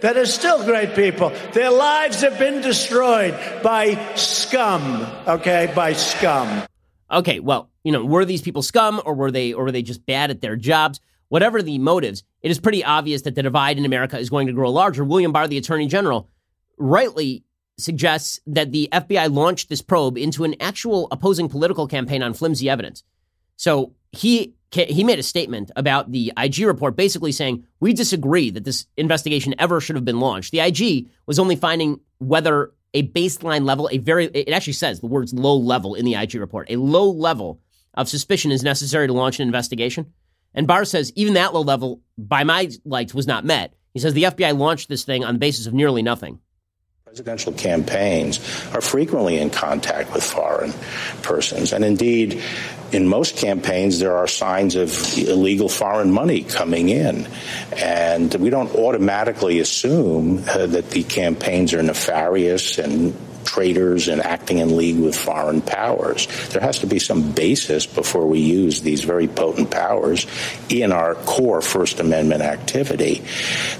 that 0.00 0.16
are 0.16 0.26
still 0.26 0.64
great 0.64 0.94
people. 0.94 1.32
Their 1.52 1.70
lives 1.70 2.22
have 2.22 2.38
been 2.38 2.62
destroyed 2.62 3.38
by 3.62 4.14
scum, 4.14 5.06
okay, 5.26 5.70
by 5.74 5.92
scum. 5.92 6.66
Okay, 7.10 7.40
well, 7.40 7.70
you 7.84 7.92
know, 7.92 8.04
were 8.04 8.24
these 8.24 8.42
people 8.42 8.62
scum 8.62 9.00
or 9.04 9.14
were 9.14 9.30
they 9.30 9.52
or 9.52 9.64
were 9.64 9.72
they 9.72 9.82
just 9.82 10.04
bad 10.04 10.30
at 10.30 10.40
their 10.40 10.56
jobs? 10.56 11.00
Whatever 11.28 11.62
the 11.62 11.78
motives, 11.78 12.22
it 12.42 12.50
is 12.50 12.58
pretty 12.58 12.84
obvious 12.84 13.22
that 13.22 13.34
the 13.34 13.42
divide 13.42 13.78
in 13.78 13.84
America 13.84 14.18
is 14.18 14.30
going 14.30 14.46
to 14.46 14.52
grow 14.52 14.70
larger. 14.70 15.04
William 15.04 15.32
Barr, 15.32 15.48
the 15.48 15.58
Attorney 15.58 15.86
General, 15.86 16.28
rightly 16.78 17.44
suggests 17.78 18.40
that 18.46 18.72
the 18.72 18.88
FBI 18.92 19.32
launched 19.32 19.68
this 19.68 19.82
probe 19.82 20.18
into 20.18 20.44
an 20.44 20.54
actual 20.60 21.08
opposing 21.10 21.48
political 21.48 21.86
campaign 21.86 22.22
on 22.22 22.34
flimsy 22.34 22.68
evidence. 22.68 23.02
So 23.56 23.94
he 24.12 24.54
he 24.70 25.02
made 25.02 25.18
a 25.18 25.22
statement 25.22 25.70
about 25.76 26.12
the 26.12 26.30
IG 26.36 26.58
report, 26.58 26.94
basically 26.94 27.32
saying 27.32 27.64
we 27.80 27.94
disagree 27.94 28.50
that 28.50 28.64
this 28.64 28.86
investigation 28.98 29.54
ever 29.58 29.80
should 29.80 29.96
have 29.96 30.04
been 30.04 30.20
launched. 30.20 30.52
The 30.52 30.60
IG 30.60 31.08
was 31.26 31.38
only 31.38 31.56
finding 31.56 32.00
whether 32.18 32.72
a 32.94 33.08
baseline 33.08 33.64
level, 33.64 33.88
a 33.92 33.98
very 33.98 34.26
it 34.26 34.50
actually 34.50 34.72
says 34.74 35.00
the 35.00 35.06
words 35.06 35.32
low 35.32 35.56
level 35.56 35.94
in 35.94 36.04
the 36.04 36.14
IG 36.14 36.34
report, 36.34 36.70
a 36.70 36.76
low 36.76 37.10
level 37.10 37.60
of 37.94 38.08
suspicion 38.08 38.50
is 38.50 38.62
necessary 38.62 39.06
to 39.06 39.12
launch 39.12 39.40
an 39.40 39.46
investigation. 39.46 40.12
And 40.54 40.66
Barr 40.66 40.84
says 40.84 41.12
even 41.14 41.34
that 41.34 41.52
low 41.54 41.60
level, 41.62 42.00
by 42.16 42.44
my 42.44 42.70
lights, 42.84 43.14
was 43.14 43.26
not 43.26 43.44
met. 43.44 43.74
He 43.92 44.00
says 44.00 44.14
the 44.14 44.24
FBI 44.24 44.56
launched 44.56 44.88
this 44.88 45.04
thing 45.04 45.24
on 45.24 45.34
the 45.34 45.40
basis 45.40 45.66
of 45.66 45.74
nearly 45.74 46.02
nothing. 46.02 46.40
Presidential 47.08 47.54
campaigns 47.54 48.38
are 48.74 48.82
frequently 48.82 49.38
in 49.38 49.48
contact 49.48 50.12
with 50.12 50.22
foreign 50.22 50.74
persons. 51.22 51.72
And 51.72 51.82
indeed, 51.82 52.42
in 52.92 53.08
most 53.08 53.38
campaigns, 53.38 53.98
there 53.98 54.14
are 54.18 54.26
signs 54.26 54.76
of 54.76 55.16
illegal 55.16 55.70
foreign 55.70 56.12
money 56.12 56.42
coming 56.42 56.90
in. 56.90 57.26
And 57.74 58.34
we 58.34 58.50
don't 58.50 58.74
automatically 58.74 59.58
assume 59.60 60.44
uh, 60.50 60.66
that 60.66 60.90
the 60.90 61.02
campaigns 61.02 61.72
are 61.72 61.82
nefarious 61.82 62.76
and 62.76 63.16
traitors 63.48 64.08
and 64.08 64.20
acting 64.20 64.58
in 64.58 64.76
league 64.76 64.98
with 64.98 65.16
foreign 65.16 65.62
powers. 65.62 66.26
There 66.50 66.60
has 66.60 66.78
to 66.80 66.86
be 66.86 66.98
some 66.98 67.32
basis 67.32 67.86
before 67.86 68.26
we 68.26 68.40
use 68.40 68.82
these 68.82 69.04
very 69.04 69.26
potent 69.26 69.70
powers 69.70 70.26
in 70.68 70.92
our 70.92 71.14
core 71.14 71.62
First 71.62 71.98
Amendment 71.98 72.42
activity. 72.42 73.22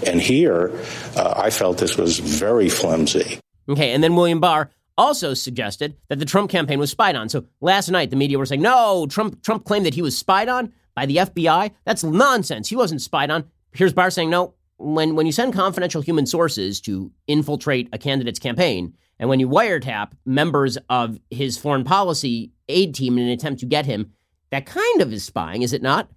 And 0.06 0.20
here, 0.20 0.72
uh, 1.16 1.34
I 1.36 1.50
felt 1.50 1.76
this 1.78 1.98
was 1.98 2.18
very 2.18 2.70
flimsy. 2.70 3.40
Okay, 3.68 3.92
and 3.92 4.02
then 4.02 4.16
William 4.16 4.40
Barr 4.40 4.70
also 4.96 5.34
suggested 5.34 5.96
that 6.08 6.18
the 6.18 6.24
Trump 6.24 6.50
campaign 6.50 6.78
was 6.78 6.90
spied 6.90 7.14
on. 7.14 7.28
So 7.28 7.44
last 7.60 7.90
night, 7.90 8.08
the 8.10 8.16
media 8.16 8.38
were 8.38 8.46
saying, 8.46 8.62
no, 8.62 9.06
Trump, 9.06 9.42
Trump 9.42 9.64
claimed 9.64 9.86
that 9.86 9.94
he 9.94 10.02
was 10.02 10.16
spied 10.16 10.48
on 10.48 10.72
by 10.94 11.06
the 11.06 11.16
FBI. 11.16 11.72
That's 11.84 12.02
nonsense. 12.02 12.68
He 12.68 12.76
wasn't 12.76 13.02
spied 13.02 13.30
on. 13.30 13.44
Here's 13.72 13.92
Barr 13.92 14.10
saying, 14.10 14.30
no, 14.30 14.54
when, 14.78 15.14
when 15.14 15.26
you 15.26 15.32
send 15.32 15.52
confidential 15.52 16.00
human 16.00 16.26
sources 16.26 16.80
to 16.82 17.12
infiltrate 17.26 17.88
a 17.92 17.98
candidate's 17.98 18.38
campaign, 18.38 18.94
and 19.18 19.28
when 19.28 19.40
you 19.40 19.48
wiretap 19.48 20.12
members 20.24 20.78
of 20.88 21.18
his 21.30 21.58
foreign 21.58 21.84
policy 21.84 22.52
aid 22.68 22.94
team 22.94 23.18
in 23.18 23.24
an 23.24 23.30
attempt 23.30 23.60
to 23.60 23.66
get 23.66 23.86
him, 23.86 24.12
that 24.50 24.66
kind 24.66 25.00
of 25.00 25.12
is 25.12 25.24
spying, 25.24 25.62
is 25.62 25.72
it 25.72 25.82
not? 25.82 26.08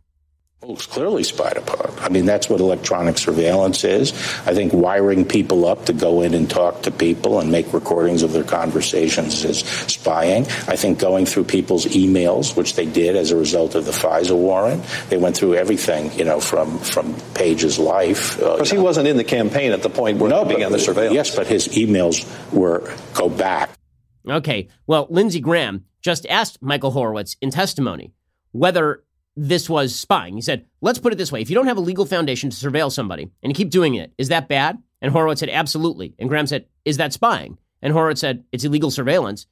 Well, 0.61 0.73
it's 0.73 0.85
clearly 0.85 1.23
spied 1.23 1.57
upon. 1.57 1.91
I 2.01 2.09
mean, 2.09 2.25
that's 2.27 2.47
what 2.47 2.59
electronic 2.59 3.17
surveillance 3.17 3.83
is. 3.83 4.11
I 4.45 4.53
think 4.53 4.73
wiring 4.73 5.25
people 5.25 5.65
up 5.65 5.85
to 5.85 5.93
go 5.93 6.21
in 6.21 6.35
and 6.35 6.47
talk 6.47 6.83
to 6.83 6.91
people 6.91 7.39
and 7.39 7.51
make 7.51 7.73
recordings 7.73 8.21
of 8.21 8.31
their 8.31 8.43
conversations 8.43 9.43
is 9.43 9.61
spying. 9.61 10.43
I 10.67 10.75
think 10.75 10.99
going 10.99 11.25
through 11.25 11.45
people's 11.45 11.87
emails, 11.87 12.55
which 12.55 12.75
they 12.75 12.85
did 12.85 13.15
as 13.15 13.31
a 13.31 13.37
result 13.37 13.73
of 13.73 13.85
the 13.85 13.91
FISA 13.91 14.37
warrant, 14.37 14.83
they 15.09 15.17
went 15.17 15.35
through 15.35 15.55
everything, 15.55 16.11
you 16.13 16.25
know, 16.25 16.39
from 16.39 16.77
from 16.77 17.15
Page's 17.33 17.79
life. 17.79 18.39
Uh, 18.39 18.53
because 18.53 18.69
he 18.69 18.77
know. 18.77 18.83
wasn't 18.83 19.07
in 19.07 19.17
the 19.17 19.23
campaign 19.23 19.71
at 19.71 19.81
the 19.81 19.89
point 19.89 20.19
where 20.19 20.29
no, 20.29 20.45
began 20.45 20.71
the 20.71 20.77
surveillance. 20.77 21.15
Yes, 21.15 21.35
but 21.35 21.47
his 21.47 21.69
emails 21.69 22.23
were 22.53 22.93
go 23.15 23.29
back. 23.29 23.71
Okay. 24.29 24.67
Well, 24.85 25.07
Lindsey 25.09 25.39
Graham 25.39 25.85
just 26.03 26.27
asked 26.27 26.61
Michael 26.61 26.91
Horowitz 26.91 27.35
in 27.41 27.49
testimony 27.49 28.13
whether 28.51 29.03
this 29.35 29.69
was 29.69 29.95
spying. 29.95 30.35
He 30.35 30.41
said, 30.41 30.65
let's 30.81 30.99
put 30.99 31.13
it 31.13 31.17
this 31.17 31.31
way. 31.31 31.41
If 31.41 31.49
you 31.49 31.55
don't 31.55 31.67
have 31.67 31.77
a 31.77 31.81
legal 31.81 32.05
foundation 32.05 32.49
to 32.49 32.55
surveil 32.55 32.91
somebody 32.91 33.29
and 33.41 33.51
you 33.51 33.55
keep 33.55 33.69
doing 33.69 33.95
it, 33.95 34.13
is 34.17 34.29
that 34.29 34.47
bad? 34.47 34.77
And 35.01 35.11
Horowitz 35.11 35.39
said, 35.39 35.49
absolutely. 35.49 36.13
And 36.19 36.29
Graham 36.29 36.47
said, 36.47 36.65
is 36.85 36.97
that 36.97 37.13
spying? 37.13 37.57
And 37.81 37.93
Horowitz 37.93 38.21
said, 38.21 38.43
it's 38.51 38.63
illegal 38.63 38.91
surveillance. 38.91 39.47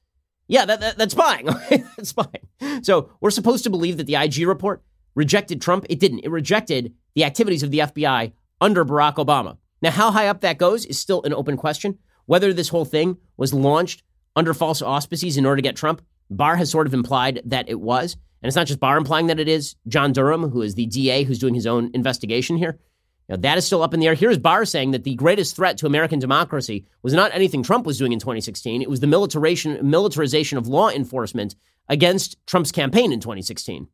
Yeah, 0.47 0.65
that, 0.65 0.79
that, 0.81 0.97
that's 0.97 1.13
spying. 1.13 1.45
that's 1.69 2.09
spying. 2.09 2.83
So 2.83 3.11
we're 3.21 3.31
supposed 3.31 3.63
to 3.63 3.69
believe 3.69 3.97
that 3.97 4.07
the 4.07 4.15
IG 4.15 4.47
report 4.47 4.83
rejected 5.15 5.61
Trump. 5.61 5.85
It 5.89 5.99
didn't. 5.99 6.19
It 6.19 6.29
rejected 6.29 6.93
the 7.15 7.23
activities 7.23 7.63
of 7.63 7.71
the 7.71 7.79
FBI 7.79 8.33
under 8.61 8.85
Barack 8.85 9.15
Obama. 9.15 9.57
Now, 9.81 9.91
how 9.91 10.11
high 10.11 10.27
up 10.27 10.41
that 10.41 10.57
goes 10.57 10.85
is 10.85 10.99
still 10.99 11.23
an 11.23 11.33
open 11.33 11.55
question. 11.55 11.97
Whether 12.25 12.53
this 12.53 12.69
whole 12.69 12.85
thing 12.85 13.17
was 13.37 13.53
launched 13.53 14.03
under 14.35 14.53
false 14.53 14.81
auspices 14.81 15.37
in 15.37 15.45
order 15.45 15.57
to 15.57 15.61
get 15.61 15.75
Trump, 15.75 16.01
Barr 16.29 16.57
has 16.57 16.69
sort 16.69 16.85
of 16.85 16.93
implied 16.93 17.41
that 17.45 17.69
it 17.69 17.79
was. 17.79 18.17
And 18.41 18.47
it's 18.47 18.55
not 18.55 18.67
just 18.67 18.79
Barr 18.79 18.97
implying 18.97 19.27
that 19.27 19.39
it 19.39 19.47
is. 19.47 19.75
John 19.87 20.13
Durham, 20.13 20.49
who 20.49 20.61
is 20.61 20.75
the 20.75 20.85
DA 20.85 21.23
who's 21.23 21.39
doing 21.39 21.55
his 21.55 21.67
own 21.67 21.91
investigation 21.93 22.57
here, 22.57 22.79
know, 23.29 23.37
that 23.37 23.57
is 23.57 23.65
still 23.65 23.83
up 23.83 23.93
in 23.93 23.99
the 23.99 24.07
air. 24.07 24.15
Here's 24.15 24.37
Barr 24.37 24.65
saying 24.65 24.91
that 24.91 25.03
the 25.03 25.15
greatest 25.15 25.55
threat 25.55 25.77
to 25.77 25.85
American 25.85 26.19
democracy 26.19 26.85
was 27.01 27.13
not 27.13 27.33
anything 27.33 27.63
Trump 27.63 27.85
was 27.85 27.97
doing 27.97 28.11
in 28.11 28.19
2016. 28.19 28.81
It 28.81 28.89
was 28.89 28.99
the 28.99 29.07
militarization, 29.07 29.89
militarization 29.89 30.57
of 30.57 30.67
law 30.67 30.89
enforcement 30.89 31.55
against 31.87 32.37
Trump's 32.45 32.71
campaign 32.71 33.13
in 33.13 33.19
2016. 33.19 33.87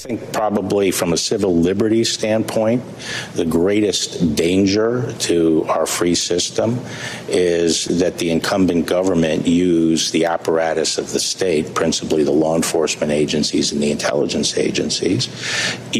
I 0.00 0.08
think 0.08 0.32
probably 0.32 0.90
from 0.90 1.12
a 1.12 1.16
civil 1.16 1.56
liberties 1.56 2.12
standpoint, 2.12 2.82
the 3.34 3.44
greatest 3.44 4.34
danger 4.34 5.10
to 5.20 5.64
our 5.68 5.86
free 5.86 6.16
system 6.16 6.80
is 7.28 7.86
that 8.00 8.18
the 8.18 8.30
incumbent 8.30 8.86
government 8.86 9.46
use 9.46 10.10
the 10.10 10.26
apparatus 10.26 10.98
of 10.98 11.12
the 11.12 11.20
state, 11.20 11.74
principally 11.74 12.24
the 12.24 12.32
law 12.32 12.56
enforcement 12.56 13.12
agencies 13.12 13.72
and 13.72 13.80
the 13.80 13.92
intelligence 13.92 14.58
agencies, 14.58 15.28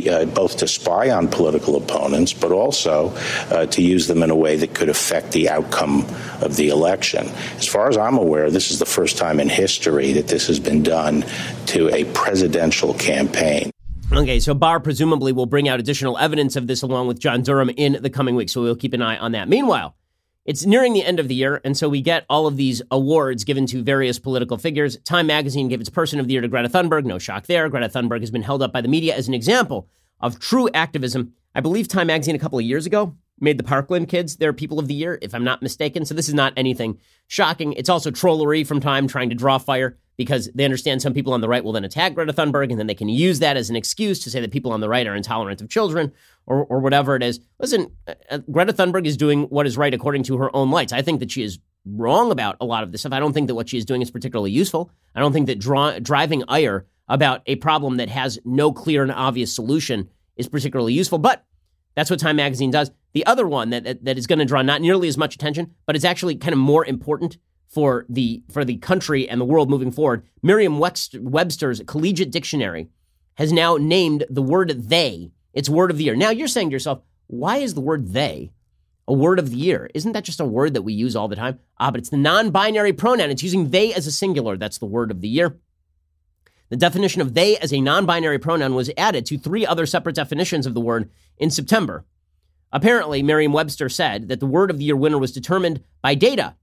uh, 0.08 0.24
both 0.26 0.58
to 0.58 0.66
spy 0.66 1.10
on 1.10 1.28
political 1.28 1.76
opponents, 1.76 2.32
but 2.32 2.50
also 2.50 3.10
uh, 3.52 3.64
to 3.66 3.80
use 3.80 4.08
them 4.08 4.24
in 4.24 4.30
a 4.30 4.36
way 4.36 4.56
that 4.56 4.74
could 4.74 4.88
affect 4.88 5.30
the 5.32 5.48
outcome 5.48 6.04
of 6.42 6.56
the 6.56 6.68
election. 6.68 7.28
As 7.56 7.66
far 7.66 7.88
as 7.88 7.96
I'm 7.96 8.18
aware, 8.18 8.50
this 8.50 8.72
is 8.72 8.80
the 8.80 8.86
first 8.86 9.16
time 9.16 9.38
in 9.38 9.48
history 9.48 10.12
that 10.12 10.26
this 10.26 10.48
has 10.48 10.58
been 10.58 10.82
done 10.82 11.24
to 11.66 11.88
a 11.94 12.04
presidential 12.12 12.92
campaign. 12.94 13.70
Okay, 14.12 14.38
so 14.38 14.54
Barr 14.54 14.80
presumably 14.80 15.32
will 15.32 15.46
bring 15.46 15.68
out 15.68 15.80
additional 15.80 16.16
evidence 16.18 16.56
of 16.56 16.66
this 16.66 16.82
along 16.82 17.08
with 17.08 17.18
John 17.18 17.42
Durham 17.42 17.70
in 17.70 17.98
the 18.00 18.10
coming 18.10 18.36
weeks, 18.36 18.52
so 18.52 18.62
we'll 18.62 18.76
keep 18.76 18.92
an 18.92 19.02
eye 19.02 19.16
on 19.16 19.32
that. 19.32 19.48
Meanwhile, 19.48 19.96
it's 20.44 20.64
nearing 20.64 20.92
the 20.92 21.04
end 21.04 21.18
of 21.18 21.26
the 21.26 21.34
year, 21.34 21.60
and 21.64 21.76
so 21.76 21.88
we 21.88 22.00
get 22.00 22.24
all 22.28 22.46
of 22.46 22.56
these 22.56 22.80
awards 22.90 23.44
given 23.44 23.66
to 23.66 23.82
various 23.82 24.18
political 24.18 24.56
figures. 24.56 24.98
Time 24.98 25.26
magazine 25.26 25.68
gave 25.68 25.80
its 25.80 25.90
Person 25.90 26.20
of 26.20 26.26
the 26.26 26.32
Year 26.32 26.42
to 26.42 26.48
Greta 26.48 26.68
Thunberg. 26.68 27.04
No 27.04 27.18
shock 27.18 27.46
there. 27.46 27.68
Greta 27.68 27.88
Thunberg 27.88 28.20
has 28.20 28.30
been 28.30 28.42
held 28.42 28.62
up 28.62 28.72
by 28.72 28.80
the 28.80 28.88
media 28.88 29.16
as 29.16 29.26
an 29.26 29.34
example 29.34 29.88
of 30.20 30.38
true 30.38 30.68
activism. 30.74 31.32
I 31.54 31.60
believe 31.60 31.88
Time 31.88 32.06
magazine 32.06 32.36
a 32.36 32.38
couple 32.38 32.58
of 32.58 32.64
years 32.64 32.86
ago 32.86 33.16
made 33.40 33.58
the 33.58 33.64
Parkland 33.64 34.08
kids 34.08 34.36
their 34.36 34.52
People 34.52 34.78
of 34.78 34.88
the 34.88 34.94
Year, 34.94 35.18
if 35.20 35.34
I'm 35.34 35.44
not 35.44 35.62
mistaken. 35.62 36.04
So 36.04 36.14
this 36.14 36.28
is 36.28 36.34
not 36.34 36.52
anything 36.56 36.98
shocking. 37.26 37.72
It's 37.74 37.88
also 37.88 38.10
trollery 38.10 38.64
from 38.64 38.80
Time 38.80 39.08
trying 39.08 39.30
to 39.30 39.34
draw 39.34 39.58
fire 39.58 39.98
because 40.16 40.48
they 40.54 40.64
understand 40.64 41.02
some 41.02 41.12
people 41.12 41.32
on 41.32 41.40
the 41.40 41.48
right 41.48 41.64
will 41.64 41.72
then 41.72 41.84
attack 41.84 42.14
Greta 42.14 42.32
Thunberg, 42.32 42.70
and 42.70 42.78
then 42.78 42.86
they 42.86 42.94
can 42.94 43.08
use 43.08 43.40
that 43.40 43.56
as 43.56 43.70
an 43.70 43.76
excuse 43.76 44.22
to 44.22 44.30
say 44.30 44.40
that 44.40 44.52
people 44.52 44.72
on 44.72 44.80
the 44.80 44.88
right 44.88 45.06
are 45.06 45.16
intolerant 45.16 45.60
of 45.60 45.68
children 45.68 46.12
or, 46.46 46.64
or 46.64 46.78
whatever 46.78 47.16
it 47.16 47.22
is. 47.22 47.40
Listen, 47.58 47.90
uh, 48.06 48.14
uh, 48.30 48.38
Greta 48.50 48.72
Thunberg 48.72 49.06
is 49.06 49.16
doing 49.16 49.44
what 49.44 49.66
is 49.66 49.76
right 49.76 49.92
according 49.92 50.22
to 50.24 50.38
her 50.38 50.54
own 50.54 50.70
lights. 50.70 50.92
I 50.92 51.02
think 51.02 51.20
that 51.20 51.30
she 51.30 51.42
is 51.42 51.58
wrong 51.84 52.30
about 52.30 52.56
a 52.60 52.64
lot 52.64 52.82
of 52.82 52.92
this 52.92 53.02
stuff. 53.02 53.12
I 53.12 53.18
don't 53.18 53.32
think 53.32 53.48
that 53.48 53.54
what 53.54 53.68
she 53.68 53.78
is 53.78 53.84
doing 53.84 54.02
is 54.02 54.10
particularly 54.10 54.52
useful. 54.52 54.90
I 55.14 55.20
don't 55.20 55.32
think 55.32 55.46
that 55.46 55.58
draw, 55.58 55.98
driving 55.98 56.44
ire 56.48 56.86
about 57.08 57.42
a 57.46 57.56
problem 57.56 57.96
that 57.96 58.08
has 58.08 58.38
no 58.44 58.72
clear 58.72 59.02
and 59.02 59.12
obvious 59.12 59.52
solution 59.54 60.08
is 60.36 60.48
particularly 60.48 60.94
useful. 60.94 61.18
But 61.18 61.44
that's 61.94 62.10
what 62.10 62.20
Time 62.20 62.36
Magazine 62.36 62.70
does. 62.70 62.90
The 63.14 63.24
other 63.26 63.46
one 63.46 63.70
that, 63.70 64.04
that, 64.04 64.18
is 64.18 64.26
going 64.26 64.40
to 64.40 64.44
draw 64.44 64.60
not 64.62 64.82
nearly 64.82 65.06
as 65.08 65.16
much 65.16 65.36
attention, 65.36 65.74
but 65.86 65.94
it's 65.94 66.04
actually 66.04 66.34
kind 66.34 66.52
of 66.52 66.58
more 66.58 66.84
important 66.84 67.38
for 67.68 68.04
the 68.08 68.42
for 68.52 68.64
the 68.64 68.76
country 68.76 69.28
and 69.28 69.40
the 69.40 69.44
world 69.44 69.70
moving 69.70 69.90
forward. 69.90 70.24
Merriam-Webster's 70.42 71.82
Collegiate 71.86 72.30
Dictionary 72.30 72.88
has 73.34 73.52
now 73.52 73.76
named 73.76 74.24
the 74.28 74.42
word 74.42 74.88
"they" 74.88 75.32
its 75.52 75.68
word 75.68 75.90
of 75.90 75.98
the 75.98 76.04
year. 76.04 76.16
Now 76.16 76.30
you're 76.30 76.48
saying 76.48 76.70
to 76.70 76.72
yourself, 76.72 77.02
why 77.28 77.58
is 77.58 77.74
the 77.74 77.80
word 77.80 78.12
"they" 78.12 78.52
a 79.06 79.12
word 79.12 79.38
of 79.38 79.50
the 79.50 79.56
year? 79.56 79.90
Isn't 79.94 80.12
that 80.12 80.24
just 80.24 80.40
a 80.40 80.44
word 80.44 80.74
that 80.74 80.82
we 80.82 80.92
use 80.92 81.14
all 81.14 81.28
the 81.28 81.36
time? 81.36 81.60
Ah, 81.78 81.90
but 81.90 82.00
it's 82.00 82.10
the 82.10 82.16
non-binary 82.16 82.94
pronoun. 82.94 83.30
It's 83.30 83.42
using 83.42 83.70
"they" 83.70 83.94
as 83.94 84.06
a 84.06 84.12
singular. 84.12 84.56
That's 84.56 84.78
the 84.78 84.86
word 84.86 85.10
of 85.10 85.20
the 85.20 85.28
year. 85.28 85.58
The 86.70 86.76
definition 86.76 87.20
of 87.20 87.34
they 87.34 87.56
as 87.58 87.72
a 87.72 87.80
non 87.80 88.06
binary 88.06 88.38
pronoun 88.38 88.74
was 88.74 88.90
added 88.96 89.26
to 89.26 89.38
three 89.38 89.64
other 89.64 89.86
separate 89.86 90.16
definitions 90.16 90.66
of 90.66 90.74
the 90.74 90.80
word 90.80 91.10
in 91.38 91.50
September. 91.50 92.04
Apparently, 92.74 93.22
Merriam 93.22 93.54
Webster 93.54 93.88
said 93.88 94.28
that 94.28 94.40
the 94.40 94.46
word 94.46 94.70
of 94.70 94.76
the 94.76 94.84
year 94.84 94.96
winner 94.96 95.18
was 95.18 95.32
determined 95.32 95.80
by 96.02 96.14
data 96.14 96.56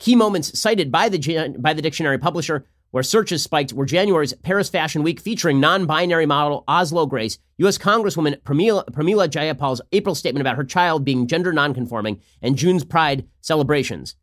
Key 0.00 0.16
moments 0.16 0.58
cited 0.58 0.90
by 0.90 1.10
the, 1.10 1.54
by 1.58 1.74
the 1.74 1.82
dictionary 1.82 2.18
publisher 2.18 2.64
where 2.90 3.02
searches 3.02 3.42
spiked 3.42 3.74
were 3.74 3.84
January's 3.84 4.32
Paris 4.32 4.70
Fashion 4.70 5.02
Week 5.02 5.20
featuring 5.20 5.60
non 5.60 5.84
binary 5.84 6.24
model 6.24 6.64
Oslo 6.66 7.06
Grace, 7.06 7.38
U.S. 7.58 7.76
Congresswoman 7.76 8.40
Pramila, 8.40 8.88
Pramila 8.90 9.28
Jayapal's 9.28 9.82
April 9.92 10.14
statement 10.14 10.40
about 10.40 10.56
her 10.56 10.64
child 10.64 11.04
being 11.04 11.28
gender 11.28 11.52
nonconforming, 11.52 12.18
and 12.40 12.56
June's 12.56 12.82
Pride 12.82 13.28
celebrations. 13.42 14.16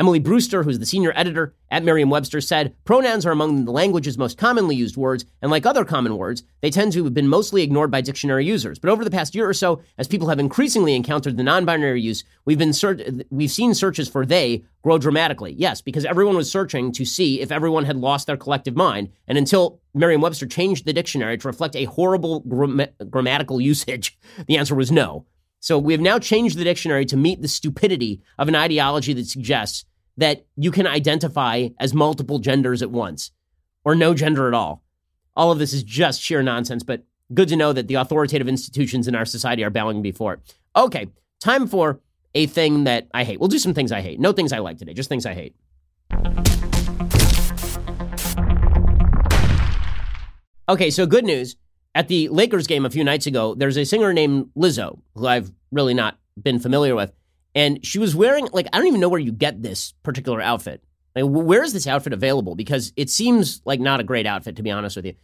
Emily 0.00 0.18
Brewster, 0.18 0.62
who's 0.62 0.78
the 0.78 0.86
senior 0.86 1.12
editor 1.14 1.54
at 1.70 1.84
Merriam 1.84 2.08
Webster, 2.08 2.40
said 2.40 2.74
pronouns 2.86 3.26
are 3.26 3.32
among 3.32 3.66
the 3.66 3.70
language's 3.70 4.16
most 4.16 4.38
commonly 4.38 4.74
used 4.74 4.96
words, 4.96 5.26
and 5.42 5.50
like 5.50 5.66
other 5.66 5.84
common 5.84 6.16
words, 6.16 6.42
they 6.62 6.70
tend 6.70 6.94
to 6.94 7.04
have 7.04 7.12
been 7.12 7.28
mostly 7.28 7.62
ignored 7.62 7.90
by 7.90 8.00
dictionary 8.00 8.46
users. 8.46 8.78
But 8.78 8.88
over 8.88 9.04
the 9.04 9.10
past 9.10 9.34
year 9.34 9.46
or 9.46 9.52
so, 9.52 9.82
as 9.98 10.08
people 10.08 10.30
have 10.30 10.38
increasingly 10.38 10.94
encountered 10.94 11.36
the 11.36 11.42
non 11.42 11.66
binary 11.66 12.00
use, 12.00 12.24
we've, 12.46 12.56
been 12.56 12.72
ser- 12.72 12.98
we've 13.28 13.50
seen 13.50 13.74
searches 13.74 14.08
for 14.08 14.24
they 14.24 14.64
grow 14.82 14.96
dramatically. 14.96 15.52
Yes, 15.52 15.82
because 15.82 16.06
everyone 16.06 16.36
was 16.36 16.50
searching 16.50 16.92
to 16.92 17.04
see 17.04 17.42
if 17.42 17.52
everyone 17.52 17.84
had 17.84 17.98
lost 17.98 18.26
their 18.26 18.38
collective 18.38 18.76
mind. 18.76 19.10
And 19.28 19.36
until 19.36 19.82
Merriam 19.92 20.22
Webster 20.22 20.46
changed 20.46 20.86
the 20.86 20.94
dictionary 20.94 21.36
to 21.36 21.46
reflect 21.46 21.76
a 21.76 21.84
horrible 21.84 22.40
gram- 22.40 22.86
grammatical 23.10 23.60
usage, 23.60 24.18
the 24.46 24.56
answer 24.56 24.74
was 24.74 24.90
no. 24.90 25.26
So 25.62 25.78
we 25.78 25.92
have 25.92 26.00
now 26.00 26.18
changed 26.18 26.56
the 26.56 26.64
dictionary 26.64 27.04
to 27.04 27.18
meet 27.18 27.42
the 27.42 27.48
stupidity 27.48 28.22
of 28.38 28.48
an 28.48 28.54
ideology 28.54 29.12
that 29.12 29.26
suggests 29.26 29.84
that 30.20 30.44
you 30.54 30.70
can 30.70 30.86
identify 30.86 31.68
as 31.78 31.94
multiple 31.94 32.38
genders 32.38 32.82
at 32.82 32.90
once 32.90 33.32
or 33.84 33.94
no 33.94 34.12
gender 34.12 34.46
at 34.46 34.54
all. 34.54 34.84
All 35.34 35.50
of 35.50 35.58
this 35.58 35.72
is 35.72 35.82
just 35.82 36.20
sheer 36.20 36.42
nonsense, 36.42 36.82
but 36.82 37.04
good 37.32 37.48
to 37.48 37.56
know 37.56 37.72
that 37.72 37.88
the 37.88 37.94
authoritative 37.94 38.46
institutions 38.46 39.08
in 39.08 39.14
our 39.14 39.24
society 39.24 39.64
are 39.64 39.70
bowing 39.70 40.02
before 40.02 40.34
it. 40.34 40.54
Okay, 40.76 41.08
time 41.40 41.66
for 41.66 42.00
a 42.34 42.46
thing 42.46 42.84
that 42.84 43.08
I 43.14 43.24
hate. 43.24 43.40
We'll 43.40 43.48
do 43.48 43.58
some 43.58 43.72
things 43.72 43.92
I 43.92 44.02
hate. 44.02 44.20
No 44.20 44.32
things 44.32 44.52
I 44.52 44.58
like 44.58 44.76
today, 44.76 44.92
just 44.92 45.08
things 45.08 45.24
I 45.24 45.32
hate. 45.32 45.56
Okay, 50.68 50.90
so 50.90 51.06
good 51.06 51.24
news. 51.24 51.56
At 51.94 52.08
the 52.08 52.28
Lakers 52.28 52.66
game 52.66 52.84
a 52.84 52.90
few 52.90 53.04
nights 53.04 53.26
ago, 53.26 53.54
there's 53.54 53.78
a 53.78 53.84
singer 53.84 54.12
named 54.12 54.50
Lizzo, 54.54 55.00
who 55.14 55.26
I've 55.26 55.50
really 55.72 55.94
not 55.94 56.18
been 56.40 56.58
familiar 56.58 56.94
with. 56.94 57.10
And 57.54 57.84
she 57.84 57.98
was 57.98 58.14
wearing, 58.14 58.48
like, 58.52 58.68
I 58.72 58.78
don't 58.78 58.86
even 58.86 59.00
know 59.00 59.08
where 59.08 59.20
you 59.20 59.32
get 59.32 59.62
this 59.62 59.92
particular 60.02 60.40
outfit. 60.40 60.82
Like, 61.16 61.24
where 61.24 61.64
is 61.64 61.72
this 61.72 61.86
outfit 61.86 62.12
available? 62.12 62.54
Because 62.54 62.92
it 62.96 63.10
seems 63.10 63.60
like 63.64 63.80
not 63.80 64.00
a 64.00 64.04
great 64.04 64.26
outfit, 64.26 64.56
to 64.56 64.62
be 64.62 64.70
honest 64.70 64.96
with 64.96 65.06
you. 65.06 65.14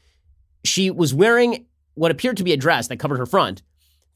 She 0.65 0.91
was 0.91 1.15
wearing 1.15 1.67
what 1.95 2.11
appeared 2.11 2.39
to 2.39 2.45
be 2.45 2.53
a 2.53 2.57
dress 2.57 2.89
that 2.89 2.99
covered 2.99 3.19
her 3.19 3.27
front. 3.27 3.63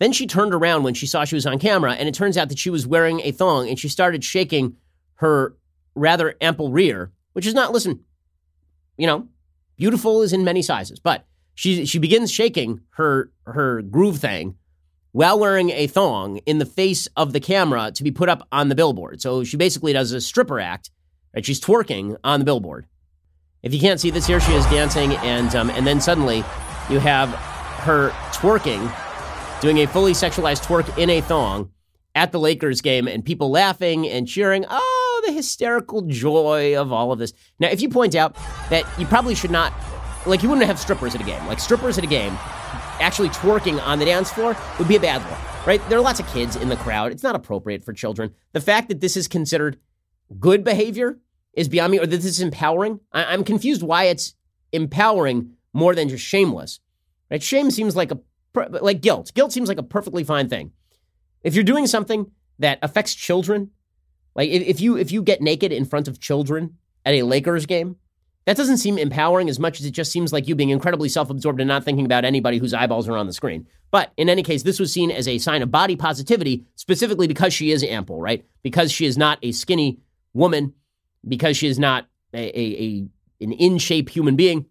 Then 0.00 0.12
she 0.12 0.26
turned 0.26 0.54
around 0.54 0.82
when 0.82 0.94
she 0.94 1.06
saw 1.06 1.24
she 1.24 1.36
was 1.36 1.46
on 1.46 1.58
camera, 1.58 1.92
and 1.92 2.08
it 2.08 2.14
turns 2.14 2.36
out 2.36 2.48
that 2.48 2.58
she 2.58 2.70
was 2.70 2.86
wearing 2.86 3.20
a 3.20 3.32
thong, 3.32 3.68
and 3.68 3.78
she 3.78 3.88
started 3.88 4.24
shaking 4.24 4.76
her 5.16 5.56
rather 5.94 6.34
ample 6.40 6.72
rear, 6.72 7.12
which 7.34 7.46
is 7.46 7.54
not, 7.54 7.72
listen, 7.72 8.00
you 8.96 9.06
know, 9.06 9.28
beautiful 9.76 10.22
is 10.22 10.32
in 10.32 10.44
many 10.44 10.62
sizes, 10.62 10.98
but 10.98 11.26
she 11.54 11.84
she 11.84 11.98
begins 11.98 12.30
shaking 12.30 12.80
her 12.90 13.30
her 13.44 13.82
groove 13.82 14.18
thing 14.18 14.56
while 15.12 15.38
wearing 15.38 15.70
a 15.70 15.86
thong 15.86 16.38
in 16.38 16.58
the 16.58 16.66
face 16.66 17.08
of 17.16 17.32
the 17.32 17.40
camera 17.40 17.90
to 17.92 18.04
be 18.04 18.10
put 18.10 18.28
up 18.28 18.46
on 18.52 18.68
the 18.68 18.74
billboard. 18.74 19.20
So 19.20 19.44
she 19.44 19.56
basically 19.56 19.92
does 19.92 20.12
a 20.12 20.20
stripper 20.20 20.60
act, 20.60 20.90
right? 21.34 21.44
She's 21.44 21.60
twerking 21.60 22.16
on 22.22 22.40
the 22.40 22.44
billboard. 22.44 22.86
If 23.62 23.74
you 23.74 23.80
can't 23.80 24.00
see 24.00 24.10
this, 24.10 24.26
here 24.26 24.40
she 24.40 24.52
is 24.52 24.64
dancing, 24.66 25.12
and 25.16 25.54
um, 25.54 25.68
and 25.70 25.86
then 25.86 26.00
suddenly 26.00 26.38
you 26.88 26.98
have 26.98 27.28
her 27.84 28.10
twerking, 28.32 28.90
doing 29.60 29.78
a 29.78 29.86
fully 29.86 30.12
sexualized 30.12 30.64
twerk 30.64 30.96
in 30.96 31.10
a 31.10 31.20
thong 31.20 31.70
at 32.14 32.32
the 32.32 32.40
Lakers 32.40 32.80
game, 32.80 33.06
and 33.06 33.24
people 33.24 33.50
laughing 33.50 34.08
and 34.08 34.26
cheering. 34.26 34.64
Oh, 34.68 35.22
the 35.26 35.32
hysterical 35.32 36.02
joy 36.02 36.80
of 36.80 36.90
all 36.90 37.12
of 37.12 37.18
this. 37.18 37.34
Now, 37.58 37.68
if 37.68 37.82
you 37.82 37.90
point 37.90 38.14
out 38.14 38.34
that 38.70 38.84
you 38.98 39.04
probably 39.04 39.34
should 39.34 39.50
not, 39.50 39.74
like, 40.24 40.42
you 40.42 40.48
wouldn't 40.48 40.66
have 40.66 40.78
strippers 40.78 41.14
at 41.14 41.20
a 41.20 41.24
game, 41.24 41.46
like 41.46 41.60
strippers 41.60 41.98
at 41.98 42.04
a 42.04 42.06
game 42.06 42.32
actually 43.00 43.28
twerking 43.30 43.80
on 43.82 43.98
the 43.98 44.04
dance 44.04 44.30
floor 44.30 44.56
would 44.78 44.88
be 44.88 44.96
a 44.96 45.00
bad 45.00 45.22
look, 45.28 45.66
right? 45.66 45.80
There 45.88 45.98
are 45.98 46.02
lots 46.02 46.20
of 46.20 46.26
kids 46.28 46.56
in 46.56 46.68
the 46.68 46.76
crowd. 46.76 47.12
It's 47.12 47.22
not 47.22 47.34
appropriate 47.34 47.84
for 47.84 47.92
children. 47.92 48.34
The 48.52 48.60
fact 48.60 48.88
that 48.88 49.00
this 49.00 49.16
is 49.16 49.28
considered 49.28 49.78
good 50.38 50.64
behavior 50.64 51.18
is 51.54 51.68
beyond 51.68 51.92
me, 51.92 51.98
or 51.98 52.06
that 52.06 52.16
this 52.16 52.24
is 52.24 52.40
empowering. 52.40 53.00
I- 53.12 53.34
am 53.34 53.44
confused 53.44 53.82
why 53.82 54.04
it's 54.04 54.34
empowering 54.72 55.52
more 55.72 55.94
than 55.94 56.08
just 56.08 56.24
shameless. 56.24 56.80
Right? 57.30 57.42
Shame 57.42 57.70
seems 57.70 57.96
like 57.96 58.10
a 58.12 58.18
like 58.54 59.00
guilt. 59.00 59.32
Guilt 59.34 59.52
seems 59.52 59.68
like 59.68 59.78
a 59.78 59.82
perfectly 59.82 60.24
fine 60.24 60.48
thing. 60.48 60.72
If 61.42 61.54
you're 61.54 61.64
doing 61.64 61.86
something 61.86 62.30
that 62.58 62.78
affects 62.82 63.14
children, 63.14 63.70
like 64.34 64.50
if 64.50 64.80
you 64.80 64.96
if 64.96 65.12
you 65.12 65.22
get 65.22 65.40
naked 65.40 65.72
in 65.72 65.84
front 65.84 66.08
of 66.08 66.20
children 66.20 66.76
at 67.04 67.14
a 67.14 67.22
Lakers 67.22 67.66
game, 67.66 67.96
that 68.46 68.56
doesn't 68.56 68.78
seem 68.78 68.98
empowering 68.98 69.48
as 69.48 69.58
much 69.58 69.80
as 69.80 69.86
it 69.86 69.90
just 69.90 70.10
seems 70.10 70.32
like 70.32 70.48
you 70.48 70.54
being 70.54 70.70
incredibly 70.70 71.08
self 71.08 71.30
absorbed 71.30 71.60
and 71.60 71.68
not 71.68 71.84
thinking 71.84 72.06
about 72.06 72.24
anybody 72.24 72.58
whose 72.58 72.74
eyeballs 72.74 73.08
are 73.08 73.16
on 73.16 73.26
the 73.26 73.32
screen. 73.32 73.66
But 73.90 74.12
in 74.16 74.28
any 74.28 74.42
case, 74.42 74.62
this 74.62 74.80
was 74.80 74.92
seen 74.92 75.10
as 75.10 75.28
a 75.28 75.38
sign 75.38 75.62
of 75.62 75.70
body 75.70 75.96
positivity, 75.96 76.64
specifically 76.76 77.26
because 77.26 77.52
she 77.52 77.70
is 77.70 77.84
ample, 77.84 78.20
right? 78.20 78.44
Because 78.62 78.92
she 78.92 79.04
is 79.04 79.18
not 79.18 79.38
a 79.42 79.52
skinny 79.52 80.00
woman, 80.32 80.74
because 81.26 81.56
she 81.56 81.66
is 81.66 81.78
not 81.78 82.06
a, 82.32 82.38
a, 82.38 82.82
a 82.82 83.08
an 83.42 83.52
in 83.52 83.78
shape 83.78 84.08
human 84.08 84.36
being. 84.36 84.66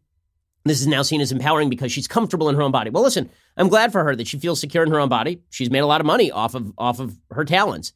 This 0.66 0.82
is 0.82 0.88
now 0.88 1.02
seen 1.02 1.22
as 1.22 1.32
empowering 1.32 1.70
because 1.70 1.92
she's 1.92 2.08
comfortable 2.08 2.50
in 2.50 2.56
her 2.56 2.62
own 2.62 2.72
body. 2.72 2.90
Well, 2.90 3.04
listen, 3.04 3.30
I'm 3.56 3.70
glad 3.70 3.92
for 3.92 4.04
her 4.04 4.16
that 4.16 4.28
she 4.28 4.38
feels 4.38 4.60
secure 4.60 4.84
in 4.84 4.92
her 4.92 5.00
own 5.00 5.10
body. 5.10 5.42
She's 5.50 5.70
made 5.70 5.80
a 5.80 5.88
lot 5.88 6.02
of 6.02 6.08
money 6.08 6.32
off 6.32 6.56
of 6.56 6.72
off 6.78 7.00
of 7.00 7.18
her 7.32 7.46
talents. 7.46 7.94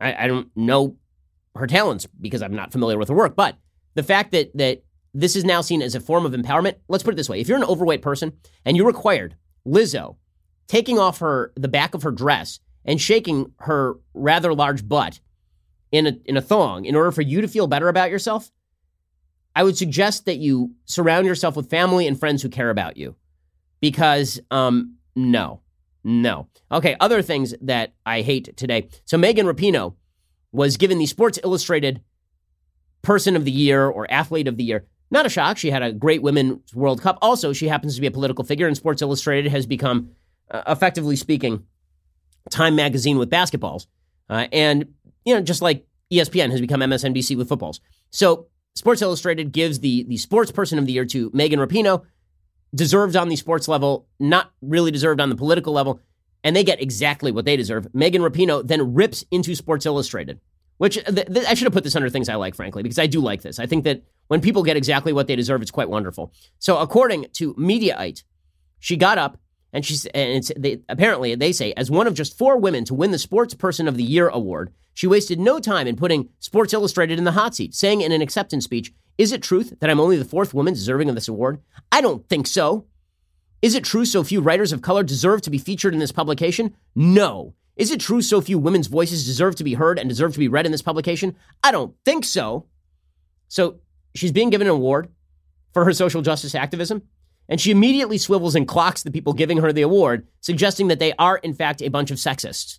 I, 0.00 0.24
I 0.24 0.26
don't 0.26 0.48
know 0.56 0.96
her 1.54 1.66
talents 1.66 2.06
because 2.20 2.42
I'm 2.42 2.54
not 2.54 2.72
familiar 2.72 2.98
with 2.98 3.08
her 3.08 3.14
work, 3.14 3.36
but 3.36 3.56
the 3.94 4.02
fact 4.02 4.32
that 4.32 4.56
that 4.56 4.82
this 5.14 5.36
is 5.36 5.44
now 5.44 5.60
seen 5.60 5.82
as 5.82 5.94
a 5.94 6.00
form 6.00 6.24
of 6.26 6.32
empowerment. 6.32 6.76
Let's 6.88 7.04
put 7.04 7.14
it 7.14 7.16
this 7.16 7.28
way: 7.28 7.40
if 7.40 7.48
you're 7.48 7.58
an 7.58 7.64
overweight 7.64 8.02
person 8.02 8.32
and 8.64 8.76
you 8.76 8.86
required 8.86 9.36
Lizzo 9.66 10.16
taking 10.68 10.98
off 10.98 11.18
her 11.18 11.52
the 11.56 11.68
back 11.68 11.94
of 11.94 12.02
her 12.02 12.10
dress 12.10 12.60
and 12.84 13.00
shaking 13.00 13.52
her 13.58 13.94
rather 14.14 14.54
large 14.54 14.88
butt 14.88 15.20
in 15.90 16.06
a 16.06 16.12
in 16.24 16.36
a 16.36 16.42
thong 16.42 16.84
in 16.84 16.96
order 16.96 17.12
for 17.12 17.22
you 17.22 17.40
to 17.40 17.48
feel 17.48 17.66
better 17.66 17.88
about 17.88 18.10
yourself, 18.10 18.50
I 19.54 19.64
would 19.64 19.76
suggest 19.76 20.24
that 20.24 20.38
you 20.38 20.72
surround 20.86 21.26
yourself 21.26 21.56
with 21.56 21.70
family 21.70 22.06
and 22.06 22.18
friends 22.18 22.42
who 22.42 22.48
care 22.48 22.70
about 22.70 22.96
you. 22.96 23.16
Because 23.80 24.40
um 24.50 24.96
no. 25.14 25.60
No. 26.04 26.48
Okay, 26.70 26.96
other 26.98 27.22
things 27.22 27.54
that 27.60 27.94
I 28.04 28.22
hate 28.22 28.56
today. 28.56 28.88
So 29.04 29.16
Megan 29.16 29.46
Rapinoe 29.46 29.94
was 30.50 30.76
given 30.76 30.98
the 30.98 31.06
Sports 31.06 31.38
Illustrated 31.44 32.00
Person 33.02 33.36
of 33.36 33.44
the 33.44 33.52
Year 33.52 33.86
or 33.86 34.10
Athlete 34.10 34.48
of 34.48 34.56
the 34.56 34.64
Year. 34.64 34.86
Not 35.12 35.26
a 35.26 35.28
shock. 35.28 35.58
She 35.58 35.70
had 35.70 35.82
a 35.82 35.92
great 35.92 36.22
Women's 36.22 36.74
World 36.74 37.02
Cup. 37.02 37.18
Also, 37.20 37.52
she 37.52 37.68
happens 37.68 37.94
to 37.94 38.00
be 38.00 38.06
a 38.06 38.10
political 38.10 38.44
figure, 38.44 38.66
and 38.66 38.74
Sports 38.74 39.02
Illustrated 39.02 39.52
has 39.52 39.66
become, 39.66 40.10
uh, 40.50 40.62
effectively 40.66 41.16
speaking, 41.16 41.66
Time 42.50 42.74
Magazine 42.74 43.18
with 43.18 43.28
basketballs. 43.28 43.86
Uh, 44.30 44.46
and, 44.50 44.94
you 45.26 45.34
know, 45.34 45.42
just 45.42 45.60
like 45.60 45.86
ESPN 46.10 46.50
has 46.50 46.62
become 46.62 46.80
MSNBC 46.80 47.36
with 47.36 47.46
footballs. 47.46 47.82
So 48.08 48.46
Sports 48.74 49.02
Illustrated 49.02 49.52
gives 49.52 49.80
the, 49.80 50.04
the 50.04 50.16
Sports 50.16 50.50
Person 50.50 50.78
of 50.78 50.86
the 50.86 50.92
Year 50.92 51.04
to 51.04 51.30
Megan 51.34 51.60
Rapinoe, 51.60 52.02
deserved 52.74 53.14
on 53.14 53.28
the 53.28 53.36
sports 53.36 53.68
level, 53.68 54.08
not 54.18 54.50
really 54.62 54.90
deserved 54.90 55.20
on 55.20 55.28
the 55.28 55.36
political 55.36 55.74
level, 55.74 56.00
and 56.42 56.56
they 56.56 56.64
get 56.64 56.80
exactly 56.80 57.30
what 57.30 57.44
they 57.44 57.54
deserve. 57.54 57.86
Megan 57.94 58.22
Rapinoe 58.22 58.66
then 58.66 58.94
rips 58.94 59.26
into 59.30 59.54
Sports 59.54 59.84
Illustrated, 59.84 60.40
which 60.78 60.98
uh, 60.98 61.10
th- 61.10 61.26
th- 61.26 61.46
I 61.46 61.54
should 61.54 61.66
have 61.66 61.72
put 61.72 61.84
this 61.84 61.96
under 61.96 62.08
things 62.08 62.28
I 62.28 62.34
like, 62.34 62.54
frankly, 62.54 62.82
because 62.82 62.98
I 62.98 63.06
do 63.06 63.20
like 63.20 63.42
this. 63.42 63.58
I 63.58 63.66
think 63.66 63.84
that 63.84 64.02
when 64.28 64.40
people 64.40 64.62
get 64.62 64.76
exactly 64.76 65.12
what 65.12 65.26
they 65.26 65.36
deserve, 65.36 65.62
it's 65.62 65.70
quite 65.70 65.90
wonderful. 65.90 66.32
So, 66.58 66.78
according 66.78 67.26
to 67.34 67.54
Mediaite, 67.54 68.22
she 68.78 68.96
got 68.96 69.18
up 69.18 69.38
and 69.72 69.84
she's 69.84 70.06
and 70.06 70.42
they, 70.56 70.80
apparently 70.88 71.34
they 71.34 71.52
say 71.52 71.72
as 71.76 71.90
one 71.90 72.06
of 72.06 72.14
just 72.14 72.36
four 72.36 72.56
women 72.56 72.84
to 72.86 72.94
win 72.94 73.10
the 73.10 73.18
Sports 73.18 73.54
Person 73.54 73.88
of 73.88 73.96
the 73.96 74.04
Year 74.04 74.28
award, 74.28 74.72
she 74.94 75.06
wasted 75.06 75.38
no 75.38 75.58
time 75.58 75.86
in 75.86 75.96
putting 75.96 76.28
Sports 76.38 76.72
Illustrated 76.72 77.18
in 77.18 77.24
the 77.24 77.32
hot 77.32 77.54
seat, 77.54 77.74
saying 77.74 78.00
in 78.00 78.12
an 78.12 78.22
acceptance 78.22 78.64
speech, 78.64 78.92
"Is 79.18 79.32
it 79.32 79.42
truth 79.42 79.74
that 79.80 79.90
I'm 79.90 80.00
only 80.00 80.16
the 80.16 80.24
fourth 80.24 80.52
woman 80.54 80.74
deserving 80.74 81.08
of 81.08 81.14
this 81.14 81.28
award? 81.28 81.60
I 81.90 82.00
don't 82.00 82.28
think 82.28 82.46
so. 82.46 82.86
Is 83.62 83.76
it 83.76 83.84
true 83.84 84.04
so 84.04 84.24
few 84.24 84.40
writers 84.40 84.72
of 84.72 84.82
color 84.82 85.04
deserve 85.04 85.42
to 85.42 85.50
be 85.50 85.58
featured 85.58 85.94
in 85.94 86.00
this 86.00 86.10
publication? 86.10 86.74
No. 86.96 87.54
Is 87.76 87.90
it 87.90 88.00
true 88.00 88.22
so 88.22 88.40
few 88.40 88.58
women's 88.58 88.86
voices 88.86 89.24
deserve 89.24 89.56
to 89.56 89.64
be 89.64 89.74
heard 89.74 89.98
and 89.98 90.08
deserve 90.08 90.32
to 90.34 90.38
be 90.38 90.48
read 90.48 90.66
in 90.66 90.72
this 90.72 90.82
publication? 90.82 91.36
I 91.62 91.70
don't 91.70 91.94
think 92.04 92.24
so." 92.24 92.66
So 93.48 93.80
she's 94.14 94.32
being 94.32 94.50
given 94.50 94.66
an 94.66 94.74
award 94.74 95.08
for 95.72 95.84
her 95.84 95.92
social 95.92 96.22
justice 96.22 96.54
activism. 96.54 97.02
And 97.48 97.60
she 97.60 97.70
immediately 97.70 98.18
swivels 98.18 98.54
and 98.54 98.68
clocks 98.68 99.02
the 99.02 99.10
people 99.10 99.32
giving 99.32 99.58
her 99.58 99.72
the 99.72 99.82
award, 99.82 100.26
suggesting 100.40 100.88
that 100.88 101.00
they 101.00 101.12
are, 101.18 101.38
in 101.38 101.54
fact, 101.54 101.82
a 101.82 101.88
bunch 101.88 102.10
of 102.10 102.18
sexists, 102.18 102.78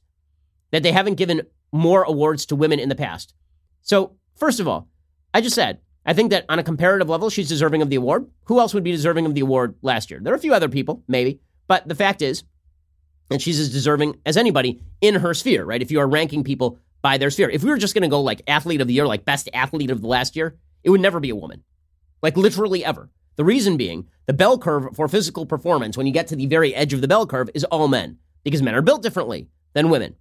that 0.71 0.83
they 0.83 0.91
haven't 0.91 1.15
given 1.15 1.41
more 1.71 2.03
awards 2.03 2.45
to 2.45 2.55
women 2.55 2.79
in 2.79 2.89
the 2.89 2.95
past. 2.95 3.33
So, 3.81 4.15
first 4.35 4.59
of 4.59 4.67
all, 4.67 4.87
I 5.33 5.41
just 5.41 5.53
said, 5.55 5.79
I 6.05 6.13
think 6.13 6.31
that 6.31 6.45
on 6.47 6.59
a 6.59 6.63
comparative 6.63 7.09
level, 7.09 7.29
she's 7.29 7.49
deserving 7.49 7.81
of 7.81 7.89
the 7.89 7.97
award. 7.97 8.25
Who 8.45 8.59
else 8.59 8.73
would 8.73 8.83
be 8.83 8.91
deserving 8.91 9.25
of 9.25 9.35
the 9.35 9.41
award 9.41 9.75
last 9.81 10.09
year? 10.09 10.19
There 10.23 10.33
are 10.33 10.37
a 10.37 10.39
few 10.39 10.53
other 10.53 10.69
people, 10.69 11.03
maybe. 11.07 11.39
But 11.67 11.87
the 11.87 11.95
fact 11.95 12.21
is, 12.21 12.43
that 13.29 13.41
she's 13.41 13.59
as 13.59 13.71
deserving 13.71 14.15
as 14.25 14.37
anybody 14.37 14.81
in 15.01 15.15
her 15.15 15.33
sphere, 15.33 15.65
right? 15.65 15.81
If 15.81 15.91
you 15.91 15.99
are 15.99 16.07
ranking 16.07 16.43
people 16.43 16.79
by 17.03 17.17
their 17.17 17.29
sphere. 17.29 17.49
If 17.49 17.63
we 17.63 17.69
were 17.69 17.77
just 17.77 17.93
going 17.93 18.03
to 18.03 18.07
go 18.07 18.21
like 18.21 18.41
athlete 18.47 18.81
of 18.81 18.87
the 18.87 18.93
year, 18.93 19.05
like 19.05 19.25
best 19.25 19.49
athlete 19.53 19.91
of 19.91 20.01
the 20.01 20.07
last 20.07 20.35
year, 20.35 20.57
it 20.83 20.89
would 20.89 21.01
never 21.01 21.19
be 21.19 21.29
a 21.29 21.35
woman. 21.35 21.63
Like 22.23 22.37
literally 22.37 22.83
ever. 22.83 23.09
The 23.35 23.43
reason 23.43 23.77
being, 23.77 24.07
the 24.25 24.33
bell 24.33 24.57
curve 24.57 24.95
for 24.95 25.07
physical 25.07 25.45
performance, 25.45 25.97
when 25.97 26.07
you 26.07 26.13
get 26.13 26.27
to 26.27 26.35
the 26.35 26.45
very 26.45 26.73
edge 26.73 26.93
of 26.93 27.01
the 27.01 27.07
bell 27.07 27.27
curve, 27.27 27.49
is 27.53 27.63
all 27.65 27.87
men, 27.87 28.19
because 28.43 28.61
men 28.61 28.75
are 28.75 28.81
built 28.81 29.03
differently 29.03 29.49
than 29.73 29.89
women. 29.89 30.15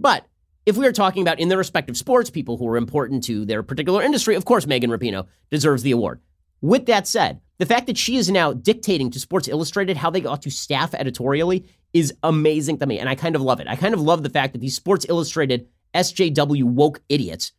But 0.00 0.26
if 0.64 0.76
we 0.76 0.86
are 0.86 0.92
talking 0.92 1.22
about 1.22 1.38
in 1.38 1.48
their 1.48 1.58
respective 1.58 1.96
sports, 1.96 2.30
people 2.30 2.56
who 2.56 2.68
are 2.68 2.76
important 2.76 3.24
to 3.24 3.44
their 3.44 3.62
particular 3.62 4.02
industry, 4.02 4.36
of 4.36 4.44
course, 4.44 4.66
Megan 4.66 4.90
Rapinoe 4.90 5.26
deserves 5.50 5.82
the 5.82 5.90
award. 5.90 6.20
With 6.60 6.86
that 6.86 7.06
said, 7.06 7.40
the 7.58 7.66
fact 7.66 7.86
that 7.86 7.96
she 7.96 8.16
is 8.16 8.30
now 8.30 8.52
dictating 8.52 9.10
to 9.10 9.20
Sports 9.20 9.48
Illustrated 9.48 9.96
how 9.96 10.10
they 10.10 10.24
ought 10.24 10.42
to 10.42 10.50
staff 10.50 10.94
editorially 10.94 11.64
is 11.92 12.14
amazing 12.22 12.78
to 12.78 12.86
me. 12.86 12.98
And 12.98 13.08
I 13.08 13.14
kind 13.14 13.34
of 13.34 13.42
love 13.42 13.60
it. 13.60 13.68
I 13.68 13.76
kind 13.76 13.94
of 13.94 14.00
love 14.00 14.22
the 14.22 14.30
fact 14.30 14.52
that 14.52 14.60
these 14.60 14.76
Sports 14.76 15.06
Illustrated 15.08 15.68
SJW 15.94 16.64
woke 16.64 17.00
idiots 17.08 17.52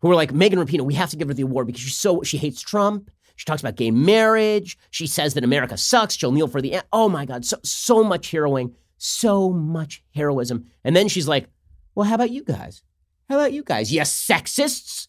who 0.00 0.10
are 0.10 0.16
like, 0.16 0.32
Megan 0.32 0.58
Rapinoe, 0.58 0.82
we 0.82 0.94
have 0.94 1.10
to 1.10 1.16
give 1.16 1.28
her 1.28 1.34
the 1.34 1.42
award 1.42 1.66
because 1.66 1.82
she's 1.82 1.96
so, 1.96 2.22
she 2.22 2.38
hates 2.38 2.60
Trump. 2.60 3.10
She 3.36 3.44
talks 3.44 3.62
about 3.62 3.76
gay 3.76 3.90
marriage. 3.90 4.76
She 4.90 5.06
says 5.06 5.34
that 5.34 5.44
America 5.44 5.76
sucks. 5.76 6.14
She'll 6.14 6.32
kneel 6.32 6.48
for 6.48 6.60
the. 6.60 6.80
Oh 6.92 7.08
my 7.08 7.24
God. 7.24 7.44
So, 7.44 7.56
so 7.64 8.04
much 8.04 8.30
heroing, 8.30 8.74
so 8.98 9.50
much 9.50 10.02
heroism. 10.14 10.66
And 10.84 10.94
then 10.94 11.08
she's 11.08 11.28
like, 11.28 11.48
well, 11.94 12.06
how 12.06 12.16
about 12.16 12.30
you 12.30 12.44
guys? 12.44 12.82
How 13.30 13.36
about 13.36 13.52
you 13.52 13.62
guys? 13.62 13.92
You 13.92 14.02
sexists? 14.02 15.08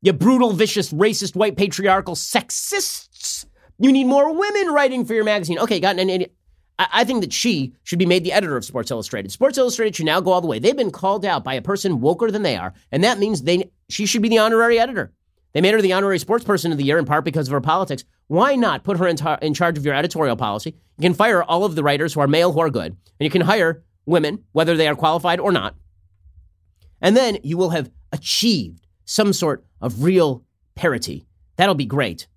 You 0.00 0.12
brutal, 0.12 0.52
vicious, 0.52 0.92
racist, 0.92 1.36
white, 1.36 1.56
patriarchal 1.56 2.14
sexists? 2.14 3.44
You 3.78 3.92
need 3.92 4.04
more 4.04 4.32
women 4.32 4.68
writing 4.72 5.04
for 5.04 5.14
your 5.14 5.24
magazine. 5.24 5.58
Okay, 5.58 5.80
got 5.80 5.98
an 5.98 6.10
idiot. 6.10 6.34
I 6.78 7.02
think 7.02 7.22
that 7.22 7.32
she 7.32 7.74
should 7.82 7.98
be 7.98 8.06
made 8.06 8.22
the 8.22 8.32
editor 8.32 8.56
of 8.56 8.64
Sports 8.64 8.92
Illustrated. 8.92 9.32
Sports 9.32 9.58
Illustrated 9.58 9.96
should 9.96 10.06
now 10.06 10.20
go 10.20 10.30
all 10.30 10.40
the 10.40 10.46
way. 10.46 10.60
They've 10.60 10.76
been 10.76 10.92
called 10.92 11.24
out 11.24 11.42
by 11.42 11.54
a 11.54 11.62
person 11.62 11.98
woker 11.98 12.30
than 12.30 12.42
they 12.42 12.56
are, 12.56 12.72
and 12.92 13.02
that 13.02 13.18
means 13.18 13.42
they 13.42 13.70
she 13.88 14.06
should 14.06 14.22
be 14.22 14.28
the 14.28 14.38
honorary 14.38 14.78
editor. 14.78 15.12
They 15.54 15.60
made 15.60 15.74
her 15.74 15.82
the 15.82 15.94
honorary 15.94 16.18
sports 16.18 16.44
person 16.44 16.70
of 16.70 16.78
the 16.78 16.84
year 16.84 16.98
in 16.98 17.04
part 17.04 17.24
because 17.24 17.48
of 17.48 17.52
her 17.52 17.60
politics. 17.60 18.04
Why 18.28 18.54
not 18.54 18.84
put 18.84 18.98
her 18.98 19.08
in, 19.08 19.16
tar- 19.16 19.38
in 19.40 19.54
charge 19.54 19.78
of 19.78 19.84
your 19.84 19.94
editorial 19.94 20.36
policy? 20.36 20.76
You 20.98 21.02
can 21.02 21.14
fire 21.14 21.42
all 21.42 21.64
of 21.64 21.74
the 21.74 21.82
writers 21.82 22.12
who 22.14 22.20
are 22.20 22.28
male 22.28 22.52
who 22.52 22.60
are 22.60 22.70
good, 22.70 22.92
and 22.92 23.24
you 23.24 23.30
can 23.30 23.40
hire 23.40 23.82
women, 24.04 24.44
whether 24.52 24.76
they 24.76 24.86
are 24.86 24.94
qualified 24.94 25.40
or 25.40 25.50
not. 25.50 25.74
And 27.00 27.16
then 27.16 27.38
you 27.42 27.56
will 27.56 27.70
have 27.70 27.90
achieved 28.12 28.86
some 29.04 29.32
sort 29.32 29.64
of 29.80 30.04
real 30.04 30.44
parity. 30.74 31.26
That'll 31.56 31.74
be 31.74 31.86
great. 31.86 32.28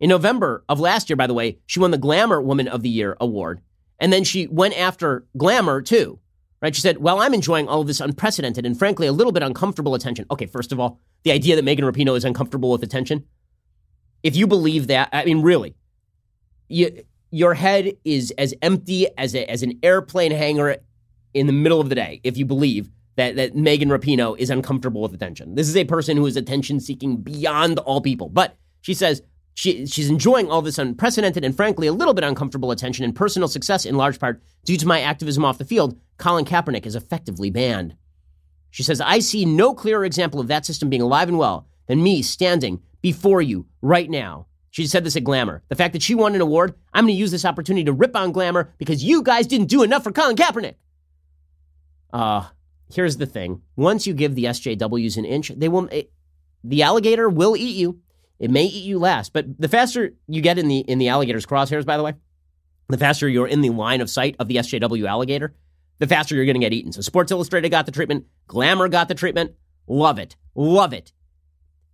In 0.00 0.08
November 0.08 0.64
of 0.68 0.80
last 0.80 1.10
year, 1.10 1.16
by 1.16 1.26
the 1.26 1.34
way, 1.34 1.58
she 1.66 1.78
won 1.78 1.90
the 1.90 1.98
Glamour 1.98 2.40
Woman 2.40 2.66
of 2.66 2.82
the 2.82 2.88
Year 2.88 3.16
award. 3.20 3.60
And 3.98 4.12
then 4.12 4.24
she 4.24 4.46
went 4.46 4.78
after 4.78 5.26
Glamour 5.36 5.82
too, 5.82 6.18
right? 6.62 6.74
She 6.74 6.80
said, 6.80 6.98
Well, 6.98 7.20
I'm 7.20 7.34
enjoying 7.34 7.68
all 7.68 7.82
of 7.82 7.86
this 7.86 8.00
unprecedented 8.00 8.64
and 8.64 8.78
frankly 8.78 9.06
a 9.06 9.12
little 9.12 9.32
bit 9.32 9.42
uncomfortable 9.42 9.94
attention. 9.94 10.24
Okay, 10.30 10.46
first 10.46 10.72
of 10.72 10.80
all, 10.80 10.98
the 11.22 11.32
idea 11.32 11.54
that 11.54 11.64
Megan 11.64 11.84
Rapinoe 11.84 12.16
is 12.16 12.24
uncomfortable 12.24 12.70
with 12.70 12.82
attention, 12.82 13.26
if 14.22 14.36
you 14.36 14.46
believe 14.46 14.86
that, 14.86 15.10
I 15.12 15.26
mean, 15.26 15.42
really, 15.42 15.76
you, 16.68 17.04
your 17.30 17.52
head 17.54 17.92
is 18.04 18.32
as 18.38 18.54
empty 18.62 19.06
as, 19.18 19.34
a, 19.34 19.48
as 19.50 19.62
an 19.62 19.78
airplane 19.82 20.32
hangar 20.32 20.76
in 21.34 21.46
the 21.46 21.52
middle 21.52 21.80
of 21.80 21.90
the 21.90 21.94
day 21.94 22.20
if 22.24 22.38
you 22.38 22.46
believe 22.46 22.90
that, 23.16 23.36
that 23.36 23.54
Megan 23.54 23.90
Rapinoe 23.90 24.38
is 24.38 24.48
uncomfortable 24.48 25.02
with 25.02 25.12
attention. 25.12 25.54
This 25.56 25.68
is 25.68 25.76
a 25.76 25.84
person 25.84 26.16
who 26.16 26.24
is 26.24 26.36
attention 26.36 26.80
seeking 26.80 27.18
beyond 27.18 27.78
all 27.80 28.00
people. 28.00 28.30
But 28.30 28.56
she 28.80 28.94
says, 28.94 29.22
she, 29.54 29.86
she's 29.86 30.08
enjoying 30.08 30.50
all 30.50 30.62
this 30.62 30.78
unprecedented 30.78 31.44
and 31.44 31.56
frankly 31.56 31.86
a 31.86 31.92
little 31.92 32.14
bit 32.14 32.24
uncomfortable 32.24 32.70
attention 32.70 33.04
and 33.04 33.14
personal 33.14 33.48
success 33.48 33.84
in 33.84 33.96
large 33.96 34.18
part 34.18 34.42
due 34.64 34.76
to 34.76 34.86
my 34.86 35.00
activism 35.00 35.44
off 35.44 35.58
the 35.58 35.64
field. 35.64 35.98
Colin 36.18 36.44
Kaepernick 36.44 36.86
is 36.86 36.96
effectively 36.96 37.50
banned. 37.50 37.96
She 38.70 38.82
says, 38.82 39.00
I 39.00 39.18
see 39.18 39.44
no 39.44 39.74
clearer 39.74 40.04
example 40.04 40.40
of 40.40 40.48
that 40.48 40.64
system 40.64 40.88
being 40.88 41.02
alive 41.02 41.28
and 41.28 41.38
well 41.38 41.66
than 41.86 42.02
me 42.02 42.22
standing 42.22 42.80
before 43.02 43.42
you 43.42 43.66
right 43.82 44.08
now. 44.08 44.46
She 44.70 44.86
said 44.86 45.02
this 45.02 45.16
at 45.16 45.24
Glamour. 45.24 45.62
The 45.68 45.74
fact 45.74 45.92
that 45.94 46.02
she 46.02 46.14
won 46.14 46.36
an 46.36 46.40
award, 46.40 46.74
I'm 46.94 47.04
going 47.04 47.14
to 47.14 47.18
use 47.18 47.32
this 47.32 47.44
opportunity 47.44 47.84
to 47.84 47.92
rip 47.92 48.14
on 48.14 48.30
Glamour 48.30 48.72
because 48.78 49.02
you 49.02 49.22
guys 49.22 49.48
didn't 49.48 49.66
do 49.66 49.82
enough 49.82 50.04
for 50.04 50.12
Colin 50.12 50.36
Kaepernick. 50.36 50.76
Uh, 52.12 52.46
here's 52.92 53.16
the 53.16 53.26
thing. 53.26 53.62
Once 53.74 54.06
you 54.06 54.14
give 54.14 54.36
the 54.36 54.44
SJWs 54.44 55.16
an 55.16 55.24
inch, 55.24 55.48
they 55.48 55.68
will, 55.68 55.86
it, 55.88 56.12
the 56.62 56.82
alligator 56.82 57.28
will 57.28 57.56
eat 57.56 57.76
you. 57.76 58.00
It 58.40 58.50
may 58.50 58.64
eat 58.64 58.84
you 58.84 58.98
last, 58.98 59.34
but 59.34 59.60
the 59.60 59.68
faster 59.68 60.14
you 60.26 60.40
get 60.40 60.58
in 60.58 60.66
the 60.66 60.78
in 60.78 60.98
the 60.98 61.08
alligator's 61.08 61.46
crosshairs, 61.46 61.84
by 61.84 61.98
the 61.98 62.02
way, 62.02 62.14
the 62.88 62.98
faster 62.98 63.28
you're 63.28 63.46
in 63.46 63.60
the 63.60 63.70
line 63.70 64.00
of 64.00 64.08
sight 64.08 64.34
of 64.38 64.48
the 64.48 64.56
SJW 64.56 65.06
alligator, 65.06 65.54
the 65.98 66.06
faster 66.06 66.34
you're 66.34 66.46
going 66.46 66.54
to 66.54 66.60
get 66.60 66.72
eaten. 66.72 66.90
So 66.90 67.02
Sports 67.02 67.30
Illustrated 67.30 67.68
got 67.68 67.84
the 67.84 67.92
treatment, 67.92 68.26
Glamour 68.48 68.88
got 68.88 69.08
the 69.08 69.14
treatment. 69.14 69.52
Love 69.86 70.18
it, 70.18 70.36
love 70.54 70.94
it. 70.94 71.12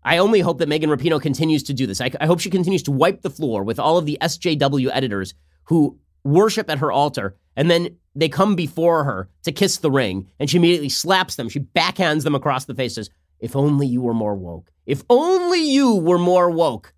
I 0.05 0.19
only 0.19 0.39
hope 0.39 0.59
that 0.59 0.69
Megan 0.69 0.89
Rapinoe 0.89 1.21
continues 1.21 1.65
to 1.65 1.75
do 1.75 1.85
this. 1.85 2.01
I, 2.01 2.13
I 2.21 2.27
hope 2.27 2.39
she 2.39 2.51
continues 2.51 2.85
to 2.85 2.93
wipe 2.93 3.23
the 3.23 3.31
floor 3.31 3.65
with 3.65 3.81
all 3.81 3.99
of 3.99 4.07
the 4.07 4.17
SJW 4.21 4.91
editors 4.93 5.35
who 5.65 5.99
worship 6.23 6.71
at 6.71 6.79
her 6.79 6.93
altar, 6.93 7.37
and 7.57 7.69
then 7.69 7.97
they 8.15 8.29
come 8.29 8.55
before 8.55 9.03
her 9.03 9.29
to 9.43 9.51
kiss 9.51 9.79
the 9.79 9.91
ring, 9.91 10.31
and 10.39 10.49
she 10.49 10.59
immediately 10.59 10.89
slaps 10.89 11.35
them. 11.35 11.49
She 11.49 11.59
backhands 11.59 12.23
them 12.23 12.37
across 12.37 12.67
the 12.67 12.75
faces. 12.75 13.11
If 13.41 13.57
only 13.57 13.87
you 13.87 14.01
were 14.01 14.15
more 14.15 14.35
woke. 14.35 14.71
If 14.87 15.03
only 15.11 15.71
you 15.71 15.97
were 15.97 16.19
more 16.19 16.51
woke. 16.51 16.93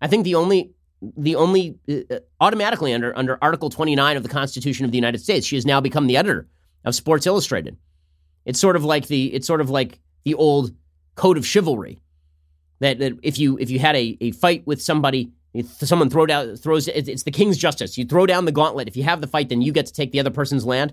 I 0.00 0.06
think 0.06 0.24
the 0.24 0.34
only 0.34 0.72
the 1.16 1.36
only 1.36 1.78
uh, 1.88 2.16
automatically 2.40 2.94
under 2.94 3.16
under 3.16 3.38
Article 3.42 3.70
29 3.70 4.16
of 4.16 4.22
the 4.22 4.28
Constitution 4.28 4.84
of 4.84 4.90
the 4.90 4.96
United 4.96 5.18
States, 5.18 5.46
she 5.46 5.56
has 5.56 5.66
now 5.66 5.80
become 5.80 6.06
the 6.06 6.16
editor 6.16 6.48
of 6.84 6.94
Sports 6.94 7.26
Illustrated. 7.26 7.76
It's 8.44 8.60
sort 8.60 8.76
of 8.76 8.84
like 8.84 9.06
the 9.08 9.32
it's 9.34 9.46
sort 9.46 9.60
of 9.60 9.70
like 9.70 10.00
the 10.24 10.34
old 10.34 10.74
code 11.14 11.36
of 11.36 11.46
chivalry 11.46 12.00
that, 12.80 12.98
that 12.98 13.12
if 13.22 13.38
you 13.38 13.58
if 13.58 13.70
you 13.70 13.78
had 13.78 13.96
a, 13.96 14.16
a 14.20 14.32
fight 14.32 14.66
with 14.66 14.82
somebody 14.82 15.32
someone 15.62 16.10
throw 16.10 16.26
down 16.26 16.56
throws 16.56 16.88
it's 16.88 17.22
the 17.22 17.30
king's 17.30 17.56
justice 17.56 17.96
you 17.96 18.04
throw 18.04 18.26
down 18.26 18.44
the 18.44 18.52
gauntlet 18.52 18.88
if 18.88 18.96
you 18.96 19.04
have 19.04 19.20
the 19.20 19.26
fight 19.26 19.48
then 19.48 19.62
you 19.62 19.72
get 19.72 19.86
to 19.86 19.92
take 19.92 20.10
the 20.10 20.18
other 20.18 20.30
person's 20.30 20.64
land 20.64 20.92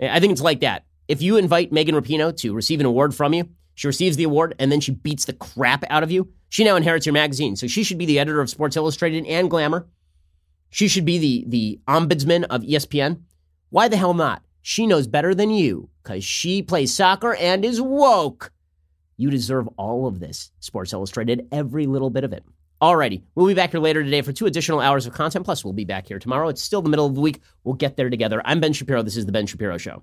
i 0.00 0.20
think 0.20 0.30
it's 0.30 0.40
like 0.40 0.60
that 0.60 0.84
if 1.08 1.20
you 1.20 1.36
invite 1.36 1.72
megan 1.72 1.96
rapinoe 1.96 2.36
to 2.36 2.54
receive 2.54 2.78
an 2.78 2.86
award 2.86 3.12
from 3.14 3.34
you 3.34 3.48
she 3.78 3.86
receives 3.86 4.16
the 4.16 4.24
award 4.24 4.56
and 4.58 4.72
then 4.72 4.80
she 4.80 4.90
beats 4.90 5.24
the 5.24 5.32
crap 5.32 5.84
out 5.88 6.02
of 6.02 6.10
you. 6.10 6.32
She 6.48 6.64
now 6.64 6.74
inherits 6.74 7.06
your 7.06 7.12
magazine. 7.12 7.54
So 7.54 7.68
she 7.68 7.84
should 7.84 7.96
be 7.96 8.06
the 8.06 8.18
editor 8.18 8.40
of 8.40 8.50
Sports 8.50 8.76
Illustrated 8.76 9.24
and 9.26 9.48
Glamour. 9.48 9.86
She 10.68 10.88
should 10.88 11.04
be 11.04 11.18
the, 11.18 11.44
the 11.46 11.80
ombudsman 11.86 12.44
of 12.50 12.62
ESPN. 12.62 13.20
Why 13.70 13.86
the 13.86 13.96
hell 13.96 14.14
not? 14.14 14.42
She 14.62 14.84
knows 14.84 15.06
better 15.06 15.32
than 15.32 15.50
you 15.50 15.90
because 16.02 16.24
she 16.24 16.60
plays 16.60 16.92
soccer 16.92 17.36
and 17.36 17.64
is 17.64 17.80
woke. 17.80 18.50
You 19.16 19.30
deserve 19.30 19.68
all 19.76 20.08
of 20.08 20.18
this, 20.18 20.50
Sports 20.58 20.92
Illustrated, 20.92 21.46
every 21.52 21.86
little 21.86 22.10
bit 22.10 22.24
of 22.24 22.32
it. 22.32 22.42
Alrighty, 22.82 23.22
we'll 23.36 23.46
be 23.46 23.54
back 23.54 23.70
here 23.70 23.80
later 23.80 24.02
today 24.02 24.22
for 24.22 24.32
two 24.32 24.46
additional 24.46 24.80
hours 24.80 25.06
of 25.06 25.12
content. 25.12 25.44
Plus, 25.44 25.64
we'll 25.64 25.72
be 25.72 25.84
back 25.84 26.08
here 26.08 26.18
tomorrow. 26.18 26.48
It's 26.48 26.64
still 26.64 26.82
the 26.82 26.90
middle 26.90 27.06
of 27.06 27.14
the 27.14 27.20
week. 27.20 27.42
We'll 27.62 27.76
get 27.76 27.96
there 27.96 28.10
together. 28.10 28.42
I'm 28.44 28.58
Ben 28.58 28.72
Shapiro. 28.72 29.04
This 29.04 29.16
is 29.16 29.26
The 29.26 29.32
Ben 29.32 29.46
Shapiro 29.46 29.78
Show. 29.78 30.02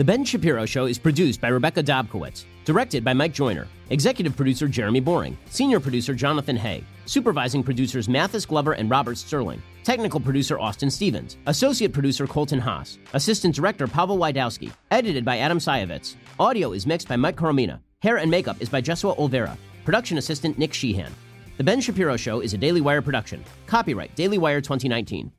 The 0.00 0.04
Ben 0.04 0.24
Shapiro 0.24 0.64
Show 0.64 0.86
is 0.86 0.98
produced 0.98 1.42
by 1.42 1.48
Rebecca 1.48 1.82
Dobkowitz, 1.82 2.46
directed 2.64 3.04
by 3.04 3.12
Mike 3.12 3.34
Joyner, 3.34 3.68
executive 3.90 4.34
producer 4.34 4.66
Jeremy 4.66 5.00
Boring, 5.00 5.36
senior 5.50 5.78
producer 5.78 6.14
Jonathan 6.14 6.56
Hay, 6.56 6.84
supervising 7.04 7.62
producers 7.62 8.08
Mathis 8.08 8.46
Glover 8.46 8.72
and 8.72 8.88
Robert 8.88 9.18
Sterling, 9.18 9.62
technical 9.84 10.18
producer 10.18 10.58
Austin 10.58 10.90
Stevens, 10.90 11.36
associate 11.44 11.92
producer 11.92 12.26
Colton 12.26 12.58
Haas, 12.58 12.96
assistant 13.12 13.54
director 13.54 13.86
Pavel 13.86 14.16
Wydowski, 14.16 14.72
edited 14.90 15.22
by 15.22 15.36
Adam 15.36 15.58
Sayevitz. 15.58 16.14
Audio 16.38 16.72
is 16.72 16.86
mixed 16.86 17.06
by 17.06 17.16
Mike 17.16 17.36
Coromina. 17.36 17.78
Hair 18.00 18.16
and 18.16 18.30
makeup 18.30 18.56
is 18.60 18.70
by 18.70 18.80
Jesua 18.80 19.14
Olvera. 19.18 19.58
Production 19.84 20.16
assistant 20.16 20.56
Nick 20.56 20.72
Sheehan. 20.72 21.12
The 21.58 21.64
Ben 21.64 21.82
Shapiro 21.82 22.16
Show 22.16 22.40
is 22.40 22.54
a 22.54 22.56
Daily 22.56 22.80
Wire 22.80 23.02
production. 23.02 23.44
Copyright 23.66 24.14
Daily 24.14 24.38
Wire 24.38 24.62
2019. 24.62 25.30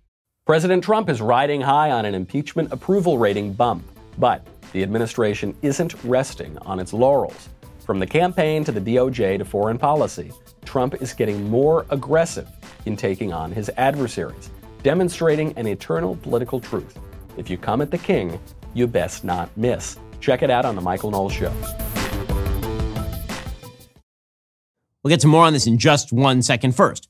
President 0.46 0.84
Trump 0.84 1.10
is 1.10 1.20
riding 1.20 1.62
high 1.62 1.90
on 1.90 2.06
an 2.06 2.14
impeachment 2.14 2.72
approval 2.72 3.18
rating 3.18 3.54
bump. 3.54 3.84
But 4.18 4.46
the 4.74 4.84
administration 4.84 5.56
isn't 5.62 5.96
resting 6.04 6.58
on 6.60 6.80
its 6.80 6.94
laurels. 6.94 7.50
From 7.86 8.00
the 8.00 8.08
campaign 8.08 8.64
to 8.64 8.72
the 8.72 8.80
DOJ 8.80 9.38
to 9.40 9.46
foreign 9.46 9.78
policy, 9.78 10.32
Trump 10.66 11.02
is 11.02 11.14
getting 11.14 11.50
more 11.50 11.86
aggressive 11.90 12.48
in 12.86 12.96
taking 12.96 13.34
on 13.34 13.52
his 13.52 13.70
adversaries, 13.78 14.50
demonstrating 14.84 15.54
an 15.58 15.68
eternal 15.68 16.16
political 16.18 16.60
truth. 16.60 16.98
If 17.38 17.50
you 17.50 17.58
come 17.58 17.82
at 17.82 17.92
the 17.92 17.98
king, 17.98 18.40
you 18.74 18.88
best 18.88 19.24
not 19.24 19.50
miss. 19.58 19.98
Check 20.20 20.44
it 20.44 20.50
out 20.50 20.66
on 20.66 20.76
The 20.76 20.82
Michael 20.82 21.12
Knowles 21.12 21.34
Show. 21.34 21.52
We'll 25.04 25.10
get 25.10 25.22
to 25.22 25.28
more 25.28 25.46
on 25.46 25.54
this 25.54 25.66
in 25.66 25.80
just 25.80 26.14
one 26.14 26.44
second. 26.44 26.76
First, 26.76 27.10